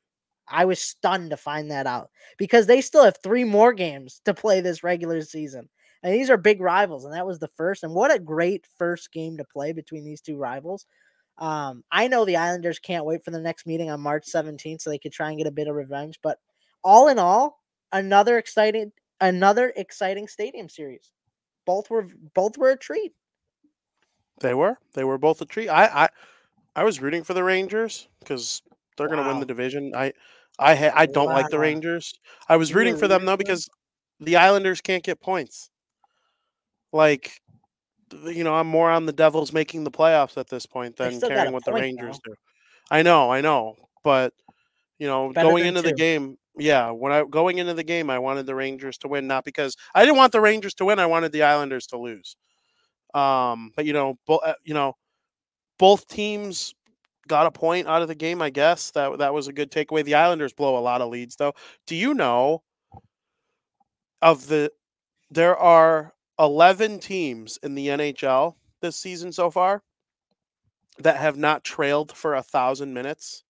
[0.48, 4.34] I was stunned to find that out because they still have three more games to
[4.34, 5.68] play this regular season.
[6.02, 7.82] And these are big rivals, and that was the first.
[7.82, 10.86] And what a great first game to play between these two rivals.
[11.38, 14.90] Um, I know the Islanders can't wait for the next meeting on March 17th so
[14.90, 16.18] they could try and get a bit of revenge.
[16.22, 16.38] But
[16.82, 17.60] all in all,
[17.92, 21.12] another exciting, another exciting stadium series.
[21.66, 23.12] Both were both were a treat.
[24.40, 24.78] They were.
[24.94, 25.68] They were both a treat.
[25.68, 26.08] I I,
[26.76, 28.62] I was rooting for the Rangers because
[28.96, 29.16] they're wow.
[29.16, 29.92] going to win the division.
[29.94, 30.12] I
[30.58, 31.34] I ha- I don't wow.
[31.34, 32.14] like the Rangers.
[32.48, 33.68] I was rooting for them though because
[34.20, 35.70] the Islanders can't get points.
[36.96, 37.40] Like,
[38.24, 41.52] you know, I'm more on the Devils making the playoffs at this point than caring
[41.52, 42.32] what the Rangers now.
[42.32, 42.34] do.
[42.90, 44.32] I know, I know, but
[44.98, 45.90] you know, Better going into two.
[45.90, 49.26] the game, yeah, when I going into the game, I wanted the Rangers to win,
[49.26, 50.98] not because I didn't want the Rangers to win.
[50.98, 52.36] I wanted the Islanders to lose.
[53.12, 54.94] Um, but you know, bo- uh, you know,
[55.78, 56.74] both teams
[57.28, 58.40] got a point out of the game.
[58.40, 60.04] I guess that that was a good takeaway.
[60.04, 61.52] The Islanders blow a lot of leads, though.
[61.86, 62.62] Do you know
[64.22, 64.70] of the?
[65.30, 69.82] There are 11 teams in the NHL this season so far
[70.98, 73.44] that have not trailed for a thousand minutes.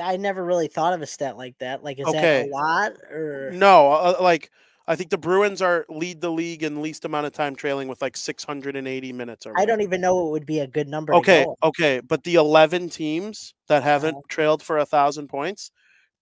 [0.00, 1.84] I never really thought of a stat like that.
[1.84, 2.20] Like, is okay.
[2.20, 3.92] that a lot or no?
[3.92, 4.50] Uh, like,
[4.86, 8.02] I think the Bruins are lead the league in least amount of time trailing with
[8.02, 9.46] like 680 minutes.
[9.46, 11.14] Or I don't even know what would be a good number.
[11.14, 14.22] Okay, okay, but the 11 teams that haven't uh-huh.
[14.28, 15.70] trailed for a thousand points,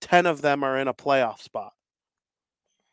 [0.02, 1.72] 10 of them are in a playoff spot.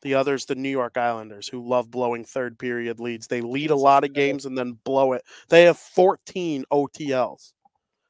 [0.08, 3.28] The others, the New York Islanders, who love blowing third period leads.
[3.28, 5.22] They lead a lot of games and then blow it.
[5.49, 7.51] They have 14 OTLs.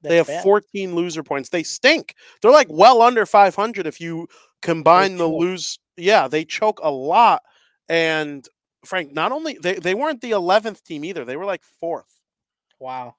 [0.03, 0.43] That's they have bad.
[0.43, 1.49] 14 loser points.
[1.49, 2.13] They stink.
[2.39, 4.27] They're like well under 500 if you
[4.61, 5.79] combine the lose.
[5.95, 7.41] Yeah, they choke a lot.
[7.89, 8.47] And
[8.85, 11.25] Frank, not only they, they weren't the 11th team either.
[11.25, 12.21] They were like fourth.
[12.79, 13.15] Wow.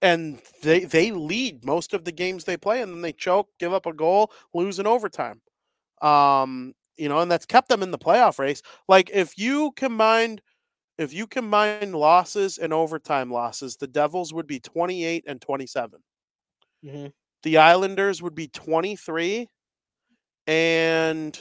[0.00, 3.72] And they they lead most of the games they play, and then they choke, give
[3.72, 5.40] up a goal, lose in overtime.
[6.00, 8.62] Um, you know, and that's kept them in the playoff race.
[8.86, 10.40] Like if you combined
[10.98, 15.98] if you combine losses and overtime losses, the Devils would be 28 and 27.
[16.84, 17.06] Mm-hmm.
[17.42, 19.48] The Islanders would be 23
[20.46, 21.36] and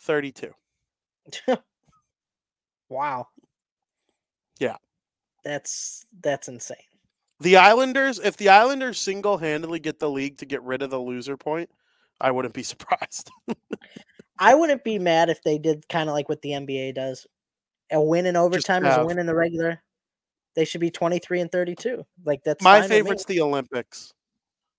[0.00, 0.52] 32.
[2.88, 3.26] wow.
[4.58, 4.76] Yeah.
[5.44, 6.78] That's that's insane.
[7.40, 11.36] The Islanders, if the Islanders single-handedly get the league to get rid of the loser
[11.36, 11.68] point,
[12.22, 13.30] I wouldn't be surprised.
[14.42, 17.28] I wouldn't be mad if they did kind of like what the NBA does.
[17.92, 19.80] A win in overtime is a win in the regular.
[20.56, 22.04] They should be 23 and 32.
[22.24, 24.12] Like that's my favorite's the Olympics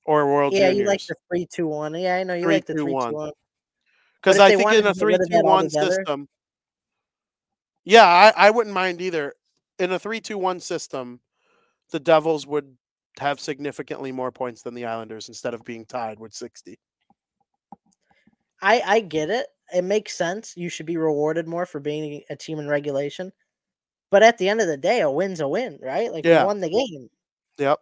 [0.05, 0.77] or World Yeah, Juniors.
[0.77, 1.95] you like the 3 2 1.
[1.95, 3.31] Yeah, I know you three, like the 3 2 1.
[4.21, 6.27] Because I think in a 3 2 1 system,
[7.85, 9.33] yeah, I, I wouldn't mind either.
[9.79, 11.21] In a 3 2 1 system,
[11.91, 12.75] the Devils would
[13.19, 16.77] have significantly more points than the Islanders instead of being tied with 60.
[18.63, 19.47] I I get it.
[19.73, 20.53] It makes sense.
[20.55, 23.31] You should be rewarded more for being a team in regulation.
[24.11, 26.11] But at the end of the day, a win's a win, right?
[26.11, 26.41] Like yeah.
[26.41, 27.09] you won the game.
[27.57, 27.79] Yep.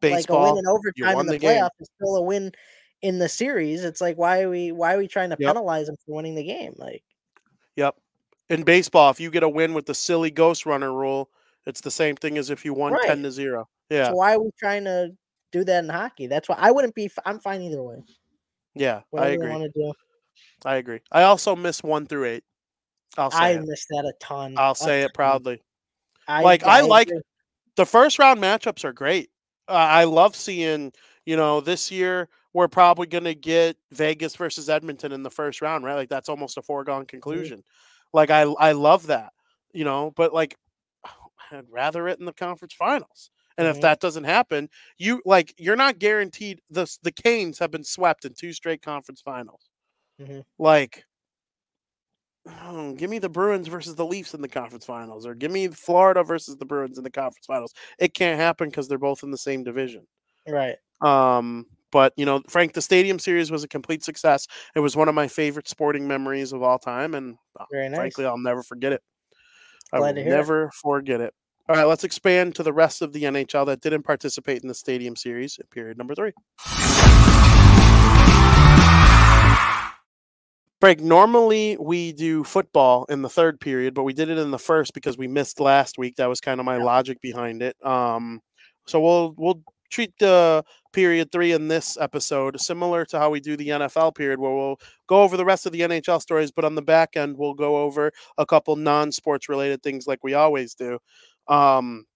[0.00, 2.52] Baseball, like a win in overtime in the, the playoff is still a win
[3.00, 3.84] in the series.
[3.84, 5.48] It's like why are we why are we trying to yep.
[5.48, 6.74] penalize them for winning the game?
[6.76, 7.02] Like
[7.76, 7.96] Yep.
[8.50, 11.30] In baseball, if you get a win with the silly ghost runner rule,
[11.66, 13.06] it's the same thing as if you won right.
[13.06, 13.68] 10 to 0.
[13.88, 14.08] Yeah.
[14.08, 15.10] So why are we trying to
[15.50, 16.26] do that in hockey?
[16.26, 18.02] That's why I wouldn't be I'm fine either way.
[18.74, 19.50] Yeah, Whatever I agree.
[19.50, 19.92] want to do.
[20.64, 21.00] I agree.
[21.12, 22.44] I also miss one through eight.
[23.16, 23.62] I'll say I it.
[23.64, 24.54] miss that a ton.
[24.56, 25.62] I'll say it proudly.
[26.26, 27.20] I, like I, I like agree.
[27.76, 29.30] the first round matchups are great.
[29.68, 30.92] Uh, I love seeing.
[31.26, 35.62] You know, this year we're probably going to get Vegas versus Edmonton in the first
[35.62, 35.94] round, right?
[35.94, 37.58] Like that's almost a foregone conclusion.
[37.58, 38.16] Mm-hmm.
[38.16, 39.32] Like I I love that.
[39.72, 40.56] You know, but like
[41.52, 43.30] I'd rather it in the conference finals.
[43.56, 43.76] And mm-hmm.
[43.76, 44.68] if that doesn't happen,
[44.98, 46.60] you like you're not guaranteed.
[46.70, 49.68] The the Canes have been swept in two straight conference finals.
[50.20, 50.40] Mm-hmm.
[50.58, 51.04] Like,
[52.62, 55.68] oh, give me the Bruins versus the Leafs in the conference finals, or give me
[55.68, 57.74] Florida versus the Bruins in the conference finals.
[57.98, 60.06] It can't happen because they're both in the same division.
[60.48, 60.76] Right.
[61.00, 64.48] Um, but you know, Frank, the Stadium Series was a complete success.
[64.74, 67.94] It was one of my favorite sporting memories of all time, and uh, nice.
[67.94, 69.00] frankly, I'll never forget it.
[69.92, 70.36] I will to hear it.
[70.36, 71.32] never forget it.
[71.66, 74.74] All right, let's expand to the rest of the NHL that didn't participate in the
[74.74, 76.32] Stadium Series in period number three.
[80.78, 81.00] Break.
[81.00, 84.92] Normally we do football in the third period, but we did it in the first
[84.92, 86.16] because we missed last week.
[86.16, 87.76] That was kind of my logic behind it.
[87.82, 88.42] Um,
[88.86, 90.62] so we'll we'll treat the
[90.92, 94.76] period three in this episode similar to how we do the NFL period, where we'll
[95.06, 97.78] go over the rest of the NHL stories, but on the back end we'll go
[97.78, 100.98] over a couple non-sports related things like we always do.
[101.48, 102.06] Um,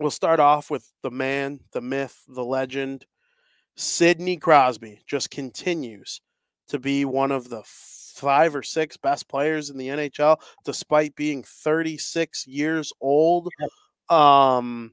[0.00, 3.06] we'll start off with the man, the myth, the legend,
[3.76, 5.02] Sidney Crosby.
[5.06, 6.20] Just continues
[6.68, 11.42] to be one of the five or six best players in the NHL, despite being
[11.44, 13.48] 36 years old.
[14.10, 14.92] Um,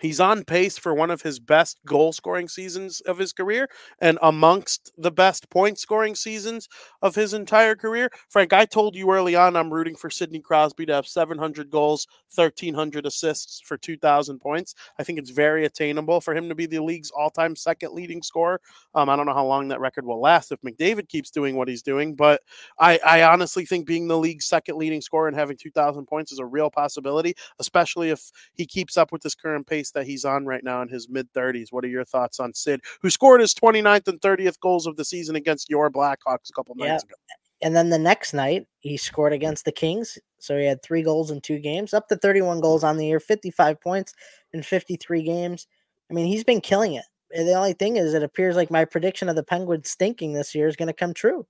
[0.00, 3.68] he's on pace for one of his best goal scoring seasons of his career
[4.00, 6.68] and amongst the best point scoring seasons
[7.02, 8.10] of his entire career.
[8.28, 12.06] Frank, I told you early on I'm rooting for Sidney Crosby to have 700 goals,
[12.34, 14.74] 1,300 assists for 2,000 points.
[14.98, 18.22] I think it's very attainable for him to be the league's all time second leading
[18.22, 18.60] scorer.
[18.94, 21.68] Um, I don't know how long that record will last if McDavid keeps doing what
[21.68, 22.40] he's doing, but
[22.78, 26.38] I, I honestly think being the league's second leading scorer and having 2,000 points is
[26.38, 30.46] a real possibility, especially if he keeps up with this current pace that he's on
[30.46, 31.68] right now in his mid 30s.
[31.70, 35.04] What are your thoughts on Sid, who scored his 29th and 30th goals of the
[35.04, 36.88] season against your Blackhawks a couple Yeah.
[36.92, 37.14] nights ago?
[37.62, 40.18] And then the next night, he scored against the Kings.
[40.38, 43.20] So he had three goals in two games, up to 31 goals on the year,
[43.20, 44.14] 55 points
[44.52, 45.66] in 53 games.
[46.10, 47.04] I mean, he's been killing it.
[47.32, 50.54] And the only thing is, it appears like my prediction of the Penguins stinking this
[50.54, 51.46] year is going to come true.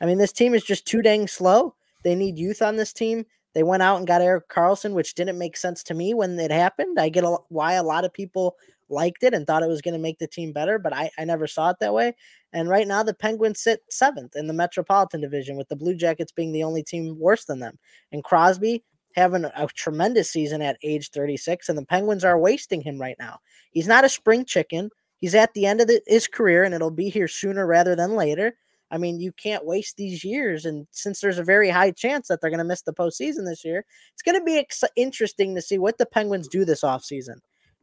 [0.00, 1.74] I mean, this team is just too dang slow.
[2.04, 3.26] They need youth on this team.
[3.54, 6.50] They went out and got Erik Karlsson, which didn't make sense to me when it
[6.50, 6.98] happened.
[6.98, 8.56] I get a, why a lot of people
[8.88, 11.24] liked it and thought it was going to make the team better, but I, I
[11.24, 12.14] never saw it that way.
[12.52, 16.32] And right now, the Penguins sit seventh in the Metropolitan Division, with the Blue Jackets
[16.32, 17.78] being the only team worse than them.
[18.12, 18.84] And Crosby
[19.14, 23.38] having a tremendous season at age 36, and the Penguins are wasting him right now.
[23.72, 24.90] He's not a spring chicken.
[25.18, 28.14] He's at the end of the, his career, and it'll be here sooner rather than
[28.14, 28.54] later.
[28.90, 30.64] I mean, you can't waste these years.
[30.64, 33.64] And since there's a very high chance that they're going to miss the postseason this
[33.64, 37.36] year, it's going to be ex- interesting to see what the Penguins do this offseason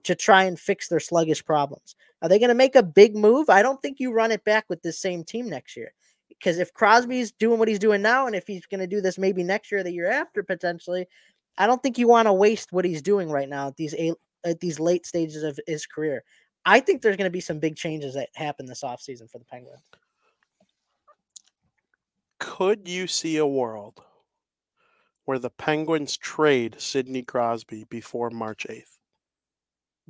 [0.04, 1.96] to try and fix their sluggish problems.
[2.22, 3.50] Are they going to make a big move?
[3.50, 5.94] I don't think you run it back with this same team next year.
[6.30, 9.18] Because if Crosby's doing what he's doing now, and if he's going to do this
[9.18, 11.08] maybe next year the year after potentially,
[11.58, 13.96] I don't think you want to waste what he's doing right now at these
[14.44, 16.24] at these late stages of his career.
[16.66, 19.46] I think there's going to be some big changes that happen this offseason for the
[19.46, 19.84] Penguins.
[22.40, 24.02] Could you see a world
[25.26, 28.98] where the Penguins trade Sidney Crosby before March 8th?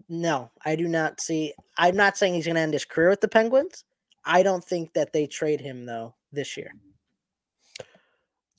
[0.10, 1.54] No, I do not see.
[1.78, 3.86] I'm not saying he's going to end his career with the Penguins.
[4.26, 6.74] I don't think that they trade him though this year.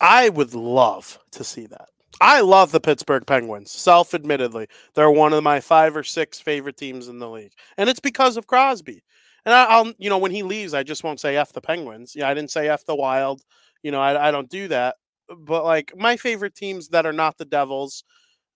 [0.00, 1.88] I would love to see that.
[2.20, 4.68] I love the Pittsburgh Penguins, self admittedly.
[4.94, 7.52] They're one of my five or six favorite teams in the league.
[7.76, 9.02] And it's because of Crosby.
[9.46, 12.14] And I, I'll, you know, when he leaves, I just won't say F the Penguins.
[12.16, 13.42] Yeah, I didn't say F the Wild.
[13.82, 14.96] You know, I, I don't do that.
[15.28, 18.04] But like my favorite teams that are not the Devils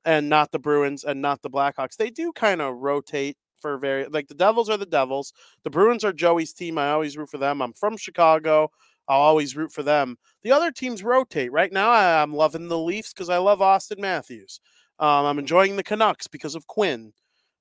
[0.04, 4.06] and not the Bruins and not the Blackhawks, they do kind of rotate for very,
[4.08, 5.32] like the Devils are the Devils.
[5.64, 6.78] The Bruins are Joey's team.
[6.78, 7.62] I always root for them.
[7.62, 8.70] I'm from Chicago.
[9.08, 10.16] I'll always root for them.
[10.42, 11.52] The other teams rotate.
[11.52, 14.60] Right now, I, I'm loving the Leafs because I love Auston Matthews.
[14.98, 17.12] Um, I'm enjoying the Canucks because of Quinn.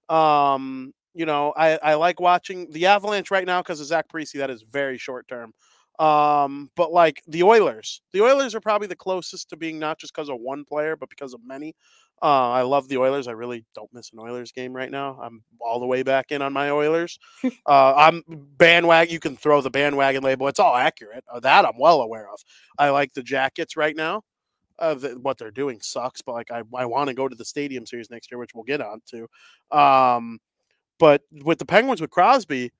[0.10, 4.34] Um, you know, I, I like watching the Avalanche right now because of Zach Parise.
[4.34, 5.54] That is very short term.
[6.00, 10.14] Um, but like the Oilers, the Oilers are probably the closest to being not just
[10.14, 11.76] because of one player, but because of many.
[12.22, 13.28] Uh, I love the Oilers.
[13.28, 15.20] I really don't miss an Oilers game right now.
[15.22, 17.18] I'm all the way back in on my Oilers.
[17.66, 19.14] uh, I'm bandwagon.
[19.14, 20.48] You can throw the bandwagon label.
[20.48, 21.24] It's all accurate.
[21.32, 22.40] Uh, that I'm well aware of.
[22.78, 24.24] I like the Jackets right now.
[24.78, 27.44] Uh, the, what they're doing sucks, but like I, I want to go to the
[27.44, 29.78] Stadium Series next year, which we'll get on to.
[29.78, 30.40] Um,
[31.00, 32.72] but with the Penguins with Crosby,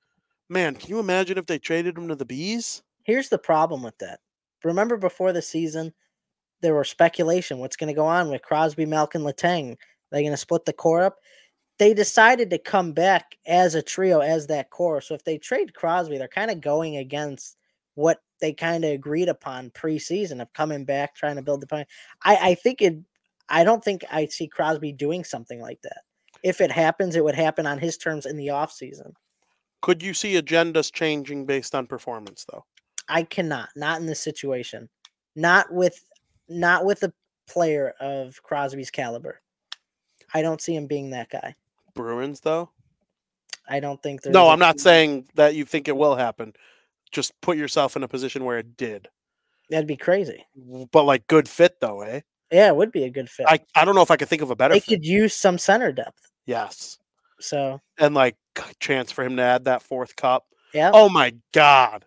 [0.48, 2.82] man, can you imagine if they traded him to the B's?
[3.04, 4.20] Here's the problem with that.
[4.62, 5.92] Remember before the season,
[6.60, 9.76] there were speculation what's going to go on with Crosby, Malkin, Letang.
[10.10, 11.16] They're going to split the core up.
[11.78, 15.00] They decided to come back as a trio, as that core.
[15.00, 17.56] So if they trade Crosby, they're kind of going against
[17.94, 21.86] what they kind of agreed upon preseason of coming back, trying to build the plan.
[22.22, 22.96] I, I think it.
[23.48, 26.02] I don't think I see Crosby doing something like that.
[26.42, 29.12] If it happens, it would happen on his terms in the offseason.
[29.82, 32.64] Could you see agendas changing based on performance, though?
[33.08, 34.88] I cannot, not in this situation.
[35.36, 36.04] Not with
[36.48, 37.12] not with a
[37.48, 39.40] player of Crosby's caliber.
[40.34, 41.54] I don't see him being that guy.
[41.94, 42.70] Bruins though.
[43.68, 44.32] I don't think there's.
[44.32, 46.52] No, I'm not saying that you think it will happen.
[47.10, 49.08] Just put yourself in a position where it did.
[49.70, 50.46] that'd be crazy.
[50.92, 52.20] But like good fit though, eh?
[52.52, 53.46] Yeah, it would be a good fit.
[53.48, 54.88] I, I don't know if I could think of a better they fit.
[54.88, 56.29] could use some center depth.
[56.46, 56.98] Yes.
[57.40, 58.36] So And like
[58.80, 60.46] chance for him to add that fourth cup.
[60.74, 62.04] yeah, Oh my god.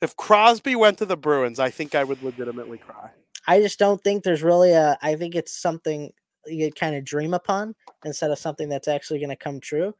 [0.00, 3.10] If Crosby went to the Bruins, I think I would legitimately cry.
[3.46, 4.96] I just don't think there's really a.
[5.02, 6.12] I think it's something
[6.46, 7.74] you kind of dream upon
[8.04, 9.94] instead of something that's actually going to come true.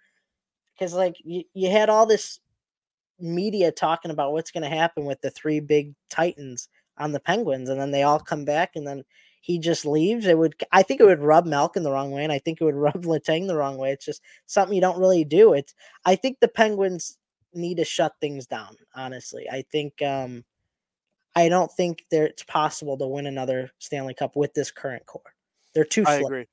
[0.74, 2.40] Because like you, you had all this
[3.18, 6.68] media talking about what's going to happen with the three big titans
[6.98, 9.02] on the Penguins, and then they all come back, and then
[9.40, 10.26] he just leaves.
[10.26, 10.54] It would.
[10.72, 13.04] I think it would rub Malkin the wrong way, and I think it would rub
[13.04, 13.92] Letang the wrong way.
[13.92, 15.52] It's just something you don't really do.
[15.52, 15.74] It's.
[16.04, 17.18] I think the Penguins
[17.54, 18.76] need to shut things down.
[18.94, 20.02] Honestly, I think.
[20.02, 20.44] um
[21.36, 25.34] I don't think there it's possible to win another Stanley Cup with this current core.
[25.72, 26.46] They're too I agree.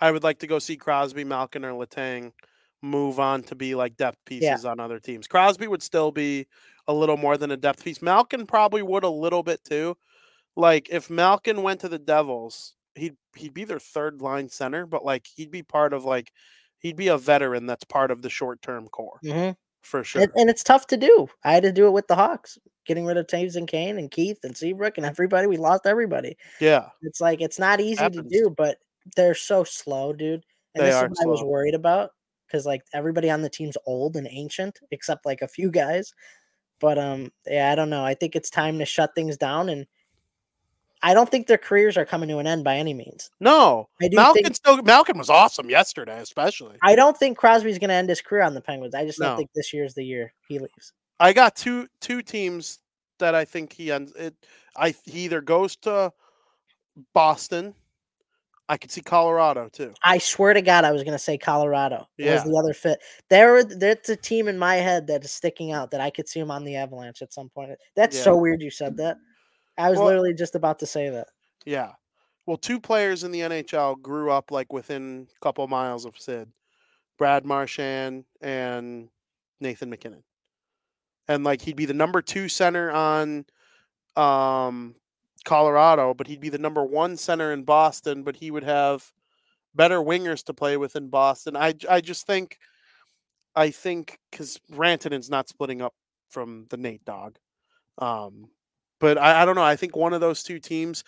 [0.00, 2.32] I would like to go see Crosby, Malkin, or Letang
[2.82, 5.28] move on to be like depth pieces on other teams.
[5.28, 6.48] Crosby would still be
[6.88, 8.02] a little more than a depth piece.
[8.02, 9.96] Malkin probably would a little bit too.
[10.56, 15.04] Like if Malkin went to the Devils, he'd he'd be their third line center, but
[15.04, 16.30] like he'd be part of like
[16.78, 19.56] he'd be a veteran that's part of the short term core Mhm.
[19.82, 20.22] for sure.
[20.22, 21.28] And, and it's tough to do.
[21.44, 24.10] I had to do it with the Hawks, getting rid of Toews and Kane and
[24.10, 25.46] Keith and Seabrook and everybody.
[25.46, 26.36] We lost everybody.
[26.60, 26.88] yeah.
[27.02, 28.78] It's like it's not easy to do, but
[29.16, 30.44] they're so slow, dude.
[30.74, 32.10] And They this is are what I was worried about
[32.46, 36.12] because like everybody on the team's old and ancient, except like a few guys.
[36.80, 38.04] But um, yeah, I don't know.
[38.04, 39.86] I think it's time to shut things down, and
[41.02, 43.30] I don't think their careers are coming to an end by any means.
[43.40, 43.88] No.
[44.00, 46.76] I think still Malkin was awesome yesterday, especially.
[46.82, 48.94] I don't think Crosby's going to end his career on the Penguins.
[48.94, 49.28] I just No.
[49.28, 50.92] don't think this year's the year he leaves.
[51.18, 52.78] I got two two teams
[53.18, 54.34] that I think he ends it.
[54.76, 56.12] I he either goes to
[57.14, 57.74] Boston.
[58.68, 59.92] I could see Colorado too.
[60.04, 62.08] I swear to God, I was going to say Colorado.
[62.16, 62.50] It was Yeah.
[62.50, 63.00] the other fit.
[63.28, 66.40] There, that's a team in my head that is sticking out that I could see
[66.40, 67.70] him on the Avalanche at some point.
[67.96, 68.22] That's Yeah.
[68.24, 69.18] so weird you said that.
[69.78, 71.28] I was Well- literally just about to say that.
[71.64, 71.92] Yeah.
[72.46, 76.52] Well, two players in the NHL grew up like within a couple miles of Sid.
[77.18, 79.08] Brad Marchand and
[79.60, 80.24] Nathan MacKinnon.
[81.28, 83.46] And like he'd be the number 2 center on
[84.16, 84.96] um
[85.44, 89.12] Colorado, but he'd be the number 1 center in Boston, but he would have
[89.74, 91.56] better wingers to play with in Boston.
[91.56, 92.58] I, I just think
[93.54, 95.94] I think cuz Rantanen's not splitting up
[96.28, 97.38] from the Nate dog.
[97.98, 98.50] Um
[99.02, 99.64] but I, I don't know.
[99.64, 101.02] I think one of those two teams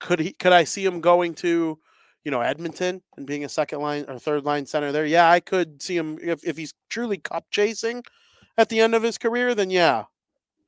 [0.00, 1.78] could he could I see him going to,
[2.24, 5.06] you know, Edmonton and being a second line or third line center there?
[5.06, 8.02] Yeah, I could see him if, if he's truly cup chasing
[8.58, 10.04] at the end of his career, then yeah,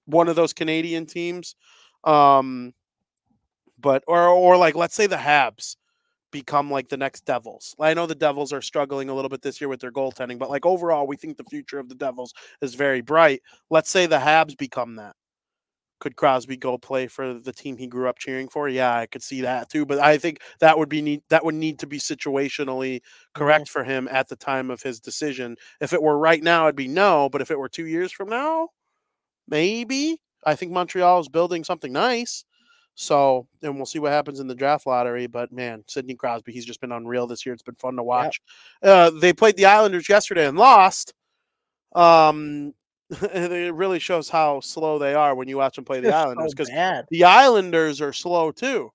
[0.07, 1.57] one of those Canadian teams.
[2.05, 2.75] Um
[3.81, 5.75] but or or like let's say the Habs
[6.31, 7.75] become like the next Devils.
[7.81, 10.51] I know the Devils are struggling a little bit this year with their goaltending, but
[10.51, 13.43] like overall we think the future of the Devils is very bright.
[13.69, 15.17] Let's say the Habs become that
[16.01, 18.69] could Crosby go play for the team he grew up cheering for?
[18.69, 19.85] Yeah, I could see that too.
[19.85, 23.01] But I think that would be need that would need to be situationally
[23.35, 25.57] correct for him at the time of his decision.
[25.81, 27.29] If it were right now, it'd be no.
[27.31, 28.69] But if it were two years from now,
[29.47, 30.21] maybe.
[30.45, 32.45] I think Montreal is building something nice.
[32.95, 35.29] So, and we'll see what happens in the draft lottery.
[35.29, 37.53] But man, Sidney Crosby, he's just been unreal this year.
[37.53, 38.41] It's been fun to watch.
[38.83, 41.15] Uh, they played the Islanders yesterday and lost.
[41.95, 42.75] Um,
[43.33, 46.53] it really shows how slow they are when you watch them play the They're Islanders
[46.53, 47.07] because bad.
[47.11, 48.93] the Islanders are slow too.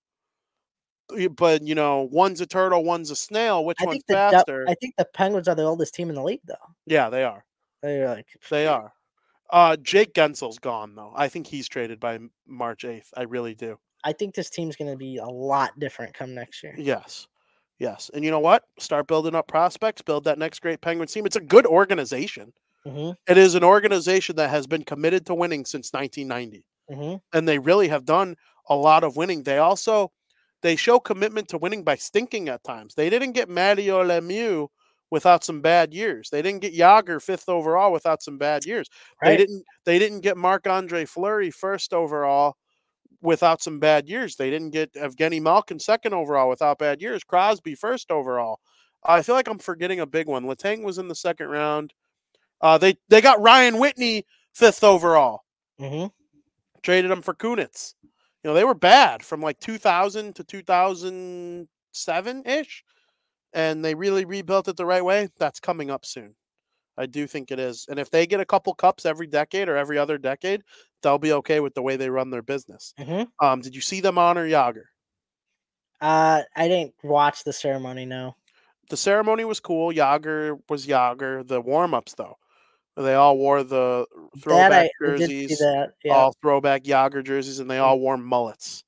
[1.32, 3.66] But you know, one's a turtle, one's a snail.
[3.66, 4.66] Which I one's the faster?
[4.70, 6.56] I think the Penguins are the oldest team in the league, though.
[6.86, 7.44] yeah, they are.
[7.82, 8.94] They're like They are.
[9.50, 11.14] Uh, Jake Guentzel's gone though.
[11.16, 13.14] I think he's traded by March eighth.
[13.16, 13.78] I really do.
[14.04, 16.76] I think this team's going to be a lot different come next year.
[16.78, 17.28] Yes.
[17.80, 18.10] Yes.
[18.14, 18.64] And you know what?
[18.80, 21.26] Start building up prospects, build that next great Penguins team.
[21.26, 22.54] It's a good organization.
[22.86, 26.66] Hmm It is an organization that has been committed to winning since 1990.
[26.90, 28.36] hmm and they really have done
[28.70, 29.44] a lot of winning.
[29.44, 30.12] They also
[30.62, 32.96] they show commitment to winning by stinking at times.
[32.96, 34.68] They didn't get Mario Lemieux
[35.12, 36.30] without some bad years.
[36.32, 38.90] They didn't get Jagr fifth overall without some bad years.
[39.24, 42.56] They didn't they didn't get Marc Andre Fleury first overall
[43.22, 44.36] without some bad years.
[44.36, 47.24] They didn't get Evgeny Malkin second overall without bad years.
[47.24, 48.60] Crosby first overall.
[49.04, 50.46] I feel like I'm forgetting a big one.
[50.46, 51.94] Letang was in the second round.
[52.64, 54.26] Uh, they they got Ryan Whitney
[54.56, 55.42] fifth overall
[55.78, 56.06] hmm
[56.82, 57.96] traded him for Kunitz.
[58.44, 62.84] You know, they were bad from like 2000 to 2007 ish,
[63.54, 65.30] and they really rebuilt it the right way.
[65.38, 66.36] That's coming up soon.
[66.98, 67.86] I do think it is.
[67.90, 70.62] And if they get a couple cups every decade or every other decade,
[71.02, 72.94] they'll be okay with the way they run their business.
[72.98, 74.84] hmm Um, did you see them honor Jagr?
[76.02, 78.06] Uh, I didn't watch the ceremony.
[78.06, 78.36] No.
[78.90, 79.94] The ceremony was cool.
[79.94, 81.48] Jagr was Jagr.
[81.48, 82.38] The warm ups though,
[82.96, 84.06] they all wore the
[84.40, 84.72] throwback
[85.02, 85.94] I, I jerseys, that.
[86.04, 86.14] Yeah.
[86.14, 88.84] all throwback Jagr jerseys, and they all wore mullets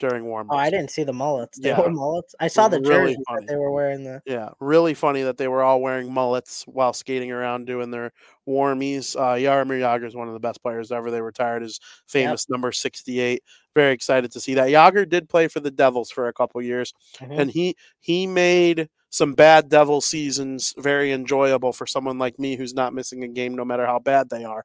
[0.00, 1.56] during warm oh, I didn't see the mullets.
[1.58, 1.78] They Yeah.
[1.78, 2.34] wore mullets.
[2.40, 3.46] I saw the Really jerseys funny.
[3.46, 4.02] that they were wearing.
[4.02, 8.12] The Yeah, really funny that they were all wearing mullets while skating around doing their
[8.48, 9.14] warmies.
[9.16, 11.10] Uh, Jaromir Jagr is one of the best players ever.
[11.10, 13.42] They retired his famous number 68.
[13.74, 14.68] Very excited to see that.
[14.68, 17.38] Jagr did play for the Devils for a couple years, Mhm.
[17.40, 22.74] and he he made some bad Devil seasons very enjoyable for someone like me who's
[22.74, 24.64] not missing a game no matter how bad they are.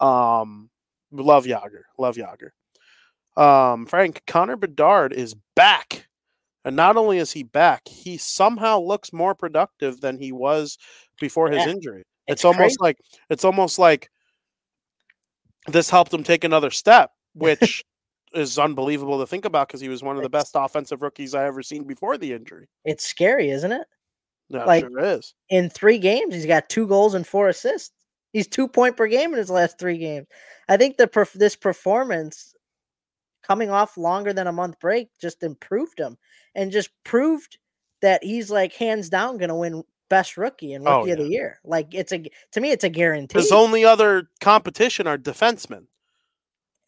[0.00, 0.70] Um,
[1.12, 1.82] love Jagr.
[1.98, 2.48] Love Jagr.
[3.36, 6.08] Um, Frank Connor Bedard is back.
[6.64, 10.78] And not only is he back, he somehow looks more productive than he was
[11.20, 11.72] before his Yeah.
[11.72, 12.04] injury.
[12.26, 12.96] It's It's, almost like
[13.28, 14.10] it's almost like
[15.66, 17.84] this helped him take another step, which
[18.32, 21.46] is unbelievable to think about because he was one of the best offensive rookies I
[21.46, 22.68] ever seen before the injury.
[22.84, 23.86] it's scary, isn't it?
[24.50, 25.34] No, Like- sure is.
[25.48, 27.92] In three games, he's got two goals and four assists.
[28.32, 30.26] He's two point per game in his last three games.
[30.68, 32.54] I think the perf- this performance,
[33.42, 36.16] coming off longer than a month break, just improved him
[36.54, 37.58] and just proved
[38.02, 41.28] that he's like hands down going to win best rookie and Oh, rookie of the
[41.28, 41.58] year.
[41.64, 43.38] Like it's a to me, it's a guarantee.
[43.40, 45.86] His only other competition are defensemen,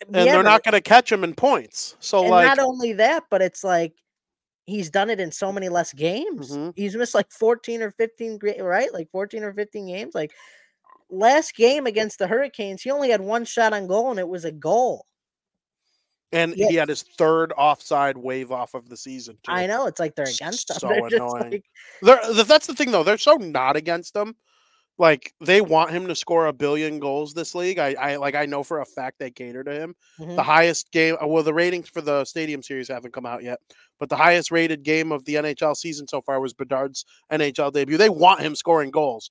[0.06, 1.96] and they're not going to catch him in points.
[2.00, 3.94] So, and like, not only that, but it's like
[4.66, 6.56] he's done it in so many less games.
[6.56, 6.72] Mhm.
[6.76, 8.92] He's missed like 14 or 15, gra- right?
[8.92, 10.14] Like 14 or 15 games.
[10.14, 10.32] Like
[11.10, 14.44] last game against the Hurricanes, he only had one shot on goal and it was
[14.44, 15.06] a goal.
[16.32, 16.68] and yeah.
[16.68, 19.36] he had his third offside wave off of the season.
[19.42, 19.52] Too.
[19.52, 20.76] I know it's like they're against him.
[20.80, 21.50] So annoying.
[21.50, 21.64] like,
[22.00, 23.02] They're, that's the thing, though.
[23.02, 24.34] They're so not against him.
[24.98, 27.78] Like they want him to score a billion goals this league.
[27.78, 28.35] I, I like.
[28.35, 29.94] I know for a fact they cater to him.
[30.20, 30.36] mhm.
[30.36, 31.16] The highest game.
[31.23, 33.59] uh, Well, the ratings for the Stadium Series haven't come out yet,
[33.98, 37.97] but the highest rated game of the NHL season so far was Bedard's NHL debut.
[37.97, 39.31] They want him scoring goals,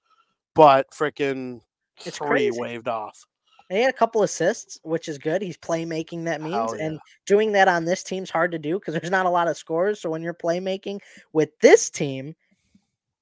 [0.56, 1.62] but freaking
[2.06, 2.60] It's three crazy.
[2.60, 3.24] waved off.
[3.70, 5.42] And he had a couple assists, which is good.
[5.42, 6.86] He's playmaking that means, yeah.
[6.88, 9.56] and doing that on this team's hard to do because there's not a lot of
[9.56, 10.02] scores.
[10.02, 11.00] So when you're playmaking
[11.32, 12.36] with this team,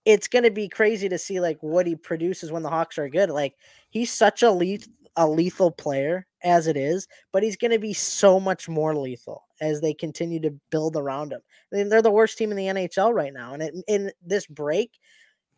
[0.09, 3.07] it's going to be crazy to see like what he produces when the Hawks are
[3.09, 3.29] good.
[3.29, 3.53] Like
[3.91, 7.93] he's such a leth- a lethal player as it is, but he's going to be
[7.93, 11.41] so much more lethal as they continue to build around him.
[11.71, 14.47] I mean, they're the worst team in the NHL right now, and it, in this
[14.47, 14.97] break,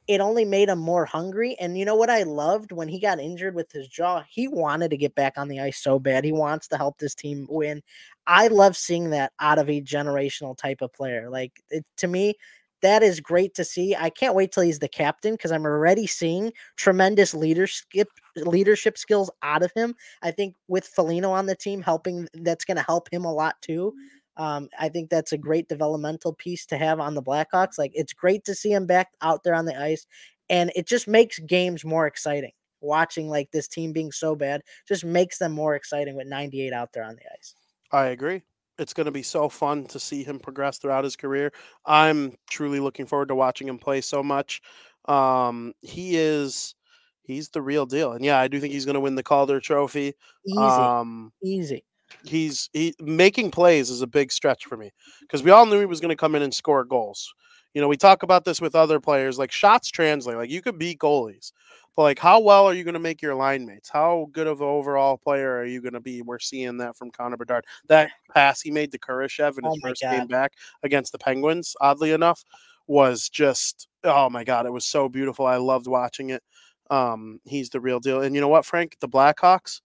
[0.08, 1.56] it only made him more hungry.
[1.58, 4.24] And you know what I loved when he got injured with his jaw?
[4.28, 6.26] He wanted to get back on the ice so bad.
[6.26, 7.82] He wants to help this team win.
[8.28, 11.30] I love seeing that out of a generational type of player.
[11.30, 12.36] Like it, to me,
[12.82, 13.96] that is great to see.
[13.96, 19.30] I can't wait till he's the captain because I'm already seeing tremendous leadership leadership skills
[19.44, 19.96] out of him.
[20.22, 23.56] I think with Foligno on the team helping, that's going to help him a lot
[23.62, 23.94] too.
[24.38, 27.78] Um, I think that's a great developmental piece to have on the Blackhawks.
[27.78, 30.06] Like it's great to see him back out there on the ice,
[30.50, 32.52] and it just makes games more exciting.
[32.80, 36.94] Watching like this team being so bad just makes them more exciting with 98 out
[36.94, 37.54] there on the ice.
[37.92, 38.42] I agree.
[38.82, 41.54] It's going to be so fun to see him progress throughout his career.
[41.86, 44.62] I'm truly looking forward to watching him play so much.
[45.06, 46.76] Um, he is
[47.24, 48.14] he's the real deal.
[48.14, 50.14] And yeah, I do think he's going to win the Calder trophy.
[50.48, 51.86] Easy, Um, easy.
[52.26, 54.92] he's he making plays is a big stretch for me
[55.22, 57.34] because we all knew he was going to come in and score goals.
[57.74, 60.38] You know, we talk about this with other players like shots translate.
[60.38, 61.54] Like you could beat goalies,
[61.96, 63.90] but like how well are you going to make your line mates?
[63.90, 66.22] How good of an overall player are you going to be?
[66.22, 67.66] We're seeing that from Connor Bedard.
[67.88, 70.54] That pass he made to Kurashev in Oh his my first game back
[70.84, 72.44] against the Penguins, oddly enough,
[72.88, 75.46] was just oh my god, it was so beautiful.
[75.46, 76.44] I loved watching it.
[76.90, 78.22] Um, he's the real deal.
[78.22, 78.98] And you know what, Frank?
[79.00, 79.82] The Blackhawks,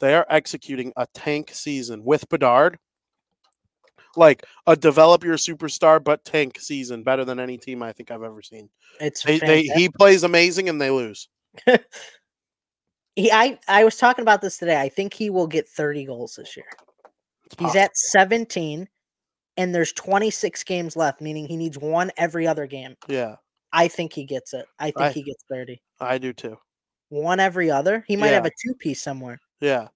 [0.00, 2.78] they are executing a tank season with Bedard.
[4.16, 8.22] Like a develop your superstar but tank season, better than any team I think I've
[8.22, 8.68] ever seen.
[9.00, 11.28] It's They, they he plays amazing and they lose.
[13.16, 14.80] he I I was talking about this today.
[14.80, 16.66] I think he will get 30 goals this year.
[17.58, 18.88] He's at 17
[19.56, 22.94] and there's 26 games left, meaning he needs one every other game.
[23.08, 23.36] yeah,
[23.72, 24.66] I think he gets it.
[24.78, 25.80] I think I- he gets 30.
[26.00, 26.58] I do too.
[27.10, 28.04] One every other.
[28.06, 29.40] He might have a two piece somewhere.
[29.60, 29.88] Yeah,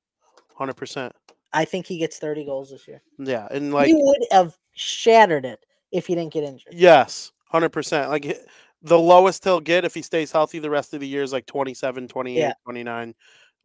[0.57, 1.15] hundred percent.
[1.53, 3.03] I think he gets 30 goals this year.
[3.19, 5.61] Yeah, and like he would have shattered it
[5.93, 6.73] if he didn't get injured.
[6.73, 8.09] Yes, 100%.
[8.09, 8.39] Like
[8.83, 11.47] the lowest he'll get if he stays healthy the rest of the year is like
[11.47, 12.53] 27, 28, Yeah.
[12.65, 13.15] 29,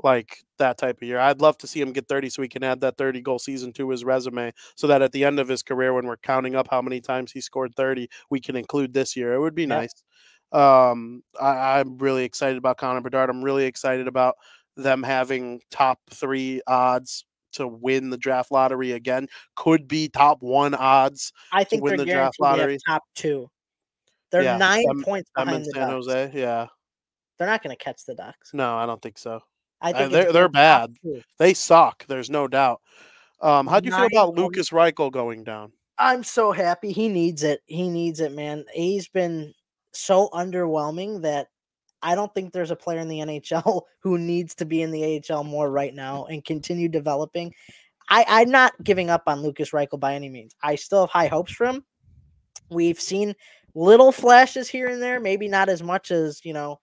[0.04, 1.18] like that type of year.
[1.20, 3.74] I'd love to see him get 30 so he can add that 30 goal season
[3.74, 6.68] to his resume so that at the end of his career, when we're counting up
[6.70, 9.34] how many times he scored 30, we can include this year.
[9.34, 9.80] It would be Yeah.
[9.80, 10.04] nice.
[10.52, 13.30] Um, I, I'm really excited about Connor Bedard.
[13.30, 14.36] I'm really excited about
[14.76, 19.28] them having top three odds to win the draft lottery again.
[19.56, 21.34] Could be top one odds.
[21.52, 22.78] I think win they're the draft to lottery.
[22.88, 23.50] top two.
[24.32, 26.06] They're Yeah, nine them- points I'm behind in the San Ducks.
[26.08, 26.32] Jose.
[26.34, 26.68] Yeah.
[27.38, 28.54] They're not going to catch the Ducks.
[28.54, 29.40] No, I don't think so.
[29.80, 30.96] I think they're- they're bad.
[31.38, 32.06] They suck.
[32.08, 32.82] There's no doubt.
[33.42, 34.40] Um, how do you feel about points.
[34.40, 35.72] Lukas Reichel going down?
[36.00, 36.92] I'm so happy.
[36.92, 37.62] He needs it.
[37.68, 38.66] He needs it, man.
[38.74, 39.54] He's been
[39.94, 41.48] so underwhelming that
[42.02, 45.22] I don't think there's a player in the NHL who needs to be in the
[45.30, 47.54] AHL more right now and continue developing.
[48.10, 50.56] I, I'm not giving up on Lukas Reichel by any means.
[50.64, 51.84] I still have high hopes for him.
[52.70, 53.34] We've seen
[53.78, 56.80] little flashes here and there, maybe not as much as you know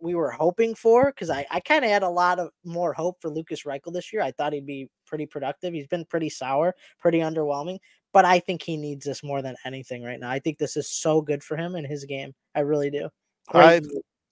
[0.00, 1.06] we were hoping for.
[1.06, 4.12] Because I, I kind of had a lot of more hope for Lukas Reichel this
[4.12, 4.22] year.
[4.22, 5.74] I thought he'd be pretty productive.
[5.74, 7.78] He's been pretty sour, pretty underwhelming
[8.12, 10.30] but I think he needs this more than anything right now.
[10.30, 12.34] I think this is so good for him and his game.
[12.54, 13.08] I really do.
[13.48, 13.84] Great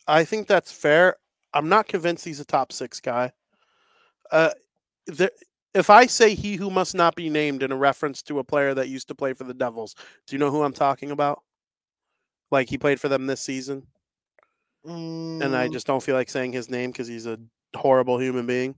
[0.06, 0.20] I.
[0.20, 1.16] I think that's fair.
[1.52, 3.32] I'm not convinced he's a top six guy.
[4.31, 4.51] Uh,
[5.06, 5.31] there,
[5.74, 8.74] if I say he who must not be named in a reference to a player
[8.74, 9.94] that used to play for the Devils,
[10.27, 11.43] do you know who I'm talking about?
[12.50, 13.86] Like he played for them this season,
[15.40, 17.38] and I Mm, just don't feel like saying his name because he's a
[17.76, 18.74] horrible human being.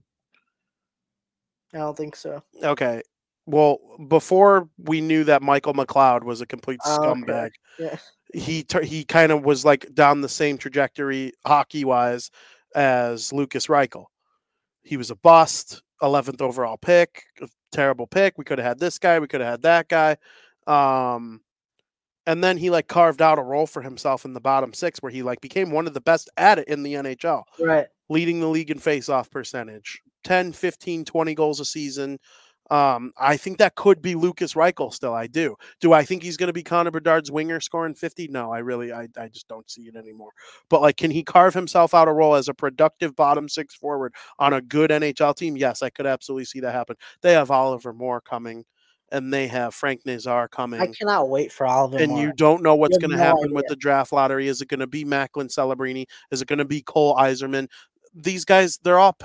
[1.73, 2.43] I don't think so.
[2.63, 3.01] Okay.
[3.45, 7.47] Well, before we knew that Michael McLeod was a complete Oh, okay.
[7.47, 7.97] scumbag, Yeah.
[8.33, 12.31] he he kind of was like down the same trajectory hockey wise
[12.75, 14.05] as Lukas Reichel.
[14.83, 18.37] He was a bust, 11th overall pick, a terrible pick.
[18.37, 20.17] We could have had this guy, we could have had that guy.
[20.67, 21.41] Um
[22.27, 25.11] and then he like carved out a role for himself in the bottom 6 where
[25.11, 27.87] he like became one of the best at it in the NHL, Right.
[28.09, 30.01] leading the league in face-off percentage.
[30.23, 32.19] 10, 15, 20 goals a season.
[32.69, 35.13] Um, I think that could be Lukas Reichel still.
[35.13, 35.55] I do.
[35.81, 38.29] Do I think he's going to be Connor Bedard's winger scoring 50?
[38.29, 40.29] No, I really, I, I just don't see it anymore.
[40.69, 44.13] But like, can he carve himself out a role as a productive bottom six forward
[44.39, 45.57] on a good NHL team?
[45.57, 46.95] Yes, I could absolutely see that happen.
[47.21, 48.63] They have Oliver Moore coming
[49.11, 50.79] and they have Frank Nazar coming.
[50.81, 52.01] I cannot wait for all of them.
[52.01, 54.47] and you don't know what's going to no happen with the draft lottery.
[54.47, 56.05] Is it going to be Macklin Celebrini?
[56.31, 57.67] Is it going to be Cole Eiserman?
[58.13, 59.17] These guys, they're all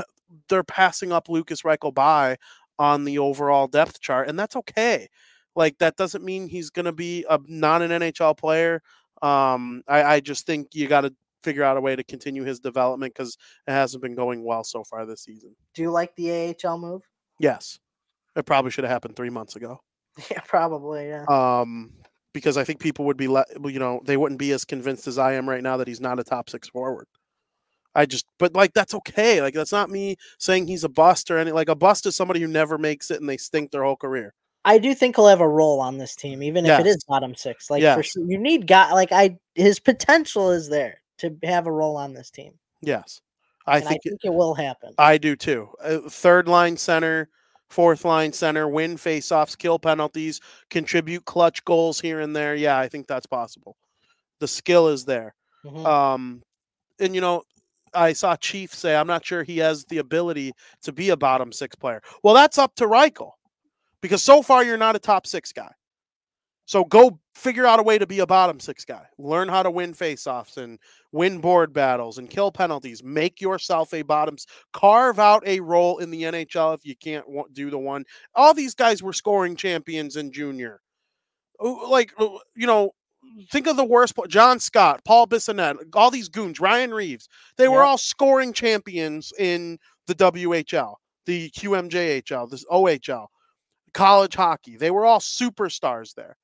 [0.48, 2.36] they're passing up Lukas Reichel by
[2.78, 5.08] on the overall depth chart, and that's okay.
[5.54, 8.82] Like that doesn't mean he's going to be a not an NHL player.
[9.22, 12.60] Um, I, I just think you got to figure out a way to continue his
[12.60, 15.54] development because it hasn't been going well so far this season.
[15.74, 17.02] Do you like the AHL move?
[17.38, 17.78] Yes,
[18.36, 19.80] it probably should have happened three months ago.
[20.30, 21.08] Yeah, probably.
[21.08, 21.24] Yeah.
[21.28, 21.92] um,
[22.32, 25.18] because I think people would be, le- you know, they wouldn't be as convinced as
[25.18, 27.06] I am right now that he's not a top six forward.
[27.94, 29.40] I just, but like that's okay.
[29.42, 31.50] Like that's not me saying he's a bust or any.
[31.50, 34.34] Like a bust is somebody who never makes it and they stink their whole career.
[34.66, 37.34] I do think he'll have a role on this team, even if it is bottom
[37.34, 37.70] six.
[37.70, 38.06] Like for Yes.
[38.06, 39.38] sure, you need guy like I.
[39.54, 42.52] His potential is there to have a role on this team,
[42.82, 43.20] Yes,
[43.66, 44.92] I think I think it will happen.
[44.98, 45.68] I do too.
[45.82, 47.28] Uh, third line center,
[47.70, 50.40] fourth line center, win faceoffs, kill penalties,
[50.70, 52.54] contribute clutch goals here and there.
[52.54, 53.76] Yeah, I think that's possible.
[54.40, 55.34] The skill is there.
[55.64, 55.84] Mhm.
[55.84, 56.42] Um,
[57.00, 57.42] and you know,
[57.94, 60.52] I saw Chief say, I'm not sure he has the ability
[60.82, 62.02] to be a bottom six player.
[62.22, 63.32] Well, that's up to Reichel
[64.00, 65.72] because so far you're not a top six guy.
[66.66, 69.04] So go figure out a way to be a bottom six guy.
[69.18, 70.78] Learn how to win faceoffs and
[71.12, 73.04] win board battles and kill penalties.
[73.04, 74.46] Make yourself a bottoms.
[74.72, 78.04] Carve out a role in the NHL if you can't do the one.
[78.34, 80.80] All these guys were scoring champions in junior.
[81.60, 82.92] Like you know,
[83.50, 84.14] think of the worst.
[84.28, 87.28] John Scott, Paul Bissonnette, all these goons, Ryan Reaves.
[87.58, 87.86] They were Yep.
[87.86, 90.96] all scoring champions in the WHL,
[91.26, 93.26] the QMJHL, this OHL,
[93.92, 94.76] college hockey.
[94.76, 96.36] They were all superstars there.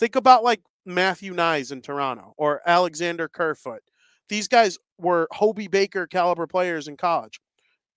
[0.00, 3.82] Think about like Matthew Knies in Toronto or Alexander Kerfoot.
[4.30, 7.38] These guys were Hobey Baker caliber players in college.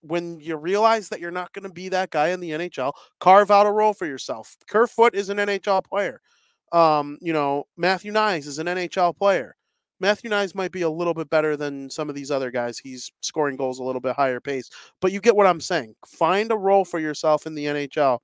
[0.02, 3.52] When you realize that you're not going to be that guy in the NHL, carve
[3.52, 4.58] out a role for yourself.
[4.70, 6.20] Kerfoot is an NHL player.
[6.74, 9.56] Um, you know, Matthew Knies is an NHL player.
[10.02, 12.78] Matthew Knies might be a little bit better than some of these other guys.
[12.78, 14.70] He's scoring goals a little bit higher pace,
[15.00, 15.96] but you get what I'm saying.
[16.06, 18.20] Find a role for yourself in the NHL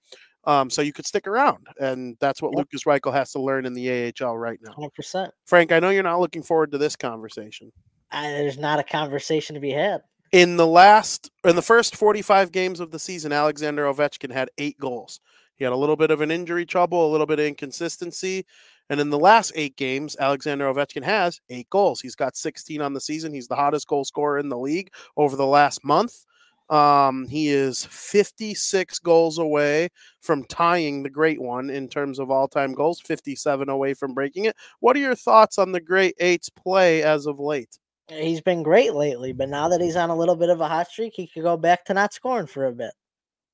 [0.50, 1.68] um, so you could stick around.
[1.80, 2.58] And that's what Yep.
[2.58, 4.74] Lukas Reichel has to learn in the AHL right now.
[4.74, 5.32] Hundred percent.
[5.46, 7.72] Frank, I know you're not looking forward to this conversation.
[8.12, 10.02] There's not a conversation to be had.
[10.32, 14.80] In the last, in the first 45 games of the season, Alexander Ovechkin had eight
[14.80, 15.20] goals.
[15.56, 18.46] He had a little bit of an injury trouble, a little bit of inconsistency.
[18.90, 22.02] And in the last eight games, Alexander Ovechkin has eight goals.
[22.02, 23.34] He's got 16 on the season.
[23.34, 26.26] He's the hottest goal scorer in the league over the last month.
[26.70, 29.90] Um, he is 56 goals away
[30.22, 34.46] from tying the great one in terms of all time goals, 57 away from breaking
[34.46, 34.56] it.
[34.80, 37.80] What are your thoughts on the great eight's play as of late?
[38.08, 40.90] He's been great lately, but now that he's on a little bit of a hot
[40.90, 42.92] streak, he could go back to not scoring for a bit.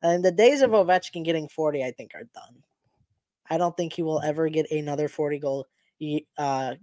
[0.01, 2.63] And the days of Ovechkin getting 40, I think, are done.
[3.49, 5.67] I don't think he will ever get another 40 goal
[6.37, 6.75] uh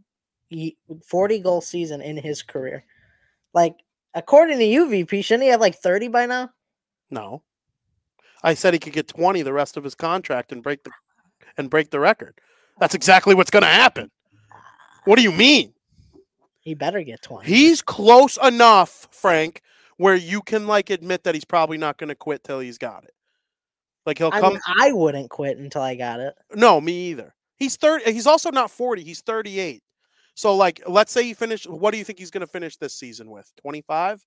[0.48, 0.76] ye-
[1.06, 2.84] 40 goal season in his career.
[3.52, 3.76] Like
[4.14, 6.51] according to UVP, shouldn't he have like 30 by now?
[7.10, 7.43] No.
[8.43, 10.90] I said he could get 20 the rest of his contract and break the
[11.56, 12.39] and break the record.
[12.78, 14.10] That's exactly what's going to happen.
[15.05, 15.74] What do you mean?
[16.60, 17.47] He better get 20.
[17.47, 19.62] He's close enough, Frank,
[19.97, 23.05] where you can like admit that he's probably not going to quit till he's got
[23.05, 23.14] it.
[24.06, 26.34] Like he'll I come mean, I wouldn't quit until I got it.
[26.55, 27.34] No, me either.
[27.56, 29.82] He's 30 he's also not 40, he's 38.
[30.34, 32.94] So like let's say he finished what do you think he's going to finish this
[32.94, 33.50] season with?
[33.60, 34.24] 25?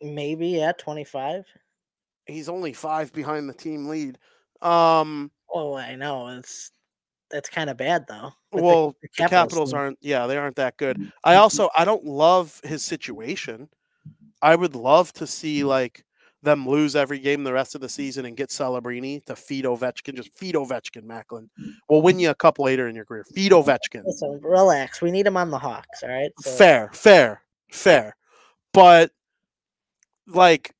[0.00, 1.44] Maybe, yeah, 25.
[2.26, 4.18] He's only 5 behind the team lead.
[4.60, 6.28] Um Oh, I know.
[6.28, 6.70] It's
[7.30, 8.32] that's kind of bad though.
[8.52, 9.78] with the- well, the the Capitals team.
[9.78, 11.12] aren't yeah, they aren't that good.
[11.24, 13.68] I also I don't love his situation.
[14.42, 16.04] I would love to see like
[16.42, 20.14] them lose every game the rest of the season and get Celebrini to feed Ovechkin.
[20.14, 21.48] Just feed Ovechkin, Macklin.
[21.88, 23.24] We'll win you a cup later in your career.
[23.24, 24.04] Feed Ovechkin.
[24.04, 25.00] Listen, relax.
[25.00, 26.30] We need him on the Hawks, all right?
[26.40, 28.16] So, Fair, fair, fair.
[28.72, 29.12] But
[30.26, 30.74] like,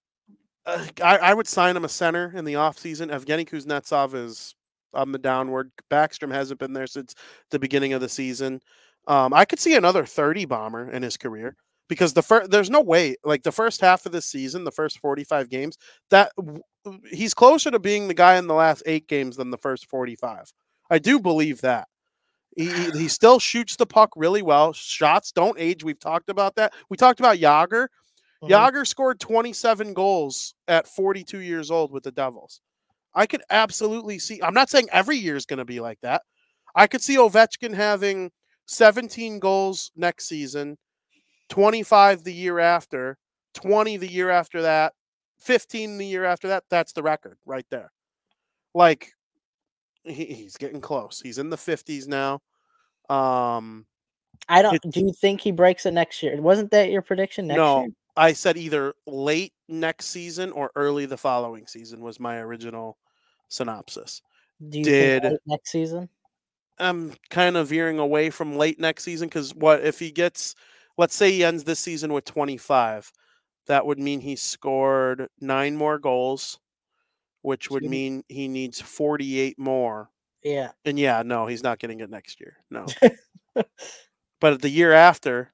[0.67, 3.11] uh, I, I would sign him a center in the offseason.
[3.11, 4.55] Evgeny Kuznetsov is
[4.95, 5.71] on the downward.
[5.91, 7.15] Backstrom hasn't been there since
[7.51, 8.61] the beginning of the season.
[9.07, 11.57] Um, I could see another 30 bomber in his career
[11.89, 14.99] because the first there's no way like the first half of the season, the first
[15.01, 15.77] 45 games,
[16.11, 16.33] that
[17.11, 20.53] he's closer to being the guy in the last eight games than the first 45.
[20.91, 21.89] I do believe that.
[22.57, 24.73] He, he still shoots the puck really well.
[24.73, 25.85] Shots don't age.
[25.85, 26.73] We've talked about that.
[26.91, 27.89] We talked about Jagr.
[28.43, 28.51] mhm.
[28.51, 32.61] Jagr scored 27 goals at 42 years old with the Devils.
[33.15, 34.41] I could absolutely see.
[34.43, 36.23] I'm not saying every year is going to be like that.
[36.75, 38.31] I could see Ovechkin having
[38.67, 40.79] 17 goals next season,
[41.53, 43.19] 25 the year after,
[43.53, 44.95] 20 the year after that,
[45.41, 46.65] 15 the year after that.
[46.71, 47.93] That's the record right there.
[48.75, 49.13] Like
[50.05, 51.21] he, he's getting close.
[51.23, 52.41] He's in the 50s now.
[53.15, 53.85] Um,
[54.49, 54.77] I don't.
[54.77, 56.41] it- Do you think he breaks it next year?
[56.41, 57.81] Wasn't that your prediction next No.
[57.83, 57.89] year?
[58.17, 62.97] I said either late next season or early the following season was my original
[63.49, 64.23] synopsis.
[64.71, 66.09] Do you Did- next season?
[66.79, 70.55] I'm kind of veering away from late next season because what if he gets,
[70.99, 73.13] let's say he ends this season with 25,
[73.67, 76.59] that would mean he scored nine more goals,
[77.43, 80.11] which would mean he needs 48 more.
[80.43, 80.71] Yeah.
[80.85, 82.57] And yeah, no, he's not getting it next year.
[82.71, 82.87] No.
[84.41, 85.53] but the year after,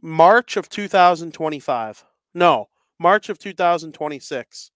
[0.00, 2.04] March of 2025.
[2.34, 4.70] No, March of 2026.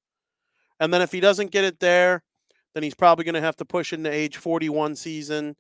[0.78, 2.22] And then if he doesn't get it there,
[2.74, 5.56] then he's probably going to have to push into age 41 season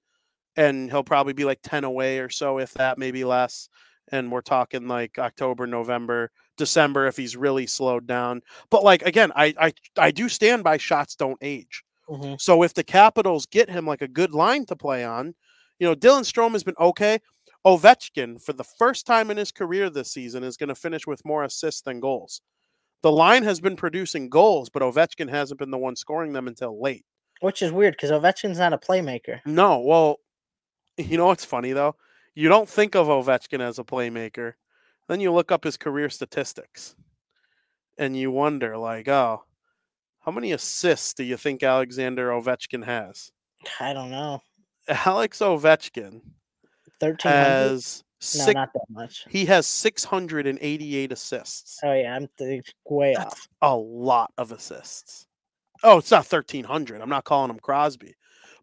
[0.56, 3.68] and he'll probably be like 10 away or so if that maybe less
[4.12, 8.42] and we're talking like October, November, December if he's really slowed down.
[8.70, 11.82] But like again, I I I do stand by shots don't age.
[12.08, 12.40] Mhm.
[12.40, 15.34] So if the Capitals get him like a good line to play on,
[15.78, 17.18] you know, Dylan Strome has been okay.
[17.66, 21.24] Ovechkin, for the first time in his career this season, is going to finish with
[21.24, 22.40] more assists than goals.
[23.02, 26.80] The line has been producing goals, but Ovechkin hasn't been the one scoring them until
[26.80, 27.04] late.
[27.40, 29.40] Which is weird because Ovechkin's not a playmaker.
[29.44, 30.20] No, well,
[30.98, 31.96] you know what's funny though?
[32.36, 34.52] You don't think of Ovechkin as a playmaker.
[35.08, 36.94] Then you look up his career statistics
[37.98, 39.44] and you wonder, like, oh,
[40.20, 43.32] how many assists do you think Alexander Ovechkin has?
[43.80, 44.42] I don't know.
[44.88, 46.20] Alex Ovechkin
[47.00, 47.44] Thirteen hundred?
[47.44, 48.04] has
[48.36, 49.24] No, six, not that much.
[49.30, 51.78] he has 688 assists.
[51.82, 53.48] Oh yeah, I'm th- way That's off.
[53.62, 55.26] a lot of assists.
[55.82, 57.00] Oh, it's not 1300.
[57.00, 58.14] I'm not calling him Crosby.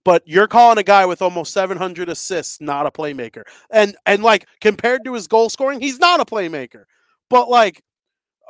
[0.05, 3.43] But you're calling a guy with almost 700 assists not a playmaker.
[3.69, 6.83] And and like compared to his goal scoring, he's not a playmaker.
[7.29, 7.81] But like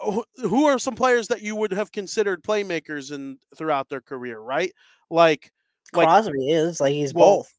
[0.02, 4.72] who- are some players that you would have considered playmakers in throughout their career, right?
[5.10, 5.52] Like
[5.94, 7.54] like Crosby is like he's well, both.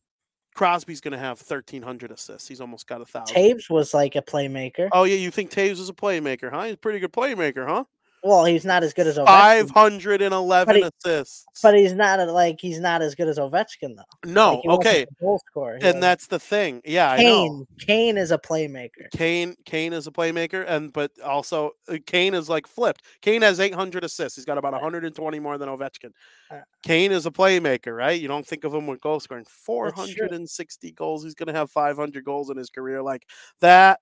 [0.55, 2.49] Crosby's going to have 1300 assists.
[2.49, 3.37] He's almost got a 1000.
[3.37, 4.89] Toews was like a playmaker.
[4.93, 6.65] Oh yeah, you think Toews is a playmaker, huh?
[6.65, 7.85] He's a pretty good playmaker, huh?
[8.27, 11.45] Well, he's not as good as Ovechkin, 511 But he- assists.
[11.63, 14.03] but he's not a, like he's not as good as Ovechkin though.
[14.33, 15.07] no, Like, okay.
[15.21, 15.75] goal scorer.
[15.75, 16.81] And was- that's the thing.
[16.87, 17.23] Yeah, I know.
[17.23, 17.67] Kane.
[17.87, 19.11] Kane is a playmaker.
[19.15, 23.03] Kane Kane is a playmaker and but also uh, Kane is like flipped.
[23.21, 24.37] Kane has 800 assists.
[24.37, 26.11] He's got about 120 more than Ovechkin.
[26.51, 28.19] Uh, Kane is a playmaker, right?
[28.19, 29.45] You don't think of him with goal scoring.
[29.49, 31.25] 460 goals.
[31.25, 33.27] He's going to have 500 goals in his career like
[33.61, 34.01] that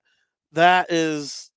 [0.53, 1.49] that is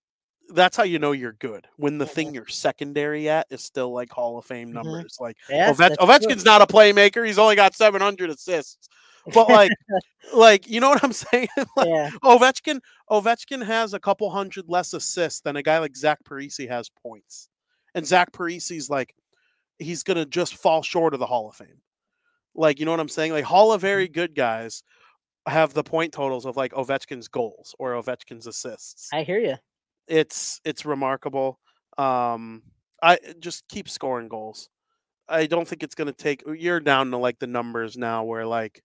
[0.51, 1.67] that's how you know you're good.
[1.77, 4.75] When the thing you're secondary at is still like Hall of Fame Mhm.
[4.75, 5.17] numbers.
[5.21, 6.07] Like Yeah, Ovech- that's true.
[6.07, 7.27] Ovechkin's not a playmaker.
[7.27, 8.89] He's only got 700 assists.
[9.35, 9.73] But like
[10.35, 11.49] like you know what I'm saying?
[11.77, 16.19] like, yeah, Ovechkin Ovechkin has a couple hundred less assists than a guy like Zach
[16.25, 17.49] Parise has points.
[17.95, 19.15] And Zach Parise's like
[19.79, 21.83] he's going to just fall short of the Hall of Fame.
[22.55, 23.33] Like, you know what I'm saying?
[23.33, 23.87] Like, Hall of Mm-hmm.
[23.87, 24.83] very good guys
[25.47, 29.09] have the point totals of like Ovechkin's goals or Ovechkin's assists.
[29.13, 29.57] I hear you.
[30.09, 31.59] It's it's remarkable.
[31.99, 32.63] Um,
[33.03, 34.69] I just keep scoring goals.
[35.29, 36.43] I don't think it's going to take.
[36.47, 38.83] You're down to like the numbers now, where like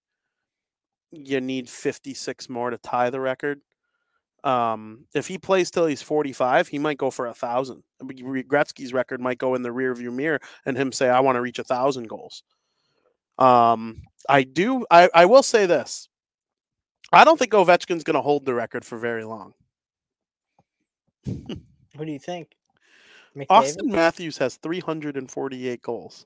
[1.11, 3.61] you need 56 more to tie the record.
[4.43, 7.83] Um, if he plays till he's 45, he might go for a thousand.
[8.03, 11.59] Gretzky's record might go in the rearview mirror, and him say, "I want to reach
[11.59, 12.43] a thousand goals."
[13.37, 14.85] Um, I do.
[14.91, 16.09] I I will say this.
[17.13, 19.53] I don't think Ovechkin's going to hold the record for very long.
[21.25, 22.49] Who do you think?
[23.35, 23.47] McDavid?
[23.47, 26.25] Auston Matthews has 348 goals.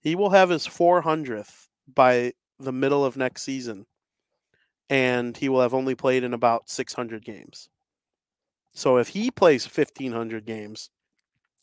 [0.00, 3.86] He will have his 400th by the middle of next season,
[4.88, 7.68] and he will have only played in about 600 games.
[8.74, 10.90] So if he plays 1,500 games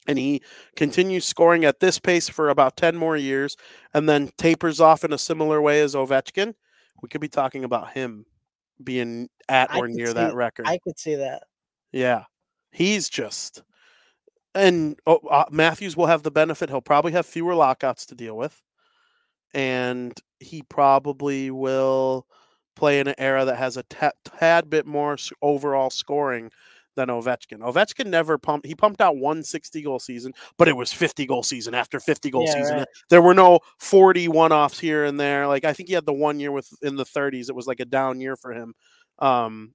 [0.07, 0.41] and he
[0.75, 3.55] continues scoring at this pace for about 10 more years
[3.93, 6.55] and then tapers off in a similar way as Ovechkin,
[7.01, 8.25] we could be talking about him
[8.83, 10.67] being at I or near see- that record.
[10.67, 11.43] I could see that.
[11.93, 12.23] Yeah,
[12.71, 13.63] he's just,
[14.55, 16.69] and oh, uh, Matthews will have the benefit.
[16.69, 18.61] He'll probably have fewer lockouts to deal with,
[19.53, 22.25] and he probably will
[22.75, 26.49] play in an era that has a tad bit more overall scoring
[26.95, 27.59] than Ovechkin.
[27.59, 28.65] Ovechkin never pumped.
[28.67, 32.29] He pumped out one 60 goal season, but it was 50 goal season after 50
[32.31, 32.77] goal Yeah, season.
[32.79, 32.87] right.
[33.09, 35.47] There were no 40 one offs here and there.
[35.47, 37.49] Like I think he had the one year with in the 30s.
[37.49, 38.73] It was like a down year for him.
[39.19, 39.73] Um,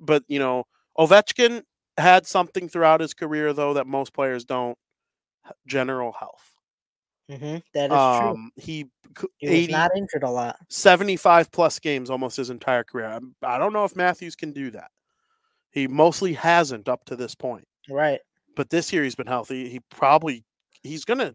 [0.00, 0.64] but you know,
[0.98, 1.62] Ovechkin
[1.96, 4.76] had something throughout his career though that most players don't.
[5.66, 6.54] General health.
[7.30, 8.28] hmm That is true.
[8.30, 8.86] Um, he
[9.18, 10.56] c- He was 80, not injured a lot.
[10.68, 13.06] 75 plus games almost his entire career.
[13.06, 14.90] I'm- I don't know if Matthews can do that.
[15.70, 17.66] He mostly hasn't up to this point.
[17.88, 18.20] Right.
[18.56, 19.68] But this year he's been healthy.
[19.70, 20.44] He probably
[20.82, 21.34] he's gonna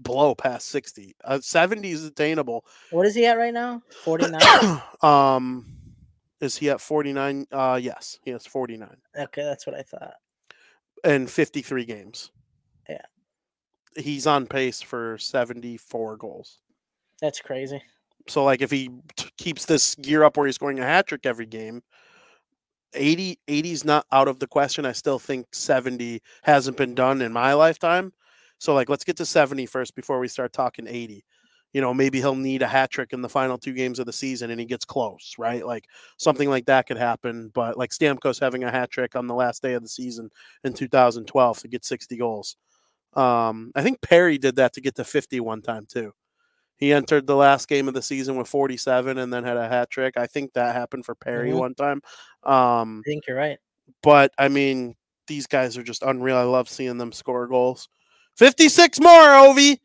[0.00, 1.14] blow past 60.
[1.24, 2.66] Uh, 70 is attainable.
[2.90, 3.80] What is he at right now?
[4.04, 4.82] 49?
[5.02, 5.77] um
[6.40, 7.46] is he at 49?
[7.50, 10.14] Uh yes, he has 49 okay, that's what I thought.
[11.04, 12.30] and 53 games.
[12.88, 13.02] Yeah.
[13.96, 16.58] He's on pace for 74 goals.
[17.20, 17.82] That's crazy.
[18.28, 21.24] So like if he t- keeps this gear up where he's scoring a hat trick
[21.26, 21.82] every game,
[22.94, 24.86] 80 80 is not out of the question.
[24.86, 28.12] I still think 70 hasn't been done in my lifetime.
[28.58, 31.24] So like let's get to 70 first before we start talking 80.
[31.74, 34.12] You know, maybe he'll need a hat trick in the final two games of the
[34.12, 35.64] season and he gets close, right?
[35.66, 35.84] Like
[36.16, 37.50] something like that could happen.
[37.52, 40.30] But like Stamkos having a hat trick on the last day of the season
[40.64, 42.56] in 2012 to get 60 goals.
[43.14, 46.12] Um, I think Perry did that to get to 50 one time too.
[46.76, 49.90] He entered the last game of the season with 47 and then had a hat
[49.90, 50.16] trick.
[50.16, 51.58] I think that happened for Perry Mhm.
[51.58, 52.00] one time.
[52.44, 53.58] Um, I think you're right.
[54.02, 54.94] but I mean,
[55.26, 56.36] these guys are just unreal.
[56.36, 57.88] I love seeing them score goals.
[58.36, 59.78] 56 more, Ovi.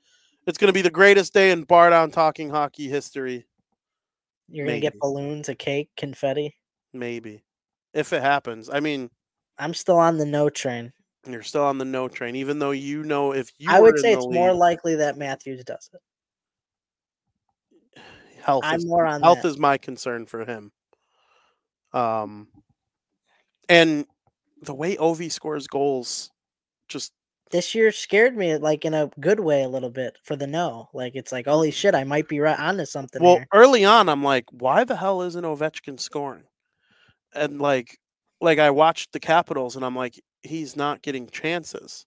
[0.45, 3.45] It's going to be the greatest day in Bardown Talking Hockey history.
[4.49, 6.55] You're gonna get balloons, a cake, confetti.
[6.93, 7.43] Maybe.
[7.93, 8.69] If it happens.
[8.69, 9.09] I mean,
[9.57, 10.91] I'm still on the no train.
[11.27, 14.13] you're still on the no train, even though you know if you I would say
[14.13, 18.01] it's more likely that Matthews does it.
[18.43, 19.47] health I'm is more on health that.
[19.47, 20.71] is my concern for him.
[21.93, 22.47] Um,
[23.69, 24.05] and
[24.61, 26.29] the way Ovi scores goals,
[26.89, 27.13] just
[27.53, 30.89] This year scared me, like in a good way, a little bit for the no.
[30.91, 33.47] Like it's like, holy shit, I might be right onto something well, here.
[33.53, 36.43] early on, I'm like, why the hell isn't Ovechkin scoring?
[37.35, 37.99] And like,
[38.41, 42.05] like I watched the Capitals, and I'm like, he's not getting chances.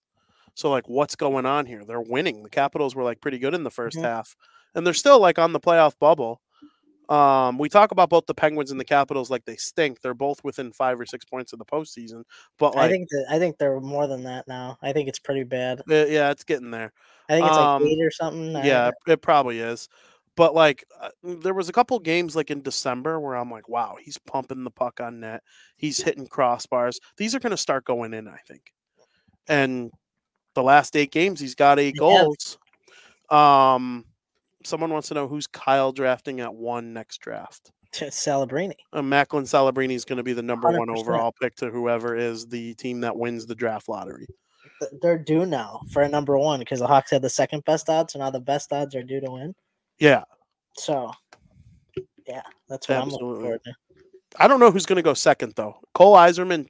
[0.55, 1.85] So like, what's going on here?
[1.85, 2.43] They're winning.
[2.43, 4.03] The Capitals were like pretty good in the 1st Mhm.
[4.03, 4.35] half,
[4.75, 6.41] and they're still like on the playoff bubble.
[7.09, 10.01] Um, we talk about both the Penguins and the Capitals like they stink.
[10.01, 12.23] They're both within five or six points of the postseason,
[12.59, 14.77] but I think that I think they're more than that now.
[14.81, 15.79] I think it's pretty bad.
[15.89, 16.91] uh, yeah, it's getting there.
[17.29, 18.51] I think it's Um, like eight or something.
[18.65, 19.87] Yeah, it probably is.
[20.35, 23.97] But like, uh, there was a couple games like in December where I'm like, wow,
[23.99, 25.41] he's pumping the puck on net.
[25.77, 26.97] He's hitting crossbars.
[27.17, 28.71] These are going to start going in, I think.
[29.47, 29.91] And
[30.53, 31.99] the last eight games, he's got eight have.
[31.99, 32.57] goals.
[33.29, 34.05] Um,
[34.67, 37.71] someone wants to know who's Kyle drafting at one next draft.
[37.93, 38.75] Celebrini.
[38.93, 40.97] Uh, Macklin Celebrini is going to be the number one 100%.
[40.97, 44.27] overall pick to whoever is the team that wins the draft lottery.
[45.01, 48.13] They're due now for a number one because the Hawks had the second best odds,
[48.13, 49.55] so now the best odds are due to win.
[49.99, 50.23] Yeah,
[50.77, 51.11] So,
[52.27, 53.73] yeah, that's what I'm looking forward to.
[54.37, 55.77] I don't know who's going to go second though.
[55.95, 56.67] Cole Eiserman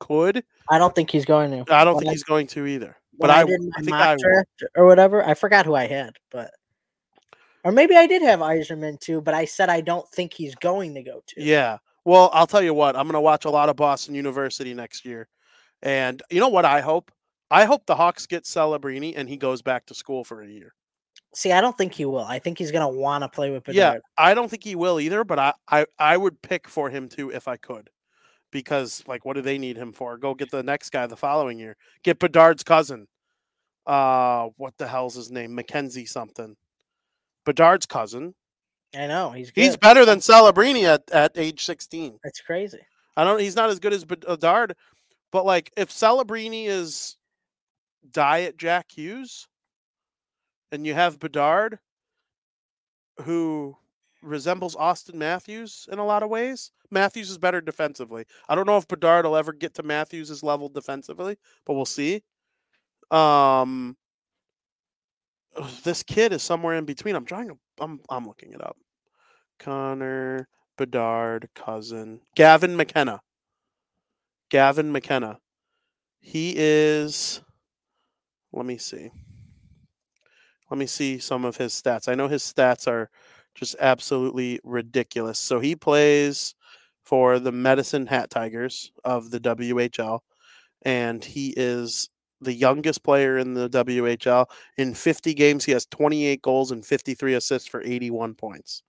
[0.00, 0.42] could.
[0.68, 1.72] I don't think he's going to.
[1.72, 2.96] I don't When think I- he's going to either.
[3.20, 6.50] But I, did I think I draft or whatever, I forgot who I had, but
[7.64, 10.94] or maybe I did have Eiserman too, but I said I don't think he's going
[10.94, 11.42] to go to.
[11.42, 11.78] Yeah.
[12.04, 12.96] Well, I'll tell you what.
[12.96, 15.26] I'm going to watch a lot of Boston University next year,
[15.82, 16.66] and you know what?
[16.66, 17.10] I hope
[17.50, 20.74] I hope the Hawks get Celebrini and he goes back to school for a year.
[21.34, 22.24] See, I don't think he will.
[22.24, 23.76] I think he's gonna want to play with Bedard.
[23.76, 27.08] Yeah, I don't think he will either, but I, I I would pick for him
[27.08, 27.90] too if I could.
[28.50, 30.16] Because like what do they need him for?
[30.16, 31.76] Go get the next guy the following year.
[32.02, 33.06] Get Bedard's cousin.
[33.86, 35.54] Uh what the hell's his name?
[35.54, 36.56] Mackenzie something.
[37.44, 38.34] Bedard's cousin.
[38.94, 39.64] I know he's good.
[39.64, 42.18] He's better than Celebrini at, at age 16.
[42.22, 42.80] That's crazy.
[43.16, 44.74] I don't he's not as good as Bedard,
[45.30, 47.16] but like if Celebrini is
[48.10, 49.48] diet Jack Hughes
[50.72, 51.78] and you have Bedard
[53.22, 53.76] who
[54.22, 56.72] resembles Auston Matthews in a lot of ways.
[56.90, 58.24] Matthews is better defensively.
[58.48, 62.22] I don't know if Bedard will ever get to Matthews' level defensively, but we'll see.
[63.10, 63.96] Um
[65.84, 67.16] this kid is somewhere in between.
[67.16, 68.76] I'm trying to I'm I'm looking it up.
[69.58, 73.20] Connor Bedard cousin Gavin McKenna.
[74.50, 75.38] Gavin McKenna.
[76.20, 77.40] He is
[78.52, 79.10] let me see.
[80.70, 82.08] Let me see some of his stats.
[82.08, 83.10] I know his stats are
[83.54, 85.38] just absolutely ridiculous.
[85.38, 86.54] So he plays
[87.04, 90.20] for the Medicine Hat Tigers of the WHL,
[90.82, 92.08] and he is
[92.40, 94.46] the youngest player in the WHL.
[94.76, 98.82] In 50 games, he has 28 goals and 53 assists for 81 points.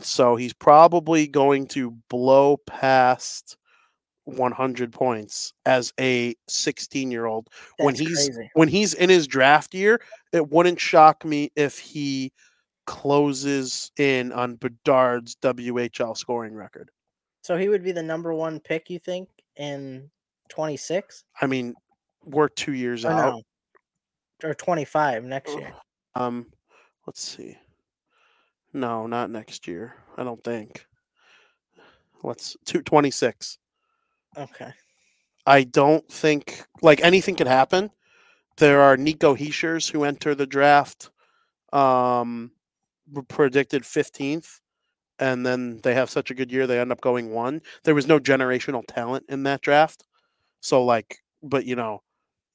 [0.00, 3.56] So he's probably going to blow past
[4.24, 7.48] 100 points as a 16 year old
[7.78, 8.50] when he's crazy.
[8.52, 10.00] when he's in his draft year
[10.34, 12.30] it wouldn't shock me if he
[12.86, 16.90] closes in on Bedard's WHL scoring record
[17.40, 20.10] So he would be the number one pick, you think, in
[20.50, 21.24] 26?
[21.40, 21.74] I mean
[22.28, 23.42] we're 2 years Or out no,
[24.48, 25.72] or 25 next year.
[26.14, 26.46] um
[27.06, 27.56] let's see
[28.72, 30.86] no not next year I don't think
[32.22, 33.58] let's two, 26
[34.36, 34.72] Okay.
[35.46, 37.90] I don't think like anything could happen.
[38.58, 41.10] There are Nico Hischiers who enter the draft,
[41.72, 42.50] um,
[43.28, 44.60] predicted fifteenth,
[45.18, 47.62] and then they have such a good year they end up going one.
[47.84, 50.04] There was no generational talent in that draft,
[50.60, 52.02] so like, but you know,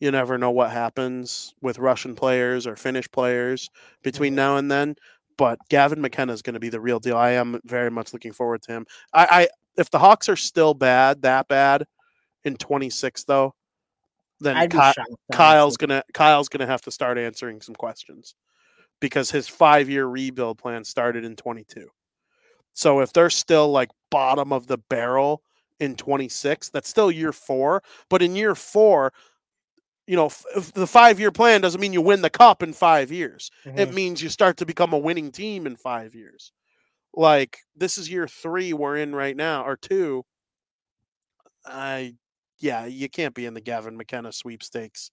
[0.04, 3.70] you never know what happens with Russian players or Finnish players
[4.04, 4.36] between Mhm.
[4.36, 4.96] now and then.
[5.38, 7.16] But Gavin McKenna is going to be the real deal.
[7.16, 8.86] I am very much looking forward to him.
[9.14, 9.48] I, I
[9.78, 11.86] if the Hawks are still bad, that bad
[12.44, 13.56] in 26 though,
[14.42, 14.78] then Ky-
[15.32, 18.36] Kyle's gonna Kyle's gonna have to start answering some questions
[19.00, 21.88] because his five year rebuild plan started in 22.
[22.74, 25.42] So if they're still like bottom of the barrel
[25.80, 27.82] in 26, that's still year four.
[28.10, 29.14] But in year four,
[30.08, 33.12] you know, f- the five year plan doesn't mean you win the cup in five
[33.12, 33.50] years.
[33.66, 33.94] It Mhm.
[33.94, 36.52] means you start to become a winning team in five years.
[37.14, 40.26] Like this is year three we're in right now, or two.
[41.66, 42.16] I,
[42.60, 45.10] yeah, you can't be in the Gavin McKenna sweepstakes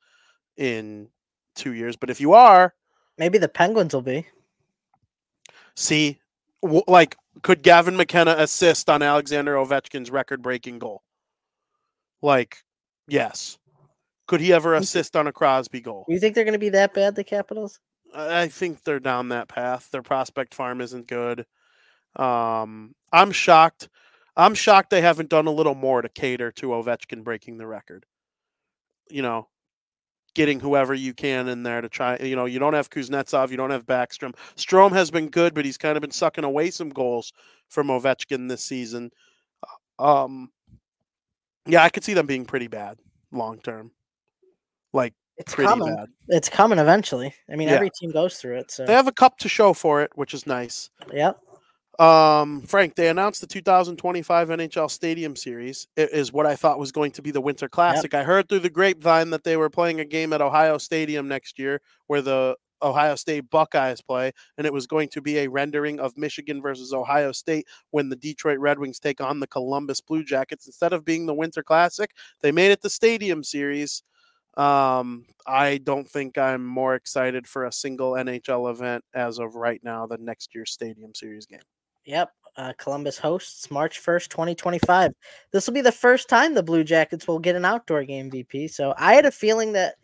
[0.56, 1.08] in
[1.54, 1.96] two years.
[1.96, 2.74] But if you are,
[3.18, 4.26] Maybe the Penguins will be.
[5.76, 6.18] see,
[6.62, 11.02] w- like, could Gavin McKenna assist on Alexander Ovechkin's record breaking goal?
[12.22, 12.64] Like,
[13.08, 13.58] yes.
[14.30, 16.04] Could he ever assist on a Crosby goal?
[16.06, 17.80] You think they're going to be that bad, the Capitals?
[18.14, 19.88] I think they're down that path.
[19.90, 21.46] Their prospect farm isn't good.
[22.14, 23.88] Um, I'm shocked.
[24.36, 28.06] I'm shocked they haven't done a little more to cater to Ovechkin breaking the record.
[29.10, 29.48] You know,
[30.36, 32.16] getting whoever you can in there to try.
[32.18, 34.36] You know, you don't have Kuznetsov, you don't have Backstrom.
[34.54, 37.32] Strome has been good, but he's kind of been sucking away some goals
[37.68, 39.10] from Ovechkin this season.
[39.98, 40.52] Um,
[41.66, 42.96] yeah, I could see them being pretty bad
[43.32, 43.90] long term.
[44.92, 45.94] Like It's pretty coming.
[45.96, 46.08] bad.
[46.28, 47.34] It's coming eventually.
[47.50, 47.74] I mean, Yeah.
[47.76, 48.70] every team goes through it.
[48.70, 50.90] So, They have a cup to show for it, which is nice.
[51.12, 51.38] yep.
[51.98, 55.86] Um, Frank, they announced the 2025 NHL Stadium Series.
[55.96, 58.14] It is what I thought was going to be the Winter Classic.
[58.14, 61.58] I heard through the grapevine that they were playing a game at Ohio Stadium next
[61.58, 66.00] year where the Ohio State Buckeyes play, and it was going to be a rendering
[66.00, 70.24] of Michigan versus Ohio State when the Detroit Red Wings take on the Columbus Blue
[70.24, 70.66] Jackets.
[70.66, 72.10] Instead of being the Winter Classic,
[72.40, 74.02] they made it the Stadium Series.
[74.56, 79.80] Um, I don't think I'm more excited for a single NHL event as of right
[79.82, 81.60] now than next year's Stadium Series game.
[82.04, 82.30] Yep.
[82.56, 85.12] Uh, Columbus hosts March 1st, 2025.
[85.52, 88.68] This will be the first time the Blue Jackets will get an outdoor game VP.
[88.68, 89.94] So I had a feeling that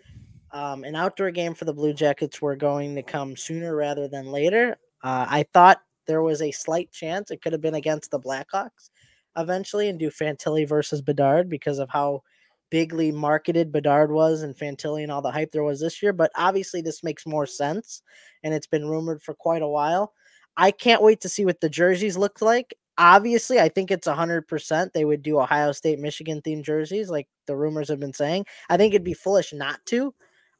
[0.52, 4.26] um, an outdoor game for the Blue Jackets were going to come sooner rather than
[4.26, 4.78] later.
[5.02, 8.90] Uh, I thought there was a slight chance it could have been against the Blackhawks
[9.36, 12.22] eventually and do Fantilli versus Bedard because of how
[12.70, 16.12] bigly marketed Bedard was and Fantilli and all the hype there was this year.
[16.12, 18.02] But obviously, this makes more sense
[18.42, 20.12] and it's been rumored for quite a while.
[20.56, 22.74] I can't wait to see what the jerseys look like.
[22.98, 27.28] obviously, I think it's hundred percent they would do Ohio State, Michigan themed jerseys, like
[27.46, 28.46] the rumors have been saying.
[28.68, 30.14] I think it'd be foolish not to.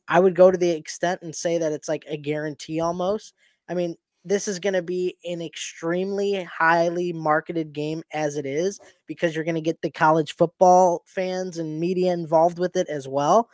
[0.08, 3.34] I would go to the extent and say that it's like a guarantee almost.
[3.68, 3.96] I mean,
[4.26, 9.44] this is going to be an extremely highly marketed game as it is because you're
[9.44, 13.48] going to get the college football fans and media involved with it as well.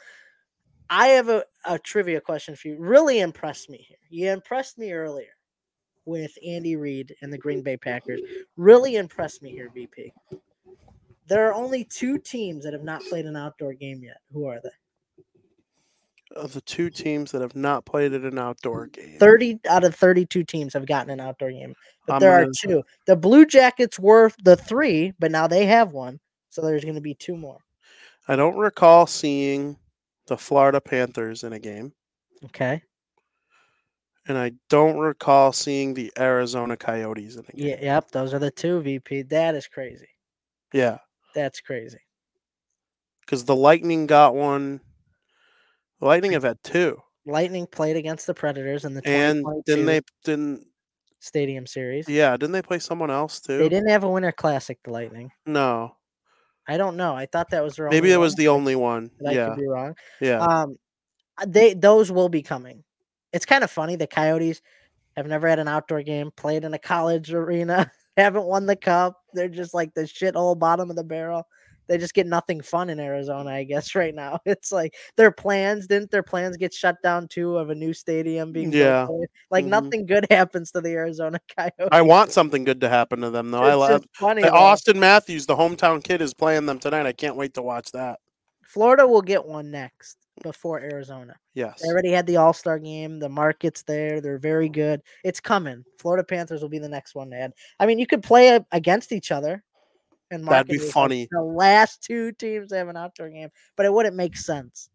[0.88, 2.76] I have a, a trivia question for you.
[2.78, 3.98] Really impressed me here.
[4.08, 5.36] You impressed me earlier
[6.06, 8.20] with Andy Reid and the Green Bay Packers.
[8.56, 10.10] Really impressed me here, VP.
[11.28, 14.18] There are only two teams that have not played an outdoor game yet.
[14.32, 14.70] Who are they?
[16.36, 19.94] Of the two teams that have not played at an outdoor game, 30 out of
[19.94, 21.74] 32 teams have gotten an outdoor game.
[22.06, 22.82] But I'm there are two.
[23.06, 26.18] The Blue Jackets were the three, but now they have one.
[26.50, 27.58] So there's going to be two more.
[28.28, 29.76] I don't recall seeing
[30.26, 31.92] the Florida Panthers in a game,
[32.46, 32.80] Okay.
[34.28, 37.66] and I don't recall seeing the Arizona Coyotes in a game.
[37.68, 38.10] Yeah, yep.
[38.12, 39.22] Those are the two, VP.
[39.22, 40.08] That is crazy.
[40.72, 40.98] Yeah,
[41.34, 41.98] That's crazy.
[43.20, 44.80] because the Lightning got one.
[46.02, 50.00] Lightning have had two, Lightning played against the Predators in the and 2022 didn't they?
[50.24, 50.66] Didn't
[51.20, 52.08] Stadium Series.
[52.08, 52.36] yeah?
[52.36, 53.58] Didn't they play someone else too?
[53.58, 55.30] They didn't have a Winter Classic, the Lightning.
[55.46, 55.96] No,
[56.66, 57.14] I don't know.
[57.14, 59.10] I thought that was their maybe it was the only one.
[59.20, 59.94] Yeah, could be wrong.
[60.20, 60.40] yeah.
[60.40, 60.76] Um,
[61.46, 62.84] they those will be coming.
[63.32, 63.96] It's kind of funny.
[63.96, 64.60] The Coyotes
[65.16, 69.20] have never had an outdoor game, played in a college arena, haven't won the cup.
[69.34, 71.46] They're just like the shithole bottom of the barrel.
[71.88, 73.94] They just get nothing fun in Arizona, I guess.
[74.02, 77.74] Right now, it's like their plans didn't their plans get shut down too of a
[77.74, 79.06] new stadium being Yeah.
[79.50, 79.68] Like Mhm.
[79.68, 81.88] nothing good happens to the Arizona Coyotes.
[81.92, 83.62] I want something good to happen to them though.
[83.62, 84.42] I love funny.
[84.42, 87.06] Auston Matthews, the hometown kid, is playing them tonight.
[87.06, 88.18] I can't wait to watch that.
[88.64, 91.34] Florida will get one next before Arizona.
[91.54, 91.82] Yes.
[91.82, 93.18] They already had the All Star game.
[93.18, 94.20] The market's there.
[94.22, 95.02] They're very good.
[95.24, 95.84] It's coming.
[95.98, 97.52] Florida Panthers will be the next one to add.
[97.78, 99.62] I mean, you could play against each other.
[100.32, 101.28] And That'd be market it as, like, funny.
[101.30, 104.88] the last two teams have an outdoor game, but it wouldn't make sense.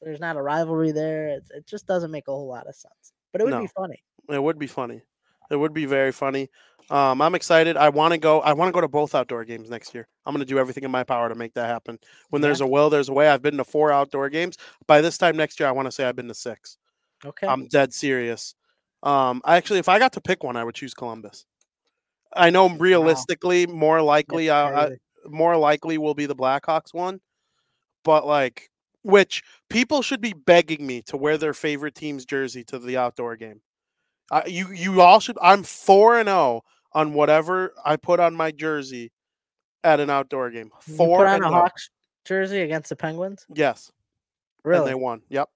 [0.00, 1.28] There's not a rivalry there.
[1.28, 3.12] It, it just doesn't make a whole lot of sense.
[3.32, 3.60] But it would No.
[3.62, 4.02] be funny.
[4.30, 5.02] It would be funny.
[5.50, 6.48] It would be very funny.
[6.90, 7.76] Um, I'm excited.
[7.76, 8.40] I want to go.
[8.40, 10.06] I want to go to both outdoor games next year.
[10.24, 11.98] I'm going to do everything in my power to make that happen.
[12.30, 13.28] When there's a will, there's a way.
[13.28, 14.56] I've been to four outdoor games.
[14.86, 16.78] By this time next year, I want to say I've been to six.
[17.24, 17.46] Okay.
[17.48, 18.54] I'm dead serious.
[19.02, 21.44] Um, I actually, if I got to pick one, I would choose Columbus.
[22.34, 24.96] I know realistically, more likely, I,
[25.26, 27.20] more likely will be the Blackhawks one,
[28.04, 28.70] but like,
[29.02, 33.36] which people should be begging me to wear their favorite team's jersey to the outdoor
[33.36, 33.60] game.
[34.30, 35.38] Uh, you you all should.
[35.40, 36.62] I'm four and zero
[36.92, 39.12] on whatever I put on my jersey
[39.84, 40.70] at an outdoor game.
[40.88, 41.60] You Four put on and a 0.
[41.60, 41.90] Hawks
[42.24, 43.46] jersey against the Penguins.
[43.54, 43.92] Yes,
[44.64, 44.90] and Really?
[44.90, 45.22] they won.
[45.28, 45.48] Yep.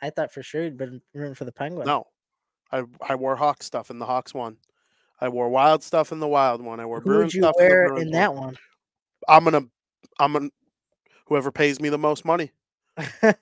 [0.00, 1.86] I thought for sure you'd been rooting for the Penguins.
[1.86, 2.06] No,
[2.72, 4.56] I I wore Hawks stuff and the Hawks won.
[5.20, 6.80] I wore Wild stuff in the Wild one.
[6.80, 8.44] I wore Who would you stuff wear in, the in that one.
[8.44, 8.56] one?
[9.28, 9.62] I'm gonna,
[10.18, 10.50] I'm gonna,
[11.26, 12.52] whoever pays me the most money.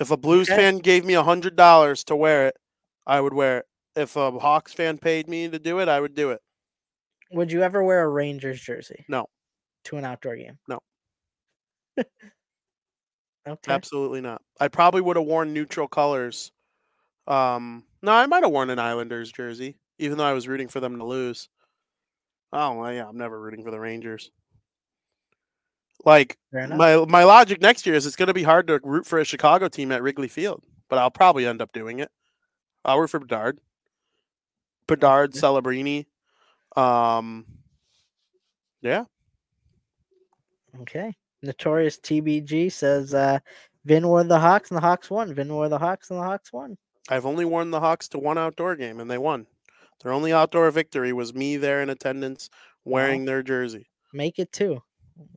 [0.00, 0.56] If a Blues Okay.
[0.56, 2.56] fan gave me a hundred dollars to wear it,
[3.06, 3.66] I would wear it.
[3.94, 6.40] If a Hawks fan paid me to do it, I would do it.
[7.30, 9.04] Would you ever wear a Rangers jersey?
[9.08, 9.26] No.
[9.84, 10.58] To an outdoor game?
[10.68, 10.80] No.
[13.46, 13.72] okay.
[13.72, 14.42] Absolutely not.
[14.60, 16.50] I probably would have worn neutral colors.
[17.26, 20.80] Um, no, I might have worn an Islanders jersey, even though I was rooting for
[20.80, 21.48] them to lose.
[22.52, 24.30] Oh well, yeah, I'm never rooting for the Rangers.
[26.04, 29.18] Like my my logic next year is it's going to be hard to root for
[29.18, 32.10] a Chicago team at Wrigley Field, but I'll probably end up doing it.
[32.84, 33.58] I'll root for Bedard,
[34.86, 35.40] Bedard, Yeah.
[35.40, 36.06] Celebrini.
[36.76, 37.46] Um,
[38.82, 39.04] yeah,
[40.80, 41.14] Okay.
[41.42, 43.38] Notorious TBG says uh
[43.84, 45.32] Vin wore the Hawks and the Hawks won.
[45.34, 46.76] Vin wore the Hawks and the Hawks won.
[47.08, 49.46] I've only worn the Hawks to one outdoor game, and they won.
[50.02, 52.50] Their only outdoor victory was me there in attendance
[52.84, 53.86] wearing their jersey.
[54.12, 54.82] Make it two.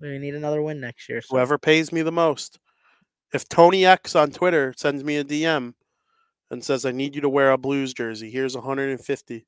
[0.02, 1.22] We need another win next year.
[1.22, 2.60] So Whoever pays me the most.
[3.34, 5.74] If Tony X on Twitter sends me a DM
[6.50, 9.46] and says I need you to wear a Blues jersey, here's 150.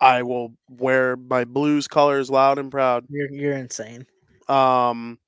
[0.00, 3.04] I will wear my Blues colors loud and proud.
[3.08, 4.06] you're you're insane.
[4.48, 5.18] Um,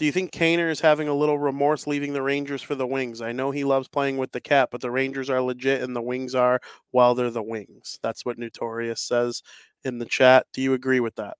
[0.00, 3.20] do you think Kaner is having a little remorse leaving the Rangers for the Wings?
[3.20, 6.00] I know he loves playing with the cap, but the Rangers are legit and the
[6.00, 6.58] Wings are,
[6.90, 7.98] while they're the Wings.
[8.02, 9.42] That's what Notorious says
[9.84, 10.46] in the chat.
[10.54, 11.36] Do you agree with that?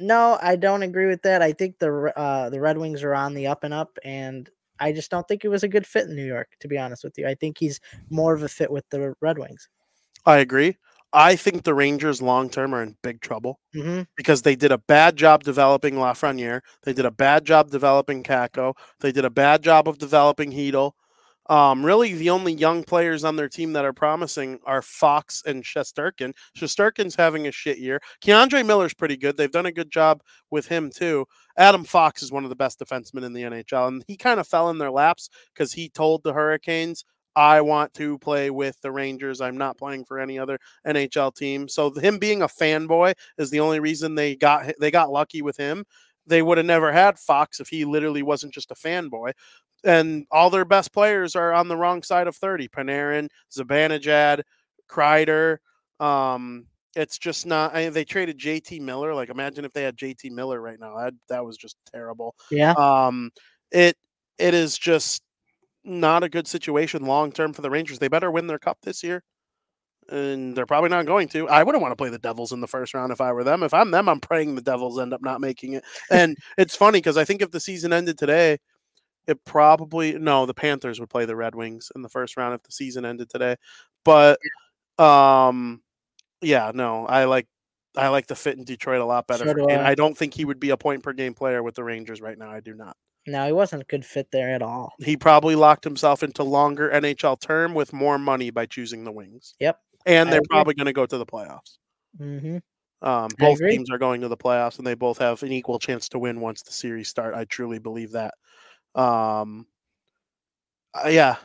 [0.00, 1.40] No, I don't agree with that.
[1.40, 4.92] I think the uh the Red Wings are on the up and up and I
[4.92, 7.16] just don't think it was a good fit in New York, to be honest with
[7.16, 7.26] you.
[7.26, 9.66] I think he's more of a fit with the Red Wings.
[10.26, 10.76] I agree.
[11.14, 14.78] I think the Rangers long term are in big trouble hmm because they did a
[14.78, 16.60] bad job developing Lafreniere.
[16.84, 18.74] They did a bad job developing Kakko.
[19.00, 20.92] They did a bad job of developing Heedle.
[21.50, 25.62] Um, really, the only young players on their team that are promising are Fox and
[25.62, 26.32] Shesterkin.
[26.56, 28.00] Shesterkin's having a shit year.
[28.24, 29.36] K'Andre Miller's pretty good.
[29.36, 31.26] They've done a good job with him too.
[31.58, 34.48] Adam Fox is one of the best defensemen in the NHL, and he kind of
[34.48, 37.04] fell in their laps because he told the Hurricanes,
[37.36, 39.40] "I want to play with the Rangers.
[39.40, 43.60] I'm not playing for any other NHL team." So him being a fanboy is the
[43.60, 45.84] only reason they got they got lucky with him
[46.26, 49.30] they would have never had Fox if he literally wasn't just a fanboy
[49.84, 54.42] and all their best players are on the wrong side of 30 Panarin, Zibanejad,
[54.88, 55.58] Kreider.
[56.00, 56.66] Um,
[56.96, 57.74] it's just not.
[57.74, 59.14] I mean, they traded JT Miller.
[59.14, 60.96] Like, imagine if they had JT Miller right now.
[60.96, 62.34] That that was just terrible.
[62.50, 62.72] Yeah.
[62.72, 63.30] Um,
[63.70, 63.96] it
[64.38, 65.22] it is just
[65.84, 67.98] not a good situation long term for the Rangers.
[67.98, 69.22] They better win their cup this year.
[70.10, 71.48] And they're probably not going to.
[71.48, 73.62] I wouldn't want to play the Devils in the first round if I were them.
[73.62, 75.84] If I'm them, I'm praying the Devils end up not making it.
[76.10, 78.58] And it's funny because I think if the season ended today,
[79.26, 82.62] it probably no, the Panthers would play the Red Wings in the first round if
[82.62, 83.56] the season ended today.
[84.04, 84.38] But
[84.98, 85.82] um
[86.42, 87.46] yeah, no, I like
[87.96, 89.54] I like the fit in Detroit a lot better.
[89.54, 89.78] Do Kane.
[89.78, 89.90] I.
[89.90, 92.36] I don't think he would be a point per game player with the Rangers right
[92.36, 92.50] now.
[92.50, 92.96] I do not.
[93.26, 94.92] No, he wasn't a good fit there at all.
[94.98, 99.54] He probably locked himself into longer NHL term with more money by choosing the Wings.
[99.60, 99.78] Yep.
[100.06, 101.78] And they're probably going to go to the playoffs.
[102.20, 102.58] Mm-hmm.
[103.00, 106.08] Um, both teams are going to the playoffs, and they both have an equal chance
[106.10, 107.34] to win once the series start.
[107.34, 108.34] I truly believe that.
[108.94, 109.66] Um,
[110.94, 111.36] uh, yeah.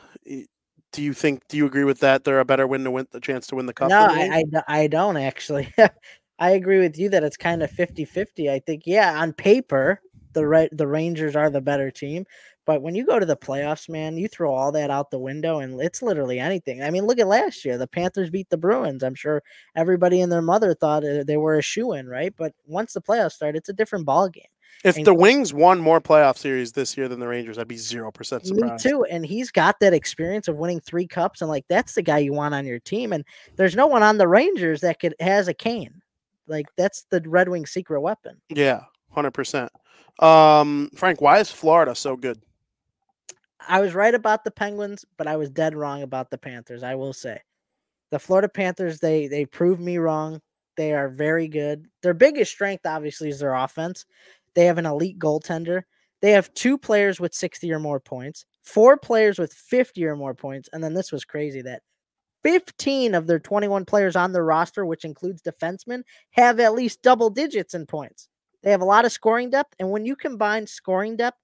[0.91, 1.47] Do you think?
[1.47, 2.23] Do you agree with that?
[2.23, 3.89] They're a better win to win the chance to win the cup.
[3.89, 5.73] No, I, I, I don't actually.
[6.39, 8.49] I agree with you that it's kind of 50-50.
[8.49, 10.01] I think, yeah, on paper,
[10.34, 12.26] the right the Rangers are the better team.
[12.65, 15.57] But when you go to the playoffs, man, you throw all that out the window
[15.60, 16.84] and it's literally anything.
[16.84, 17.80] I mean, look at last year.
[17.80, 19.01] The Panthers beat the Bruins.
[19.03, 19.41] I'm sure
[19.76, 22.31] everybody and their mother thought uh, they were a shoe in, right?
[22.38, 24.43] But once the playoffs start, it's a different ball game.
[24.84, 27.76] if and- the Wings won more playoff series this year than the Rangers, I'd be
[27.76, 28.85] zero percent surprised.
[28.85, 29.03] Me too.
[29.06, 32.34] And he's got that experience of winning three cups, and like that's the guy you
[32.34, 33.14] want on your team.
[33.14, 33.26] And
[33.56, 36.01] there's no one on the Rangers that could has a Kane.
[36.47, 38.39] Like that's the Red Wing secret weapon.
[38.49, 39.72] Yeah, hundred percent.
[40.19, 42.41] Um, Frank, why is Florida so good?
[43.67, 46.83] I was right about the Penguins, but I was dead wrong about the Panthers.
[46.83, 47.39] I will say,
[48.11, 50.41] the Florida Panthers they they proved me wrong.
[50.75, 51.85] They are very good.
[52.03, 54.05] Their biggest strength, obviously, is their offense.
[54.55, 55.83] They have an elite goaltender.
[56.21, 60.33] They have two players with 60 or more points, four players with 50 or more
[60.33, 61.81] points, and then this was crazy that
[62.43, 67.29] 15 of their 21 players on their roster, which includes defensemen, have at least double
[67.29, 68.27] digits in points.
[68.64, 71.38] They have a lot of scoring depth, and when you combine scoring depth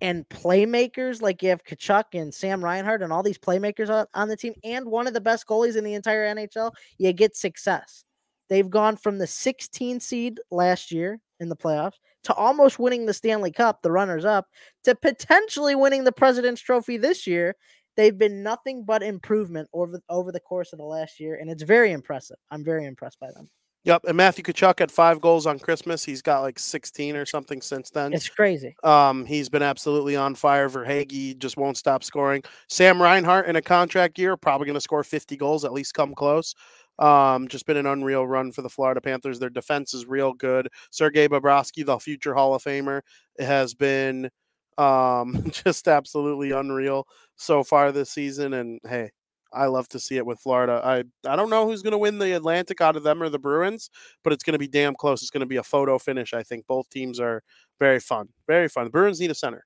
[0.00, 4.28] and playmakers like you have Tkachuk and Sam Reinhart and all these playmakers on, on
[4.28, 8.04] the team, and one of the best goalies in the entire NHL, you get success.
[8.48, 11.94] They've gone from the 16 seed last year in the playoffs
[12.24, 14.46] to almost winning the Stanley Cup, the runners up,
[14.84, 17.56] to potentially winning the President's Trophy this year.
[17.96, 21.62] They've been nothing but improvement over over the course of the last year, and it's
[21.62, 22.36] very impressive.
[22.50, 23.48] I'm very impressed by them.
[23.84, 26.04] Yep, and Matthew Tkachuk had five goals on Christmas.
[26.04, 28.12] He's got like sixteen or something since then.
[28.12, 28.76] It's crazy.
[28.84, 30.68] Um, he's been absolutely on fire.
[30.68, 32.42] Verhaeghe just won't stop scoring.
[32.68, 36.14] Sam Reinhart in a contract year, probably going to score 50 goals, at least come
[36.14, 36.54] close.
[37.00, 39.40] Um, just been an unreal run for the Florida Panthers.
[39.40, 40.68] Their defense is real good.
[40.90, 43.00] Sergei Bobrovsky, the future Hall of Famer,
[43.40, 44.30] has been
[44.78, 48.54] um, just absolutely unreal so far this season.
[48.54, 49.10] And hey,
[49.54, 50.80] I love to see it with Florida.
[50.84, 53.38] I I don't know who's going to win the Atlantic out of them or the
[53.38, 53.90] Bruins,
[54.24, 55.22] but it's going to be damn close.
[55.22, 56.32] It's going to be a photo finish.
[56.34, 57.42] I think both teams are
[57.78, 58.84] very fun, very fun.
[58.84, 59.64] The Bruins need a center.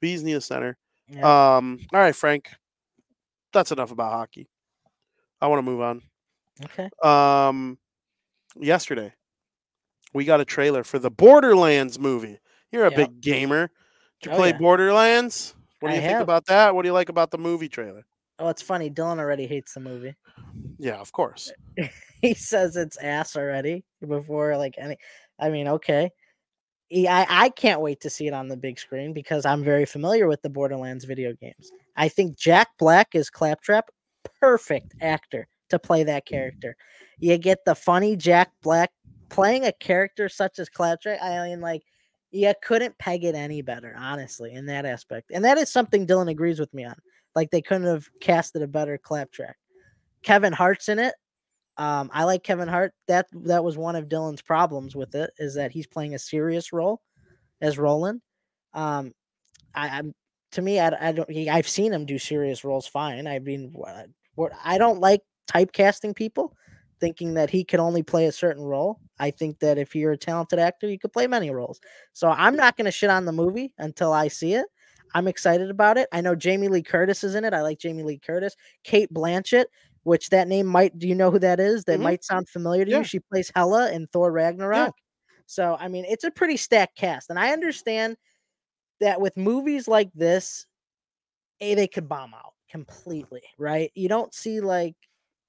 [0.00, 0.76] B's need a center.
[1.08, 1.56] Yeah.
[1.56, 2.48] Um, all right, Frank.
[3.52, 4.48] That's enough about hockey.
[5.40, 6.02] I want to move on.
[6.64, 6.88] okay.
[7.02, 7.78] Um,
[8.58, 9.12] yesterday,
[10.14, 12.38] we got a trailer for the Borderlands movie.
[12.70, 12.96] You're a Yep.
[12.96, 13.70] big gamer.
[14.20, 14.58] Did you Oh, play yeah.
[14.58, 15.54] Borderlands?
[15.80, 16.22] What do I you think have.
[16.22, 16.74] about that?
[16.74, 18.04] What do you like about the movie trailer?
[18.42, 18.90] Oh, it's funny.
[18.90, 20.14] Dylan already hates the movie.
[20.78, 21.52] Yeah, of course.
[22.22, 24.96] he says it's ass already before like any
[25.38, 26.10] i mean okay
[26.88, 29.84] He- I, I can't wait to see it on the big screen because i'm very
[29.84, 33.90] familiar with the borderlands video games i think jack black is claptrap
[34.40, 36.76] perfect actor to play that character
[37.18, 38.90] you get the funny jack black
[39.28, 41.82] playing a character such as claptrap i mean like
[42.30, 46.30] you couldn't peg it any better honestly in that aspect and that is something dylan
[46.30, 46.94] agrees with me on
[47.34, 49.56] like they couldn't have casted a better claptrap
[50.22, 51.14] kevin hart's in it
[51.78, 52.92] um, I like Kevin Hart.
[53.08, 56.72] That that was one of Dylan's problems with it is that he's playing a serious
[56.72, 57.00] role
[57.60, 58.20] as Roland.
[58.74, 59.12] Um,
[59.74, 60.14] I, I'm
[60.52, 61.30] to me, I, I don't.
[61.30, 63.26] He, I've seen him do serious roles fine.
[63.26, 66.54] I mean, what I don't like typecasting people,
[67.00, 69.00] thinking that he can only play a certain role.
[69.18, 71.80] I think that if you're a talented actor, you could play many roles.
[72.12, 74.66] So I'm not going to shit on the movie until I see it.
[75.14, 76.08] I'm excited about it.
[76.12, 77.54] I know Jamie Lee Curtis is in it.
[77.54, 78.54] I like Jamie Lee Curtis.
[78.84, 79.66] Cate Blanchett,
[80.04, 81.84] which that name might do you know who that is?
[81.84, 82.00] That Mhm.
[82.00, 82.98] might sound familiar to Yeah.
[82.98, 83.04] you.
[83.04, 84.94] She plays Hela in Thor Ragnarok.
[85.46, 88.16] So I mean, it's a pretty stacked cast, and I understand
[89.00, 90.66] that with movies like this,
[91.60, 93.90] a they could bomb out completely, right?
[93.94, 94.94] You don't see like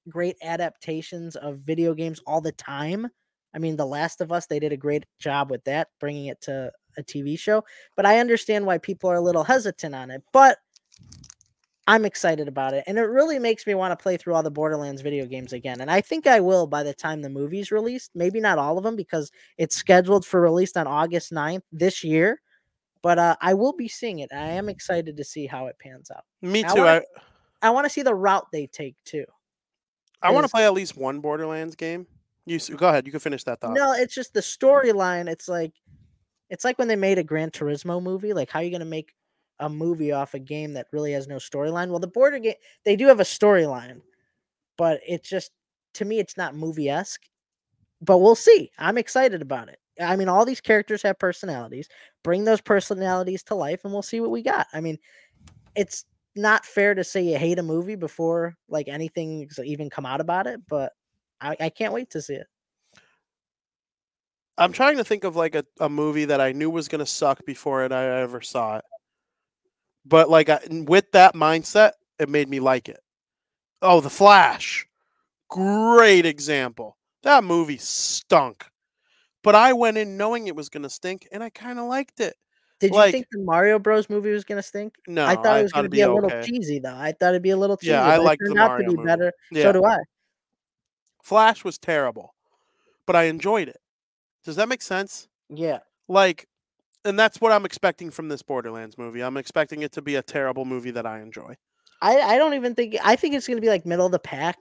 [0.09, 3.07] great adaptations of video games all the time.
[3.55, 6.41] I mean, The Last of Us, they did a great job with that, bringing it
[6.41, 7.63] to a TV show.
[7.95, 10.23] But I understand why people are a little hesitant on it.
[10.31, 10.57] But
[11.85, 12.85] I'm excited about it.
[12.87, 15.81] And it really makes me want to play through all the Borderlands video games again.
[15.81, 18.11] And I think I will by the time the movie's released.
[18.15, 22.39] Maybe not all of them because it's scheduled for release on August 9th this year.
[23.01, 24.29] But uh, I will be seeing it.
[24.31, 26.23] I am excited to see how it pans out.
[26.41, 26.79] Me I too.
[26.79, 27.03] wanna- I
[27.63, 29.23] I want to see the route they take too.
[30.21, 32.07] I want to play at least one Borderlands game.
[32.45, 33.05] You go ahead.
[33.05, 33.73] You can finish that thought.
[33.73, 35.29] No, it's just the storyline.
[35.29, 35.71] It's like
[36.53, 38.31] it's like when they made a Gran Turismo movie.
[38.31, 39.15] Like, how are you going to make
[39.59, 41.89] a movie off a game that really has no storyline?
[41.89, 42.53] Well, the border game
[42.85, 44.01] they do have a storyline,
[44.77, 45.51] but it's just
[45.95, 47.23] to me it's not movie esque.
[48.01, 48.69] But we'll see.
[48.77, 49.79] I'm excited about it.
[49.99, 51.89] I mean, all these characters have personalities.
[52.23, 54.67] Bring those personalities to life, and we'll see what we got.
[54.73, 54.99] I mean,
[55.75, 56.05] it's
[56.35, 60.45] not fair to say you hate a movie before like anything's even come out about
[60.45, 60.93] it, but
[61.41, 62.47] I, I can't wait to see it.
[64.57, 67.45] I'm trying to think of like a, a movie that I knew was gonna suck
[67.45, 68.85] before it I ever saw it.
[70.05, 72.99] But like I, with that mindset, it made me like it.
[73.81, 74.87] Oh, The Flash.
[75.49, 76.97] Great example.
[77.23, 78.65] That movie stunk.
[79.43, 82.35] But I went in knowing it was gonna stink and I kind of liked it.
[82.79, 84.95] Did you think the Mario Bros movie was gonna stink?
[85.07, 86.45] No, I thought it was gonna it'd be, a little okay.
[86.45, 86.95] cheesy though.
[86.95, 87.91] I thought it'd be a little cheesy.
[87.91, 89.07] Yeah, I liked the Mario to be movie.
[89.07, 89.33] better.
[89.51, 89.63] Yeah.
[89.63, 89.97] So do I.
[91.23, 92.33] Flash was terrible,
[93.05, 93.79] but I enjoyed it.
[94.43, 95.27] Does that make sense?
[95.49, 95.79] Yeah.
[96.07, 96.47] Like,
[97.05, 99.21] and that's what I'm expecting from this Borderlands movie.
[99.21, 101.57] I'm expecting it to be a terrible movie that I enjoy.
[102.01, 104.57] I, I don't even think I think it's gonna be like middle of the pack,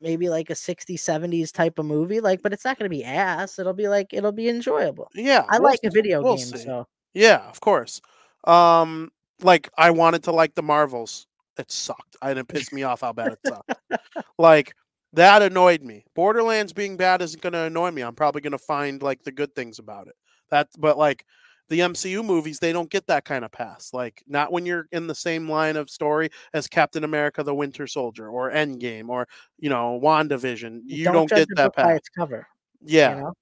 [0.00, 2.20] maybe like a 60s, 70s type of movie.
[2.20, 3.58] Like, but it's not gonna be ass.
[3.58, 5.10] It'll be like it'll be enjoyable.
[5.14, 6.58] Yeah, I we'll like a video we'll game, see.
[6.58, 8.00] so Yeah, of course.
[8.44, 9.10] Um,
[9.42, 11.26] like I wanted to like the Marvels.
[11.58, 12.16] It sucked.
[12.22, 13.74] And it pissed me off how bad it sucked.
[14.38, 14.74] like
[15.16, 16.04] that annoyed me.
[16.14, 18.02] Borderlands being bad isn't going to annoy me.
[18.02, 20.14] I'm probably going to find like the good things about it.
[20.50, 21.24] That, but like
[21.68, 23.92] the MCU movies, they don't get that kind of pass.
[23.92, 27.86] Like not when you're in the same line of story as Captain America: The Winter
[27.86, 29.26] Soldier or Endgame or
[29.58, 30.82] you know WandaVision.
[30.84, 31.96] You don't, judge get that pass.
[31.96, 32.46] its cover.
[32.84, 33.32] Yeah, You know?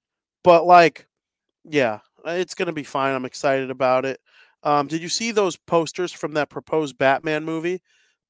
[0.43, 1.07] but like,
[1.65, 3.13] yeah, it's gonna be fine.
[3.13, 4.19] I'm excited about it.
[4.63, 7.81] Um, did you see those posters from that proposed Batman movie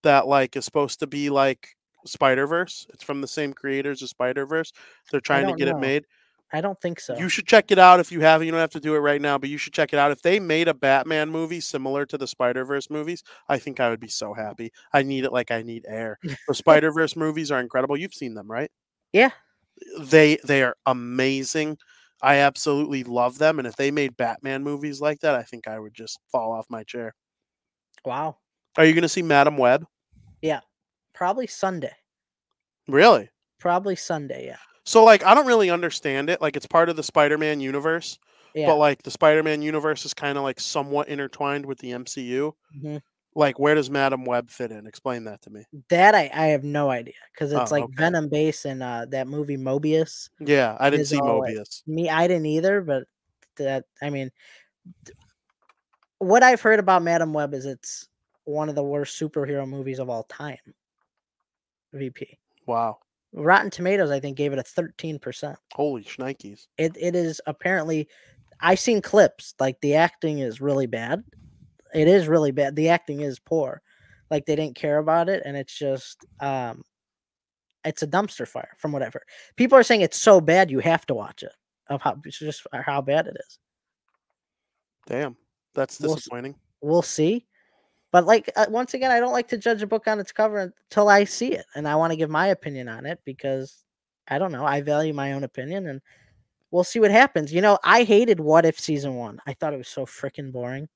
[0.04, 1.75] that like is supposed to be like
[2.06, 2.88] Spider Verse?
[2.94, 4.72] It's from the same creators as Spider Verse.
[5.12, 5.78] They're trying to get know.
[5.78, 6.06] it made.
[6.54, 7.18] I don't think so.
[7.18, 8.46] You should check it out if you haven't.
[8.46, 10.12] You don't have to do it right now, but you should check it out.
[10.12, 13.90] If they made a Batman movie similar to the Spider Verse movies, I think I
[13.90, 14.72] would be so happy.
[14.94, 16.20] I need it like I need air.
[16.48, 17.98] The Spider Verse movies are incredible.
[17.98, 18.72] You've seen them, right?
[19.12, 19.32] yeah.
[20.00, 21.78] they they are amazing.
[22.22, 25.80] I absolutely love them, and if they made Batman movies like that, I think I
[25.80, 27.14] would just fall off my chair.
[28.06, 28.38] Wow.
[28.78, 29.86] Are you going to see Madame Web?
[31.16, 31.94] Probably Sunday.
[32.88, 33.30] Really?
[33.60, 34.58] Probably Sunday, yeah.
[34.84, 36.42] So like, I don't really understand it.
[36.42, 38.20] Like, it's part of the Spider-Man universe,
[38.54, 38.68] Yeah.
[38.68, 42.54] but like the Spider-Man universe is kind of like somewhat intertwined with the MCU.
[42.78, 43.02] mhm.
[43.38, 44.88] Like, where does Madame Web fit in?
[44.88, 45.66] Explain that to me.
[45.90, 47.94] That I, I have no idea because it's Oh, like okay.
[47.98, 50.30] Venom based and uh, that movie Morbius.
[50.40, 51.82] Yeah, I didn't see all, like, Morbius.
[51.86, 53.04] Me, I didn't either, but
[53.58, 54.32] that I mean,
[56.20, 58.08] what I've heard about Madame Web is it's
[58.46, 60.58] one of the worst superhero movies of all time.
[61.96, 62.98] VP Wow,
[63.34, 65.58] Rotten Tomatoes, I think, gave it a thirteen percent.
[65.74, 66.68] holy shnikes!
[66.78, 68.08] It it is apparently,
[68.60, 71.24] I've seen clips like the acting is really bad.
[71.94, 72.76] It is really bad.
[72.76, 73.82] The acting is poor.
[74.32, 76.84] Like they didn't care about it, and it's just um,
[77.86, 79.22] it's a dumpster fire from whatever
[79.56, 80.02] people are saying.
[80.02, 81.54] It's so bad you have to watch it.
[81.88, 83.60] Of how just how bad it is.
[85.06, 85.38] Damn,
[85.76, 86.56] that's We'll disappointing.
[86.82, 87.46] We'll see.
[88.12, 90.60] But like uh, once again, I don't like to judge a book on its cover
[90.90, 93.84] until I see it, and I want to give my opinion on it because
[94.28, 94.66] I don't know.
[94.66, 96.02] I value my own opinion, and
[96.72, 97.54] we'll see what happens.
[97.54, 99.40] You know, I hated What If season one.
[99.46, 100.88] I thought it was so freaking boring,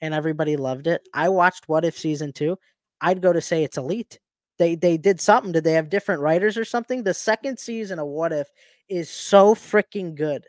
[0.00, 1.02] and everybody loved it.
[1.12, 2.58] I watched What If season two.
[3.00, 4.18] I'd go to say it's elite.
[4.58, 5.52] They they did something.
[5.52, 7.02] Did they have different writers or something?
[7.02, 8.48] The second season of What If
[8.88, 10.46] is so freaking good.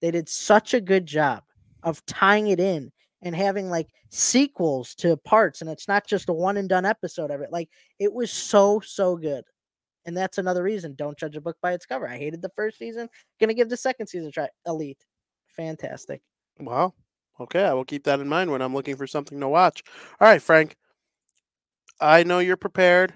[0.00, 1.44] They did such a good job
[1.82, 2.90] of tying it in
[3.24, 7.30] and having like sequels to parts and it's not just a one and done episode
[7.30, 7.68] of it like
[7.98, 9.44] it was so so good
[10.06, 12.78] and that's another reason don't judge a book by its cover i hated the first
[12.78, 13.08] season
[13.40, 15.04] gonna give the second season a try elite
[15.48, 16.20] fantastic
[16.60, 16.94] Wow.
[17.40, 19.82] Okay, I will keep that in mind when I'm looking for something to watch.
[20.20, 20.76] All right, Frank.
[22.00, 23.12] I know you're prepared.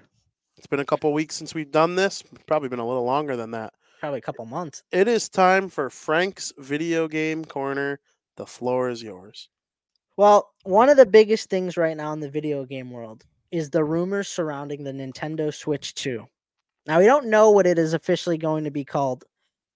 [0.57, 2.23] It's been a couple weeks since we've done this.
[2.45, 3.73] Probably been a little longer than that.
[4.01, 4.83] Probably a couple months.
[4.91, 7.99] It is time for Frank's video game corner.
[8.35, 9.49] The floor is yours.
[10.19, 13.85] Well, one of the biggest things right now in the video game world is the
[13.85, 16.25] rumors surrounding the Nintendo Switch 2.
[16.85, 19.23] Now, we don't know what it is officially going to be called,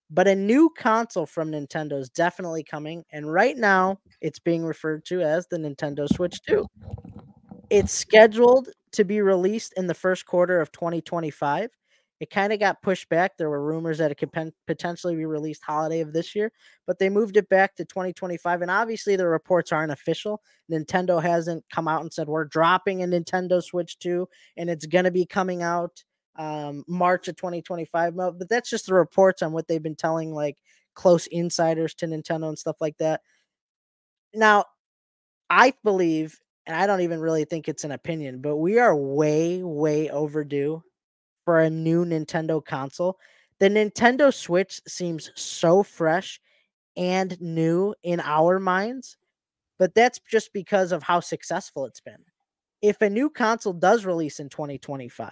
[0.09, 3.05] but a new console from Nintendo is definitely coming.
[3.13, 6.67] And right now, it's being referred to as the Nintendo Switch 2.
[7.69, 11.69] It's scheduled to be released in the first quarter of 2025.
[12.23, 13.35] It kind of got pushed back.
[13.35, 16.53] There were rumors that it could pen- potentially be released holiday of this year,
[16.87, 18.61] but they moved it back to 2025.
[18.61, 20.41] And obviously, the reports aren't official.
[20.71, 24.25] Nintendo hasn't come out and said we're dropping a Nintendo Switch 2
[24.55, 26.01] and it's going to be coming out
[26.37, 28.15] um, March of 2025.
[28.15, 30.55] But that's just the reports on what they've been telling like
[30.93, 33.19] close insiders to Nintendo and stuff like that.
[34.33, 34.63] Now,
[35.49, 39.61] I believe, and I don't even really think it's an opinion, but we are way,
[39.61, 40.81] way overdue
[41.45, 43.19] for a new Nintendo console.
[43.59, 46.39] The Nintendo Switch seems so fresh
[46.97, 49.17] and new in our minds,
[49.79, 52.23] but that's just because of how successful it's been.
[52.81, 55.31] If a new console does release in 2025,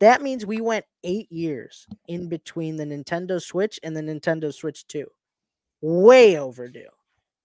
[0.00, 4.86] that means we went eight years in between the Nintendo Switch and the Nintendo Switch
[4.86, 5.06] 2.
[5.82, 6.88] Way overdue.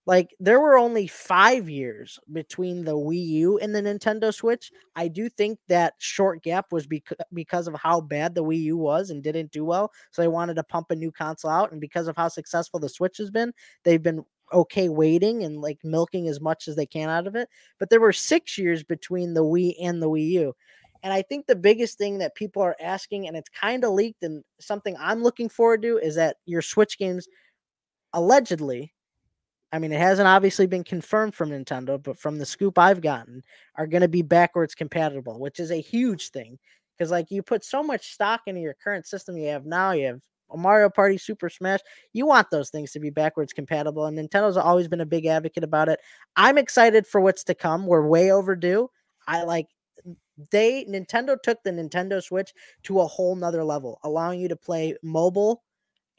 [0.10, 4.72] Like there were only five years between the Wii U and the Nintendo Switch.
[4.96, 8.78] I do think that short gap was bec- because of how bad the Wii U
[8.78, 9.92] was and didn't do well.
[10.10, 11.72] So they wanted to pump a new console out.
[11.72, 13.54] And because of how successful the Switch has been,
[13.84, 17.48] they've been okay waiting and like milking as much as they can out of it.
[17.78, 20.56] But there were six years between the Wii and the Wii U.
[21.04, 24.24] And I think the biggest thing that people are asking, and it's kind of leaked,
[24.24, 27.28] and something I'm looking forward to, is that your Switch games
[28.14, 28.92] allegedly
[29.72, 33.44] I mean, it hasn't obviously been confirmed from Nintendo, but from the scoop I've gotten,
[33.76, 36.58] are going to be backwards compatible, which is a huge thing.
[36.98, 40.08] Because, like, you put so much stock into your current system you have now, you
[40.08, 40.20] have
[40.52, 41.80] a Mario Party, Super Smash,
[42.14, 44.06] you want those things to be backwards compatible.
[44.06, 46.00] And Nintendo's always been a big advocate about it.
[46.36, 47.86] I'm excited for what's to come.
[47.86, 48.90] We're way overdue.
[49.28, 49.68] I like
[50.52, 54.96] they Nintendo took the Nintendo Switch to a whole nother level, allowing you to play
[55.04, 55.62] mobile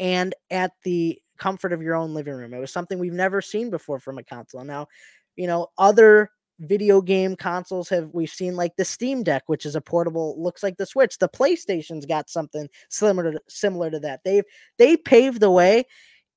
[0.00, 2.52] and at the comfort of your own living room.
[2.52, 4.64] It was something we've never seen before from a console.
[4.64, 4.88] Now,
[5.36, 9.76] you know, other video game consoles have we've seen like the Steam Deck, which is
[9.76, 11.18] a portable, looks like the Switch.
[11.18, 14.20] The PlayStation's got something similar to similar to that.
[14.24, 14.44] They've
[14.78, 15.84] they paved the way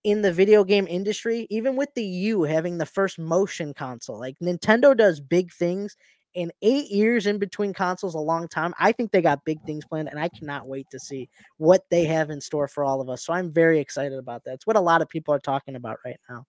[0.04, 4.20] in the video game industry, even with the U having the first motion console.
[4.20, 5.96] Like Nintendo does big things
[6.34, 8.74] in eight years in between consoles, a long time.
[8.80, 12.06] I think they got big things planned, and I cannot wait to see what they
[12.06, 13.26] have in store for all of us.
[13.26, 14.56] So I'm very excited about that.
[14.56, 16.46] It's what a lot of people are talking about right now.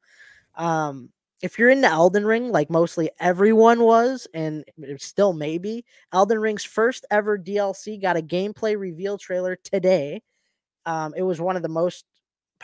[0.56, 1.10] Um,
[1.42, 4.64] if you're into Elden Ring, like mostly everyone was, and
[4.96, 10.22] still maybe, Elden Ring's first ever DLC got a gameplay reveal trailer today.
[10.86, 12.06] Um, it was one of the most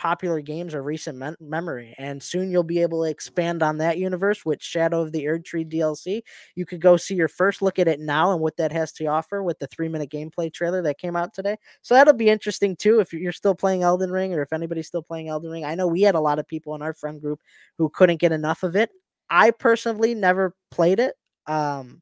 [0.01, 1.93] popular games of recent me- memory.
[1.99, 5.71] And soon you'll be able to expand on that universe with Shadow of the Erdtree
[5.71, 6.23] DLC.
[6.55, 9.05] You could go see your first look at it now and what that has to
[9.05, 11.55] offer with the three minute gameplay trailer that came out today.
[11.83, 15.03] So that'll be interesting too if you're still playing Elden Ring or if anybody's still
[15.03, 15.65] playing Elden Ring.
[15.65, 17.39] I know we had a lot of people in our friend group
[17.77, 18.89] who couldn't get enough of it.
[19.29, 21.13] I personally never played it.
[21.45, 22.01] Um,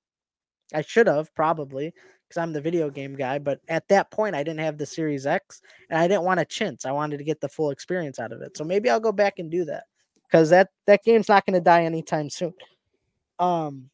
[0.73, 1.93] I should have probably
[2.30, 3.39] because I'm the video game guy.
[3.39, 6.45] But at that point, I didn't have the Series X and I didn't want a
[6.45, 6.85] chintz.
[6.85, 8.56] I wanted to get the full experience out of it.
[8.56, 9.85] So maybe I'll go back and do that
[10.23, 12.53] because that that game's not going to die anytime soon.
[13.39, 13.89] Um,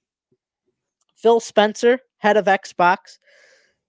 [1.16, 3.20] Phil Spencer, head of Xbox,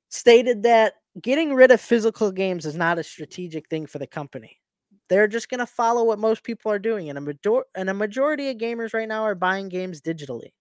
[0.09, 4.61] stated that getting rid of physical games is not a strategic thing for the company.
[5.09, 7.95] They're just going to follow what most people are doing, and a, major- and a
[7.95, 10.53] majority of gamers right now are buying games digitally.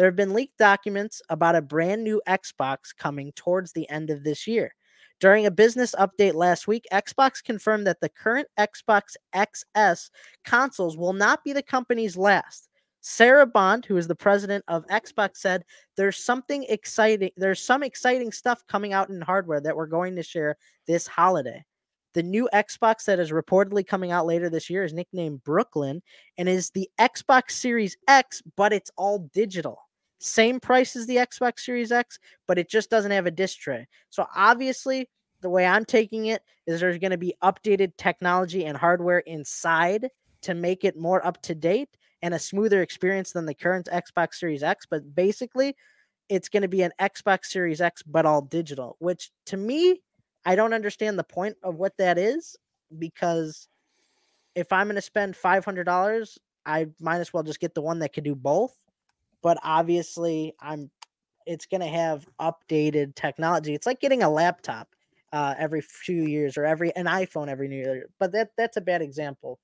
[0.00, 4.24] There have been leaked documents about a brand new Xbox coming towards the end of
[4.24, 4.74] this year.
[5.20, 10.08] During a business update last week, Xbox confirmed that the current Xbox XS
[10.42, 12.70] consoles will not be the company's last.
[13.02, 15.66] Sarah Bond, who is the president of Xbox, said
[15.98, 20.22] there's something exciting, there's some exciting stuff coming out in hardware that we're going to
[20.22, 20.56] share
[20.86, 21.62] this holiday.
[22.14, 26.00] The new Xbox that is reportedly coming out later this year is nicknamed Brooklyn
[26.38, 29.78] and is the Xbox Series X, but it's all digital.
[30.20, 33.88] Same price as the Xbox Series X, but it just doesn't have a disc tray.
[34.10, 35.08] So obviously,
[35.40, 40.08] the way I'm taking it is there's going to be updated technology and hardware inside
[40.42, 41.88] to make it more up to date
[42.22, 44.86] and a smoother experience than the current Xbox Series X.
[44.88, 45.74] But basically,
[46.28, 50.02] it's going to be an Xbox Series X, but all digital, which to me,
[50.44, 52.56] I don't understand the point of what that is
[52.98, 53.68] because
[54.54, 58.12] if I'm going to spend $500 I might as well just get the one that
[58.12, 58.76] can do both.
[59.42, 60.90] But obviously, I'm
[61.46, 63.74] it's going to have updated technology.
[63.74, 64.88] It's like getting a laptop
[65.32, 68.06] uh, every few years or every an iPhone every new year.
[68.18, 69.58] But that that's a bad example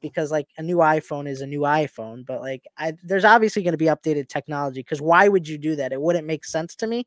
[0.00, 2.26] because like a new iPhone is a new iPhone.
[2.26, 5.76] But like I, there's obviously going to be updated technology because why would you do
[5.76, 5.92] that?
[5.92, 7.06] It wouldn't make sense to me.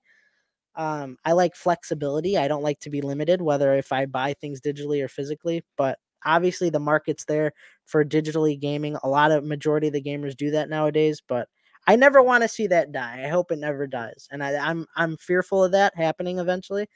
[0.76, 2.38] Um, I like flexibility.
[2.38, 5.64] I don't like to be limited, whether if I buy things digitally or physically.
[5.78, 7.54] But obviously, the market's there
[7.86, 8.98] for digitally gaming.
[9.04, 11.22] A lot of majority of the gamers do that nowadays.
[11.26, 11.48] But
[11.88, 13.24] I never want to see that die.
[13.26, 16.88] I hope it never dies, and I, I'm I'm fearful of that happening eventually.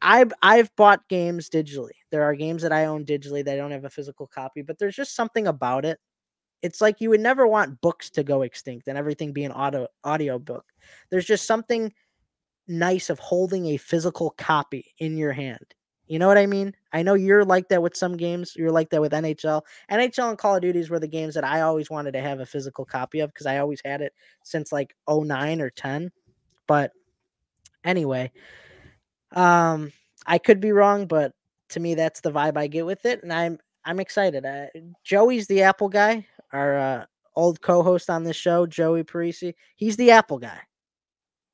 [0.00, 1.92] I've I've bought games digitally.
[2.10, 4.96] There are games that I own digitally that don't have a physical copy, but there's
[4.96, 5.98] just something about it.
[6.62, 9.86] It's like you would never want books to go extinct and everything be an audio
[10.04, 10.64] audio book.
[11.10, 11.92] There's just something
[12.68, 15.74] nice of holding a physical copy in your hand.
[16.12, 16.74] You know what I mean?
[16.92, 18.54] I know you're like that with some games.
[18.54, 19.62] You're like that with NHL.
[19.90, 22.44] NHL and Call of Duties were the games that I always wanted to have a
[22.44, 24.12] physical copy of because I always had it
[24.44, 26.12] since like 09 or 10.
[26.66, 26.92] But
[27.82, 28.30] anyway,
[29.34, 29.90] um,
[30.26, 31.32] I could be wrong, but
[31.70, 34.44] to me, that's the vibe I get with it, and I'm I'm excited.
[34.44, 34.66] Uh,
[35.04, 37.04] Joey's the Apple guy, our uh,
[37.36, 39.54] old co-host on this show, Joey Parisi.
[39.76, 40.60] He's the Apple guy.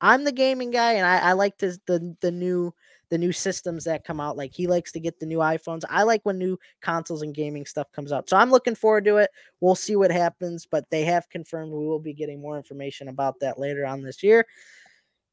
[0.01, 2.73] I'm the gaming guy, and I, I like to, the the new
[3.09, 4.37] the new systems that come out.
[4.37, 5.83] Like he likes to get the new iPhones.
[5.89, 8.29] I like when new consoles and gaming stuff comes out.
[8.29, 9.31] So I'm looking forward to it.
[9.61, 13.39] We'll see what happens, but they have confirmed we will be getting more information about
[13.41, 14.45] that later on this year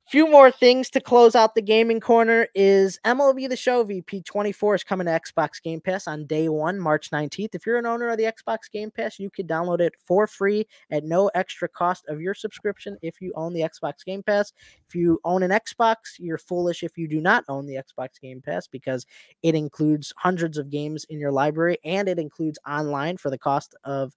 [0.09, 4.77] few more things to close out the gaming corner is MLB The Show VP 24
[4.77, 7.57] is coming to Xbox Game Pass on day one, March 19th.
[7.57, 10.65] If you're an owner of the Xbox Game Pass, you can download it for free
[10.93, 14.53] at no extra cost of your subscription if you own the Xbox Game Pass.
[14.89, 18.41] If you own an Xbox, you're foolish if you do not own the Xbox Game
[18.41, 19.07] Pass because
[19.43, 23.75] it includes hundreds of games in your library and it includes online for the cost
[23.83, 24.17] of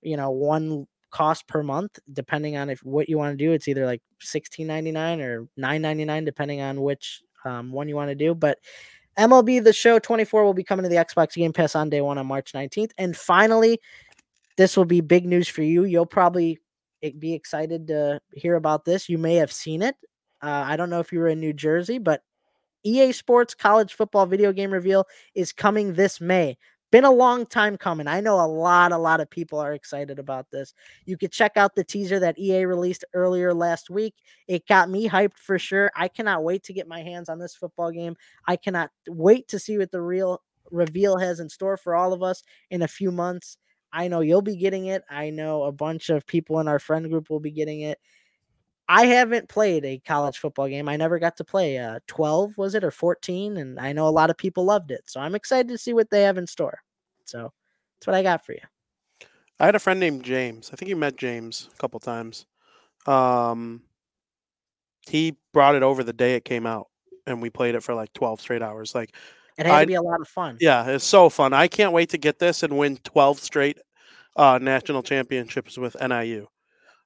[0.00, 3.52] you know one cost per month, depending on if what you want to do.
[3.52, 7.88] It's either like sixteen ninety nine or nine ninety nine, depending on which um, one
[7.88, 8.34] you want to do.
[8.34, 8.58] But
[9.16, 12.18] MLB The Show 24 will be coming to the Xbox Game Pass on day one
[12.18, 12.90] on March 19th.
[12.98, 13.80] And finally,
[14.56, 15.84] this will be big news for you.
[15.84, 16.58] You'll probably
[17.20, 19.08] be excited to hear about this.
[19.08, 19.94] You may have seen it.
[20.42, 22.22] Uh, I don't know if you were in New Jersey, but
[22.82, 26.58] EA Sports College Football Video Game Reveal is coming this May
[26.94, 28.06] been a long time coming.
[28.06, 30.74] I know a lot, a lot of people are excited about this.
[31.06, 34.14] You could check out the teaser that EA released earlier last week.
[34.46, 35.90] It got me hyped for sure.
[35.96, 38.14] I cannot wait to get my hands on this football game.
[38.46, 40.40] I cannot wait to see what the real
[40.70, 43.58] reveal has in store for all of us in a few months.
[43.92, 45.02] I know you'll be getting it.
[45.10, 47.98] I know a bunch of people in our friend group will be getting it.
[48.88, 50.88] I haven't played a college football game.
[50.88, 54.10] I never got to play uh 12 was it or 14 and I know a
[54.10, 55.02] lot of people loved it.
[55.06, 56.80] So I'm excited to see what they have in store.
[57.24, 57.52] So
[57.96, 58.60] that's what I got for you.
[59.58, 60.70] I had a friend named James.
[60.72, 62.46] I think you met James a couple times.
[63.06, 63.82] Um
[65.06, 66.88] he brought it over the day it came out
[67.26, 68.94] and we played it for like 12 straight hours.
[68.94, 69.14] Like
[69.56, 70.58] it had I, to be a lot of fun.
[70.60, 71.52] Yeah, it's so fun.
[71.52, 73.78] I can't wait to get this and win 12 straight
[74.36, 76.48] uh, national championships with NIU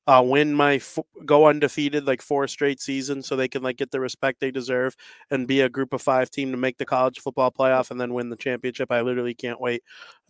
[0.08, 3.90] uh, win my f- go undefeated like four straight seasons so they can like get
[3.90, 4.96] the respect they deserve
[5.30, 8.14] and be a group of five team to make the college football playoff and then
[8.14, 8.90] win the championship.
[8.90, 9.82] I literally can't wait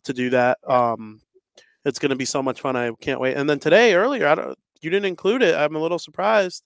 [0.02, 0.58] to do that.
[0.66, 1.20] Um,
[1.84, 2.74] it's going to be so much fun.
[2.74, 3.36] I can't wait.
[3.36, 5.54] And then today earlier, I don't, you didn't include it.
[5.54, 6.64] I'm a little surprised.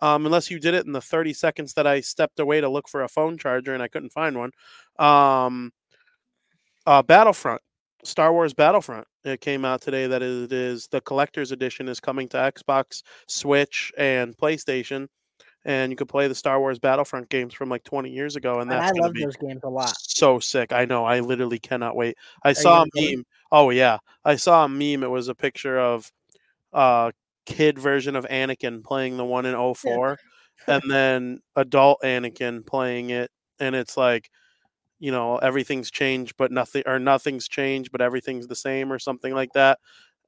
[0.00, 2.88] Um, unless you did it in the 30 seconds that I stepped away to look
[2.88, 4.50] for a phone charger and I couldn't find one.
[4.98, 5.70] Um,
[6.86, 7.62] uh, Battlefront
[8.04, 9.06] Star Wars Battlefront.
[9.24, 13.92] It came out today that it is the collector's edition is coming to Xbox, Switch,
[13.96, 15.06] and PlayStation,
[15.64, 18.60] and you can play the Star Wars Battlefront games from like 20 years ago.
[18.60, 19.92] And that's and I love those games a lot.
[19.98, 20.72] So sick!
[20.72, 21.04] I know.
[21.04, 22.16] I literally cannot wait.
[22.44, 23.24] I Are saw a meme.
[23.50, 25.02] Oh yeah, I saw a meme.
[25.02, 26.10] It was a picture of
[26.72, 27.12] a
[27.46, 30.18] kid version of Anakin playing the one in 04
[30.66, 33.30] and then adult Anakin playing it,
[33.60, 34.28] and it's like
[35.02, 39.34] you know everything's changed but nothing or nothing's changed but everything's the same or something
[39.34, 39.80] like that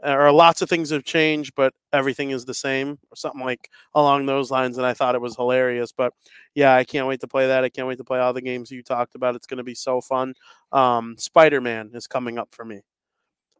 [0.02, 4.26] or lots of things have changed but everything is the same or something like along
[4.26, 6.12] those lines and i thought it was hilarious but
[6.56, 8.68] yeah i can't wait to play that i can't wait to play all the games
[8.68, 10.34] you talked about it's going to be so fun
[10.72, 12.80] um, spider-man is coming up for me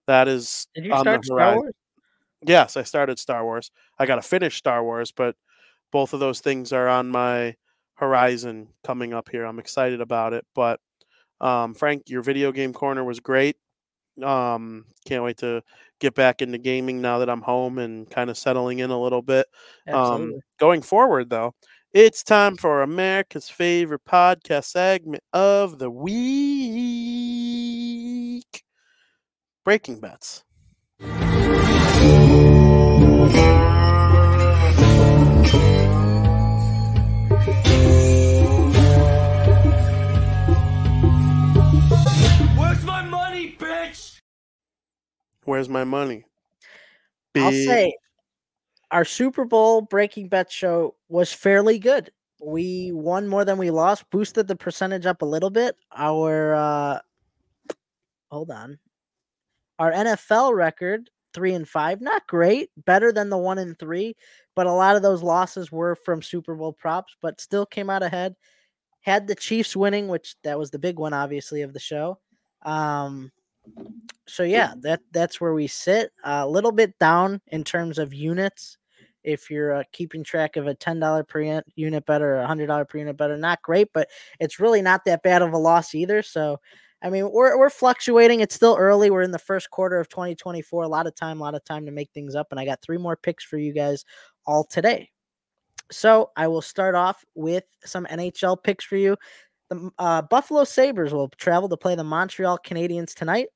[0.09, 1.75] that is Did you start Star Wars?
[2.45, 5.37] yes i started star wars i got to finish star wars but
[5.93, 7.55] both of those things are on my
[7.95, 10.81] horizon coming up here i'm excited about it but
[11.41, 13.57] um, Frank, your video game corner was great.
[14.23, 15.63] Um, can't wait to
[16.01, 19.23] get back into gaming now that I'm home and kind of settling in a little
[19.23, 19.47] bit.
[19.93, 21.55] Um, going forward, though,
[21.93, 26.15] it's time for America's favorite podcast segment of the week
[29.65, 30.45] Breaking Bets.
[45.45, 46.25] Where's my money?
[47.37, 47.95] I'll say
[48.91, 52.11] our Super Bowl breaking bet show was fairly good.
[52.41, 55.77] We won more than we lost, boosted the percentage up a little bit.
[55.97, 56.99] Our uh
[58.31, 58.79] hold on.
[59.79, 64.17] Our NFL record, three and five, not great, better than the one and three,
[64.55, 68.03] but a lot of those losses were from Super Bowl props, but still came out
[68.03, 68.37] ahead.
[69.01, 72.19] Had the Chiefs winning, which that was the big one, obviously, of the show.
[72.63, 73.33] Um,
[74.27, 76.13] so yeah, that that's where we sit.
[76.25, 78.79] A little bit down in terms of units.
[79.23, 82.67] If you're uh, keeping track of a ten dollar per unit bet or a hundred
[82.67, 84.09] dollar per unit bet, are not great, but
[84.41, 86.23] it's really not that bad of a loss either.
[86.23, 86.61] So,
[87.03, 88.41] I mean, we're we're fluctuating.
[88.41, 89.11] It's still early.
[89.11, 90.83] We're in the first quarter of 2024.
[90.83, 92.49] A lot of time, a lot of time to make things up.
[92.51, 94.05] And I got three more picks for you guys
[94.47, 95.11] all today.
[95.91, 99.17] So I will start off with some NHL picks for you.
[99.75, 103.49] The uh, Buffalo Sabres will travel to play the Montreal Canadiens tonight.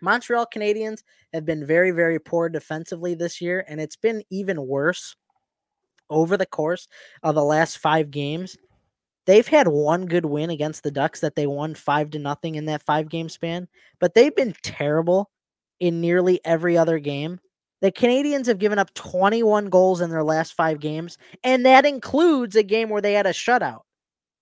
[0.00, 5.14] Montreal Canadiens have been very, very poor defensively this year, and it's been even worse
[6.08, 6.88] over the course
[7.22, 8.56] of the last five games.
[9.26, 12.64] They've had one good win against the Ducks that they won five to nothing in
[12.64, 13.68] that five game span,
[14.00, 15.30] but they've been terrible
[15.78, 17.38] in nearly every other game.
[17.82, 22.56] The Canadians have given up 21 goals in their last five games, and that includes
[22.56, 23.82] a game where they had a shutout.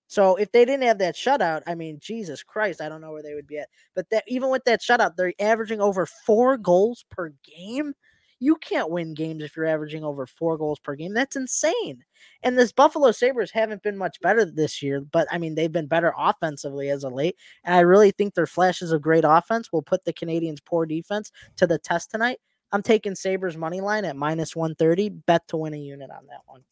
[0.09, 3.21] So if they didn't have that shutout, I mean, Jesus Christ, I don't know where
[3.21, 3.69] they would be at.
[3.93, 7.93] But that even with that shutout, they're averaging over four goals per game.
[8.39, 11.13] You can't win games if you're averaging over four goals per game.
[11.13, 12.03] That's insane.
[12.41, 15.85] And this Buffalo Sabres haven't been much better this year, but I mean, they've been
[15.85, 17.35] better offensively as of late.
[17.63, 21.31] And I really think their flashes of great offense will put the Canadians' poor defense
[21.57, 22.39] to the test tonight.
[22.71, 25.09] I'm taking Sabres money line at minus 130.
[25.09, 26.63] Bet to win a unit on that one.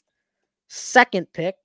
[0.70, 1.56] Second pick,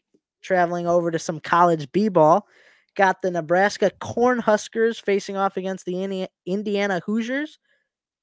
[0.42, 2.46] traveling over to some college B ball.
[2.94, 7.58] Got the Nebraska Cornhuskers facing off against the Indiana Hoosiers.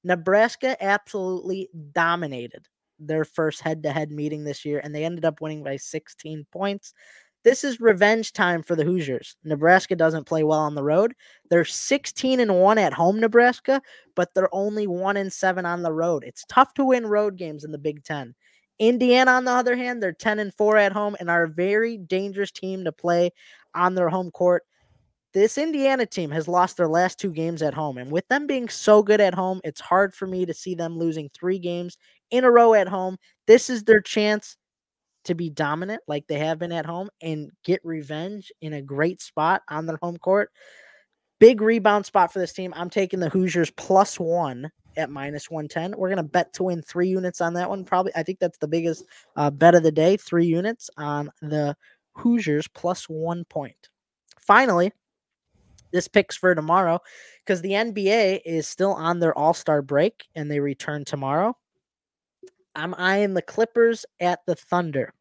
[0.03, 2.67] Nebraska absolutely dominated
[2.99, 6.45] their first head to head meeting this year, and they ended up winning by 16
[6.51, 6.93] points.
[7.45, 9.37] This is revenge time for the Hoosiers.
[9.45, 11.13] Nebraska doesn't play well on the road.
[11.49, 13.81] They're 16 and 1 at home, Nebraska,
[14.15, 16.25] but they're only 1 and 7 on the road.
[16.25, 18.35] It's tough to win road games in the Big 10.
[18.79, 21.97] Indiana, on the other hand, they're 10 and 4 at home and are a very
[21.97, 23.31] dangerous team to play
[23.75, 24.63] on their home court.
[25.33, 27.97] This Indiana team has lost their last two games at home.
[27.97, 30.97] And with them being so good at home, it's hard for me to see them
[30.97, 31.97] losing three games
[32.31, 33.17] in a row at home.
[33.45, 34.55] This is their chance
[35.25, 39.21] to be dominant like they have been at home and get revenge in a great
[39.21, 40.49] spot on their home court.
[41.39, 42.73] Big rebound spot for this team.
[42.75, 45.97] I'm taking the Hoosiers plus one at minus 110.
[45.97, 47.85] We're going to bet to win three units on that one.
[47.85, 49.05] Probably, I think that's the biggest
[49.35, 50.17] uh, bet of the day.
[50.17, 51.75] Three units on the
[52.13, 53.89] Hoosiers plus one point.
[54.39, 54.91] Finally,
[55.91, 56.99] this picks for tomorrow
[57.45, 61.55] because the NBA is still on their All Star break and they return tomorrow.
[62.75, 65.13] I'm eyeing the Clippers at the Thunder.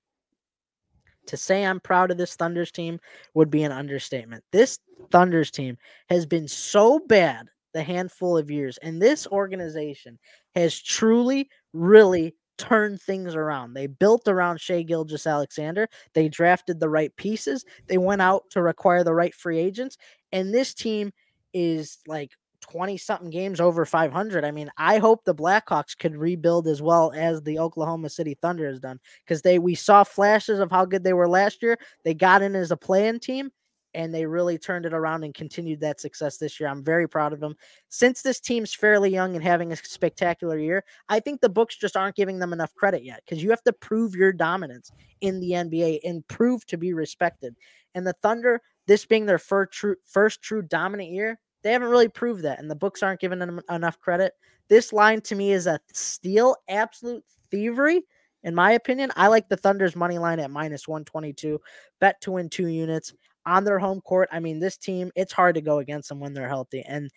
[1.26, 2.98] To say I'm proud of this Thunders team
[3.34, 4.44] would be an understatement.
[4.50, 4.78] This
[5.10, 5.76] Thunders team
[6.08, 10.18] has been so bad the handful of years, and this organization
[10.54, 13.72] has truly, really turned things around.
[13.72, 15.88] They built around Shai Gilgeous-Alexander.
[16.12, 17.64] They drafted the right pieces.
[17.86, 19.96] They went out to require the right free agents.
[20.32, 21.12] And this team
[21.54, 24.44] is like 20 something games over 500.
[24.44, 28.66] I mean, I hope the Blackhawks could rebuild as well as the Oklahoma City Thunder
[28.66, 31.78] has done because they we saw flashes of how good they were last year.
[32.04, 33.50] They got in as a play-in team
[33.98, 36.68] and they really turned it around and continued that success this year.
[36.68, 37.56] I'm very proud of them.
[37.88, 41.96] Since this team's fairly young and having a spectacular year, I think the books just
[41.96, 45.50] aren't giving them enough credit yet because you have to prove your dominance in the
[45.50, 47.56] NBA and prove to be respected.
[47.96, 52.08] And the Thunder, this being their first true, first true dominant year, they haven't really
[52.08, 54.34] proved that, and the books aren't giving them enough credit.
[54.68, 58.02] This line to me is a steal, absolute thievery.
[58.44, 61.60] In my opinion, I like the Thunder's money line at minus 122.
[61.98, 63.12] Bet to win two units
[63.48, 64.28] on their home court.
[64.30, 66.82] I mean, this team, it's hard to go against them when they're healthy.
[66.82, 67.10] And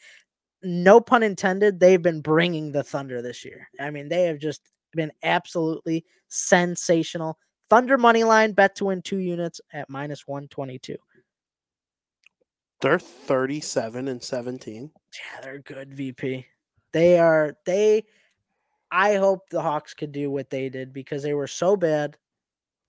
[0.63, 3.67] no pun intended, they've been bringing the Thunder this year.
[3.79, 4.61] I mean, they have just
[4.93, 7.37] been absolutely sensational.
[7.69, 10.95] Thunder money line bet to win two units at minus 122.
[12.79, 14.91] They're 37 and 17.
[15.13, 16.45] Yeah, they're good, VP.
[16.93, 18.05] They are, they,
[18.89, 22.17] I hope the Hawks could do what they did because they were so bad.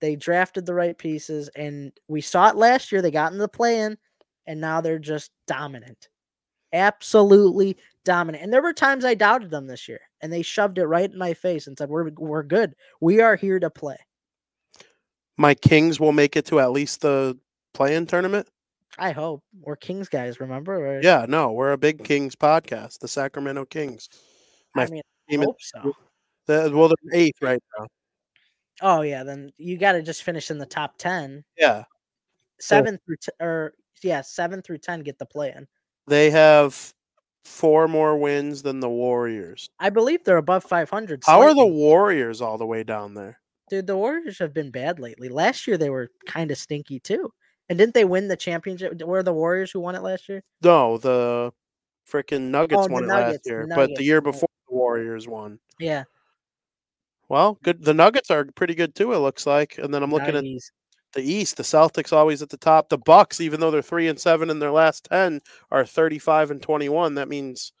[0.03, 3.01] They drafted the right pieces, and we saw it last year.
[3.01, 3.97] They got in the play in,
[4.45, 6.09] and now they're just dominant.
[6.73, 8.43] Absolutely dominant.
[8.43, 11.17] And there were times I doubted them this year, and they shoved it right in
[11.17, 12.75] my face and said, We're, we're good.
[12.99, 13.95] We are here to play.
[15.37, 17.39] My Kings will make it to at least the
[17.73, 18.49] play in tournament.
[18.97, 20.41] I hope we're Kings guys.
[20.41, 20.99] Remember?
[21.01, 24.09] Yeah, no, we're a big Kings podcast, the Sacramento Kings.
[24.75, 25.01] My I mean,
[25.31, 25.93] I hope so.
[26.47, 27.87] the, well, they're eighth right now.
[28.81, 31.43] Oh yeah, then you got to just finish in the top ten.
[31.57, 31.83] Yeah,
[32.59, 35.67] Seven through t- or yeah, seven through ten get the play in.
[36.07, 36.93] they have
[37.45, 39.69] four more wins than the Warriors.
[39.79, 41.23] I believe they're above 500.
[41.25, 41.65] How are the.
[41.65, 43.39] Warriors all the way down there?
[43.69, 43.87] dude?
[43.87, 45.27] The Warriors have been bad lately.
[45.29, 47.31] Last year they were kind of stinky too.
[47.69, 49.01] And didn't they win the championship?
[49.01, 50.41] Were the Warriors who won it last year?
[50.61, 51.51] No, the
[52.09, 54.75] freaking Nuggets Oh, the won it last Nuggets, the year, but the year before the
[54.75, 55.59] Warriors won.
[55.79, 56.03] Yeah,
[57.33, 57.83] Well, good.
[57.83, 59.11] The Nuggets are pretty good too.
[59.11, 59.79] It looks like.
[59.79, 60.43] And then I'm looking at
[61.13, 61.57] the East.
[61.57, 62.89] The Celtics always at the top.
[62.89, 65.41] The Bucks, even though they're three and seven in their last ten,
[65.71, 67.15] are 35 and 21.
[67.15, 67.73] That means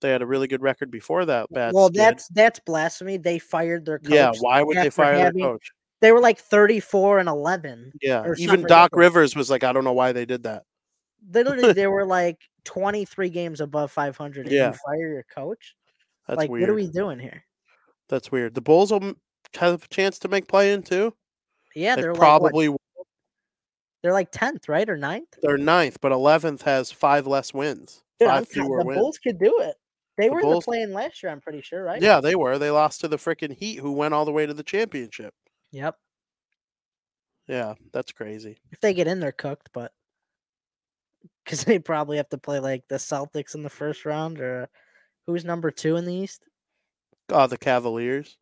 [0.00, 1.74] they had a really good record before that bad.
[1.74, 1.98] Well, skid.
[2.00, 3.18] that's that's blasphemy.
[3.18, 4.14] They fired their coach.
[4.14, 4.32] yeah.
[4.40, 5.70] Why would they fire having- their coach?
[6.00, 7.92] They were like 34 and 11.
[8.00, 8.32] Yeah.
[8.38, 8.92] Even Doc ridiculous.
[8.92, 10.62] Rivers was like, I don't know why they did that.
[11.32, 14.46] Literally, they were like 23 games above 500.
[14.46, 14.68] And Yeah.
[14.68, 15.74] you fire your coach.
[16.26, 16.62] That's like, weird.
[16.62, 17.42] what are we doing here?
[18.08, 18.54] That's weird.
[18.54, 19.14] The Bulls will
[19.56, 21.14] have a chance to make play in too.
[21.74, 22.80] Yeah, they they're probably what,
[24.02, 25.22] they're like 10th, right or 9th?
[25.42, 28.98] they're ninth, but eleventh has five less wins, Dude, five fewer the wins.
[28.98, 29.74] Bulls could do it.
[30.16, 32.00] They The were Bulls- in the play-in last year, I'm pretty sure, right?
[32.00, 32.58] Yeah, they were.
[32.58, 35.34] They lost to the freaking Heat, who went all the way to the championship.
[35.72, 35.96] Yep.
[37.48, 38.58] Yeah, that's crazy.
[38.72, 39.92] If they get in, they're cooked, but
[41.44, 44.68] because they probably have to play like the Celtics in the first round or
[45.26, 46.42] who's number two in the East.
[47.30, 48.36] Oh, the Cavaliers.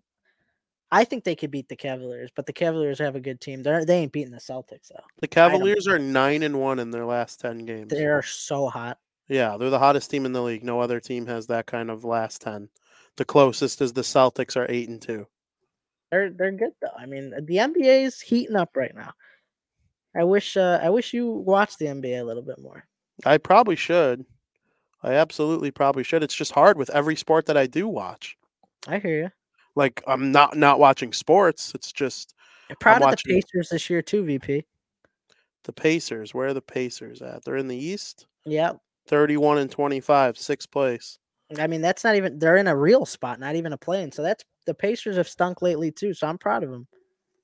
[0.90, 3.62] I think they could beat the Cavaliers, but the Cavaliers have a good team.
[3.62, 5.02] They're they ain't beating the Celtics though.
[5.20, 7.90] The Cavaliers are nine and one in their last ten games.
[7.90, 8.98] They're so hot.
[9.28, 10.62] Yeah, they're the hottest team in the league.
[10.62, 12.68] No other team has that kind of last ten.
[13.16, 15.26] The closest is the Celtics are eight and two.
[16.10, 16.96] They're they're good though.
[16.96, 19.14] I mean, the NBA is heating up right now.
[20.16, 22.84] I wish uh, I wish you watched the NBA a little bit more.
[23.24, 24.24] I probably should.
[25.02, 26.22] I absolutely probably should.
[26.22, 28.36] It's just hard with every sport that I do watch.
[28.88, 29.30] I hear you.
[29.76, 31.72] Like I'm not not watching sports.
[31.74, 32.34] It's just
[32.80, 34.64] Proud of watching- the Pacers this year too, VP.
[35.64, 36.34] the Pacers.
[36.34, 37.44] Where are the Pacers at?
[37.44, 38.26] They're in the East.
[38.44, 38.72] Yeah,
[39.06, 41.18] 31 and 25, sixth place.
[41.58, 44.12] I mean that's not even they're in a real spot, not even a play-in.
[44.12, 46.14] So that's the Pacers have stunk lately too.
[46.14, 46.86] So I'm proud of them.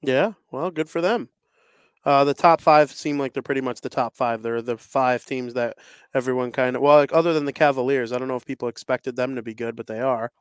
[0.03, 1.29] Yeah, well, good for them.
[2.05, 4.43] Uh, the top five seem like they're pretty much the top five.
[4.43, 5.77] They're the five teams that
[6.15, 8.13] everyone kind of well, like other than the Cavaliers.
[8.13, 10.33] I don't know if people expected them to be good, but they are.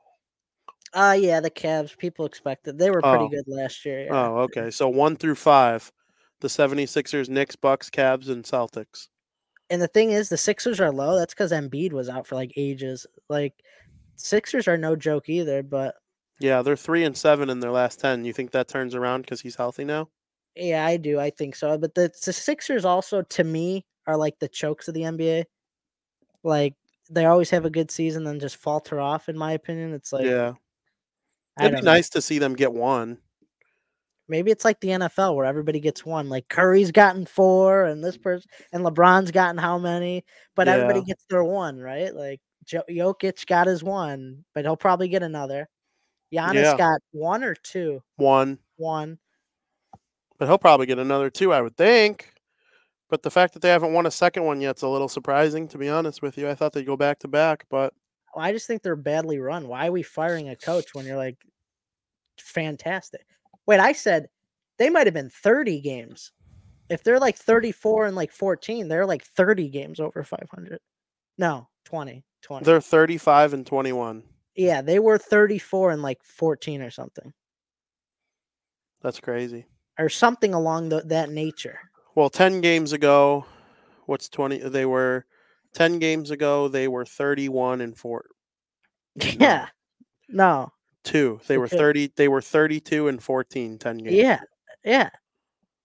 [0.94, 1.98] Uh yeah, the Cavs.
[1.98, 3.30] People expected they were pretty Oh.
[3.30, 4.06] good last year.
[4.06, 4.10] Yeah.
[4.30, 4.72] Oh, okay.
[4.72, 5.92] So one through five,
[6.42, 9.08] the 76ers, Knicks, Bucks, Cavs, and Celtics.
[9.70, 11.16] And the thing is, the Sixers are low.
[11.18, 13.06] That's because Embiid was out for like ages.
[13.30, 13.54] Like
[14.16, 15.62] Sixers are no joke either.
[15.62, 15.96] But
[16.40, 18.26] Yeah, they're three and seven in their last ten.
[18.26, 20.10] You think that turns around because he's healthy now?
[20.56, 21.20] yeah, I do.
[21.20, 21.78] I think so.
[21.78, 25.46] But the, the Sixers also, to me, are like the chokes of the NBA.
[26.44, 26.74] Like
[27.12, 29.30] they always have a good season, then just falter off.
[29.30, 30.54] In my opinion, it's like yeah,
[31.68, 31.92] it'd be know.
[31.92, 33.18] nice to see them get one.
[34.28, 36.30] Maybe it's like the NFL where everybody gets one.
[36.30, 40.24] Like Curry's gotten four, and this person and LeBron's gotten how many,
[40.56, 42.14] but everybody gets their one, right?
[42.14, 45.68] Like jo- Jokic got his one, but he'll probably get another.
[46.32, 46.78] Giannis Yeah.
[46.78, 48.04] got one or two.
[48.18, 49.18] One, One.
[50.38, 52.32] but he'll probably get another two, I would think.
[53.10, 55.80] But the fact that they haven't won a second one yet's a little surprising, to
[55.80, 56.48] be honest with you.
[56.48, 57.96] I thought they'd go back to back, but
[58.36, 59.68] I just think they're badly run.
[59.68, 61.38] Why are we firing a coach when you're like
[62.40, 63.26] fantastic?
[63.66, 64.28] Wait, I said
[64.78, 66.32] they might have been 30 games.
[66.90, 70.80] If they're like 34 and like 14, they're like 30 games over 500.
[71.38, 72.24] No, 20.
[72.42, 72.64] 20.
[72.66, 74.24] they're 35 and 21.
[74.56, 77.34] Yeah, they were 34 and like 14 or something,
[79.02, 79.66] That's crazy.
[79.98, 81.80] or something along the, that nature.
[82.16, 83.46] Well, 10 games ago,
[84.06, 84.58] what's 20?
[84.70, 85.26] They were
[85.74, 88.26] 10 games ago, they were 31 and 4.
[89.16, 89.68] Yeah.
[90.28, 90.72] No.
[91.04, 91.40] Two.
[91.48, 94.16] They were 30 they were 32 and 14 10 games.
[94.16, 94.40] Yeah.
[94.84, 95.10] Yeah.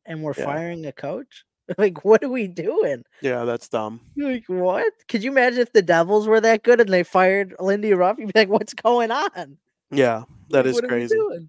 [0.06, 0.44] And we're Yeah.
[0.44, 1.44] firing a coach?
[1.78, 3.04] Like, what are we doing?
[3.22, 3.98] Yeah, that's dumb.
[4.18, 4.92] Like, what?
[5.08, 8.18] Could you imagine if the Devils were that good and they fired Lindy Ruff?
[8.18, 9.56] You'd be like, what's going on?
[9.90, 11.14] Yeah, that Like, is what are we crazy.
[11.14, 11.48] doing?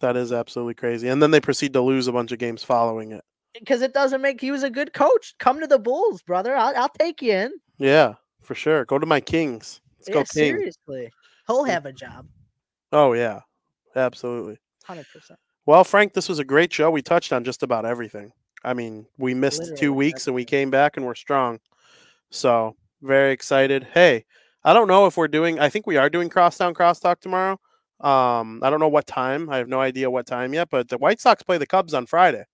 [0.00, 1.08] That is absolutely crazy.
[1.08, 3.24] And then they proceed to lose a bunch of games following it.
[3.58, 5.34] Because it doesn't make he was a good coach.
[5.38, 6.54] Come to the Bulls, brother.
[6.54, 7.52] I'll, I'll take you in.
[7.78, 8.84] Yeah, for sure.
[8.84, 9.80] Go to my Kings.
[9.98, 10.30] Let's yeah, go Kings.
[10.30, 11.12] seriously.
[11.46, 12.26] He'll have a job.
[12.92, 13.40] Oh yeah.
[13.96, 14.58] Absolutely.
[14.86, 15.04] 100%.
[15.64, 16.90] Well, Frank, this was a great show.
[16.90, 18.32] We touched on just about everything.
[18.62, 21.58] I mean, we missed two Literally weeks and we came back and we're strong.
[22.30, 23.86] So very excited.
[23.94, 24.24] Hey,
[24.64, 27.58] I don't know if we're doing I think we are doing crosstown crosstalk tomorrow.
[28.00, 29.48] Um, I don't know what time.
[29.48, 32.06] I have no idea what time yet, but the White Sox play the Cubs on
[32.06, 32.44] Friday.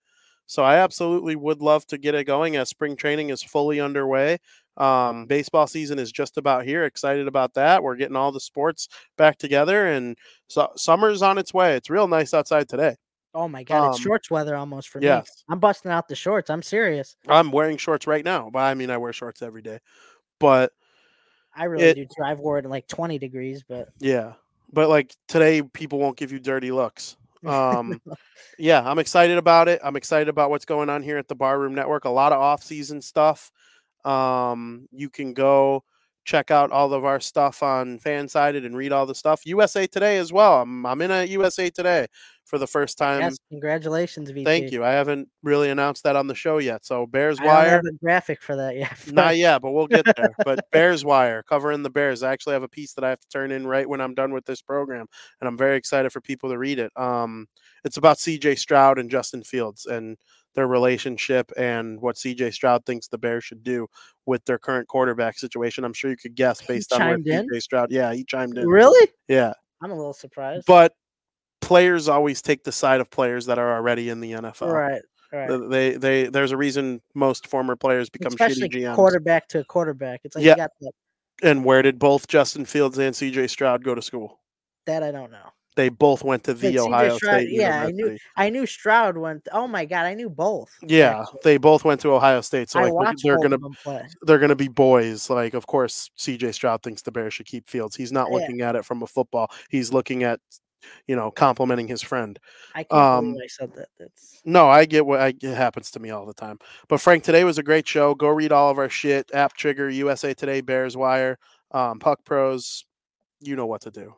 [0.47, 4.39] So I absolutely would love to get it going as spring training is fully underway.
[4.77, 6.85] Um, baseball season is just about here.
[6.85, 7.83] Excited about that.
[7.83, 10.17] We're getting all the sports back together, and
[10.49, 11.77] so summer's on its way.
[11.77, 12.97] It's real nice outside today.
[13.35, 15.09] Oh my god, it's Um, shorts weather almost for me.
[15.49, 16.51] I'm busting out the shorts.
[16.51, 17.17] I'm serious.
[17.29, 18.51] I'm wearing shorts right now.
[18.51, 19.79] But I mean, I wear shorts every day.
[20.39, 20.73] But
[21.55, 22.23] I really It- do too.
[22.25, 24.35] I've at like 20 degrees, but yeah,
[24.73, 27.17] but like today, people won't give you dirty looks.
[27.45, 28.01] Um,
[28.59, 29.81] yeah, I'm excited about it.
[29.85, 32.05] I'm excited about what's going on here at the Barroom Network.
[32.05, 33.51] A lot of off-season stuff.
[34.05, 35.85] Um, you can go
[36.25, 39.45] check out all of our stuff on Fansided and read all the stuff.
[39.45, 40.63] USA Today as well.
[40.63, 42.07] I'm, I'm in a USA Today
[42.53, 43.21] for the first time.
[43.23, 44.45] yes, congratulations, VP.
[44.45, 44.85] Thank you.
[44.85, 46.85] I haven't really announced that on the show yet.
[46.85, 47.71] So Bears I don't Wire.
[47.71, 48.99] have a graphic for that yet.
[49.11, 50.35] Not yet, but we'll get there.
[50.45, 52.23] But Bears Wire covering the Bears.
[52.23, 54.35] I actually have a piece that I have to turn in right when I'm done
[54.35, 55.07] with this program,
[55.41, 56.93] and I'm very excited for people to read it.
[56.95, 57.47] Um,
[57.87, 58.57] it's about C.J.
[58.57, 60.19] Stroud and Justin Fields and
[60.55, 62.51] their relationship and what C.J.
[62.51, 63.87] Stroud thinks the Bears should do
[64.27, 65.85] with their current quarterback situation.
[65.85, 67.25] I'm sure you could guess He based on where in?
[67.49, 67.61] C.J.
[67.61, 67.91] Stroud.
[67.91, 68.69] Yeah, he chimed in.
[68.69, 69.09] Really?
[69.27, 70.67] Yeah, I'm a little surprised.
[70.67, 70.93] but
[71.73, 74.73] players always take the side of players that are already in the NFL.
[74.73, 75.03] right,
[75.33, 75.71] right.
[75.71, 78.95] They, they, there's a reason most former players become Especially shitty GMs.
[78.95, 80.21] quarterback to quarterback.
[80.25, 80.53] It's like Yeah.
[80.53, 80.93] you got that.
[81.43, 84.39] And where did both Justin Fields and CJ Stroud go to school?
[84.87, 85.49] That I don't know.
[85.75, 89.49] They both went to the Ohio Stroud- State yeah, I knew- I knew Stroud went.
[89.53, 90.71] Oh my god, I knew both.
[90.83, 91.41] Yeah, actually.
[91.45, 92.69] they both went to Ohio State.
[92.69, 94.07] So like they're- watched they're both gonna of them play.
[94.21, 95.31] they're gonna be boys.
[95.31, 97.97] Like of course CJ Stroud thinks the Bears should keep Fields.
[97.97, 98.37] He's not Yeah.
[98.37, 99.51] looking at it from a football.
[99.71, 100.41] He's looking at
[101.07, 102.39] you know complimenting his friend.
[102.75, 103.89] I can't um, believe I said that.
[103.99, 106.59] That's No, I get what I, it happens to me all the time.
[106.89, 108.15] But Frank, today was a great show.
[108.15, 109.31] Go read all of our shit.
[109.35, 111.39] App Trigger, USA Today, Bears Wire,
[111.73, 112.85] um, Puck Pros.
[113.41, 114.15] You know what to do.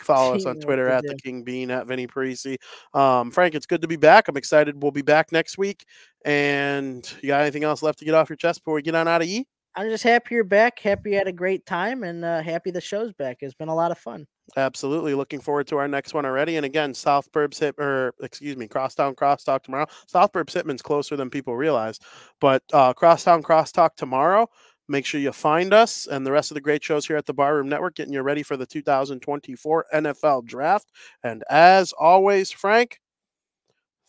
[0.00, 1.16] Follow us on Twitter at the.
[1.16, 2.56] King Bean at Vinny Parisi.
[2.94, 4.28] Um, Frank, it's good to be back.
[4.28, 4.80] I'm excited.
[4.80, 5.84] We'll be back next week.
[6.24, 9.08] And you got anything else left to get off your chest before we get on
[9.08, 9.46] out of E?
[9.78, 10.80] I'm just happy you're back.
[10.80, 13.36] Happy you had a great time, and uh, happy the show's back.
[13.42, 14.26] It's been a lot of fun.
[14.56, 15.14] Absolutely.
[15.14, 16.56] Looking forward to our next one already.
[16.56, 19.86] And again, South Burbs hit or excuse me, Crosstown Crosstalk tomorrow.
[20.08, 22.00] South Burbs Hitman's closer than people realize.
[22.40, 24.48] But uh Crosstown Crosstalk tomorrow.
[24.88, 27.34] Make sure you find us and the rest of the great shows here at the
[27.34, 30.90] Barroom Network, getting you ready for the 2024 NFL draft.
[31.22, 32.98] And as always, Frank,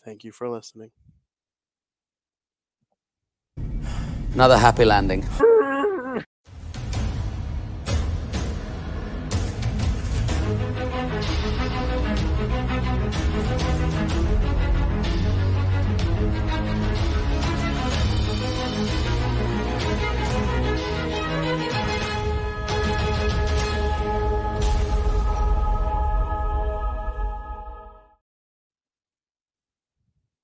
[0.04, 0.90] thank you for listening.
[4.34, 5.28] Another happy landing.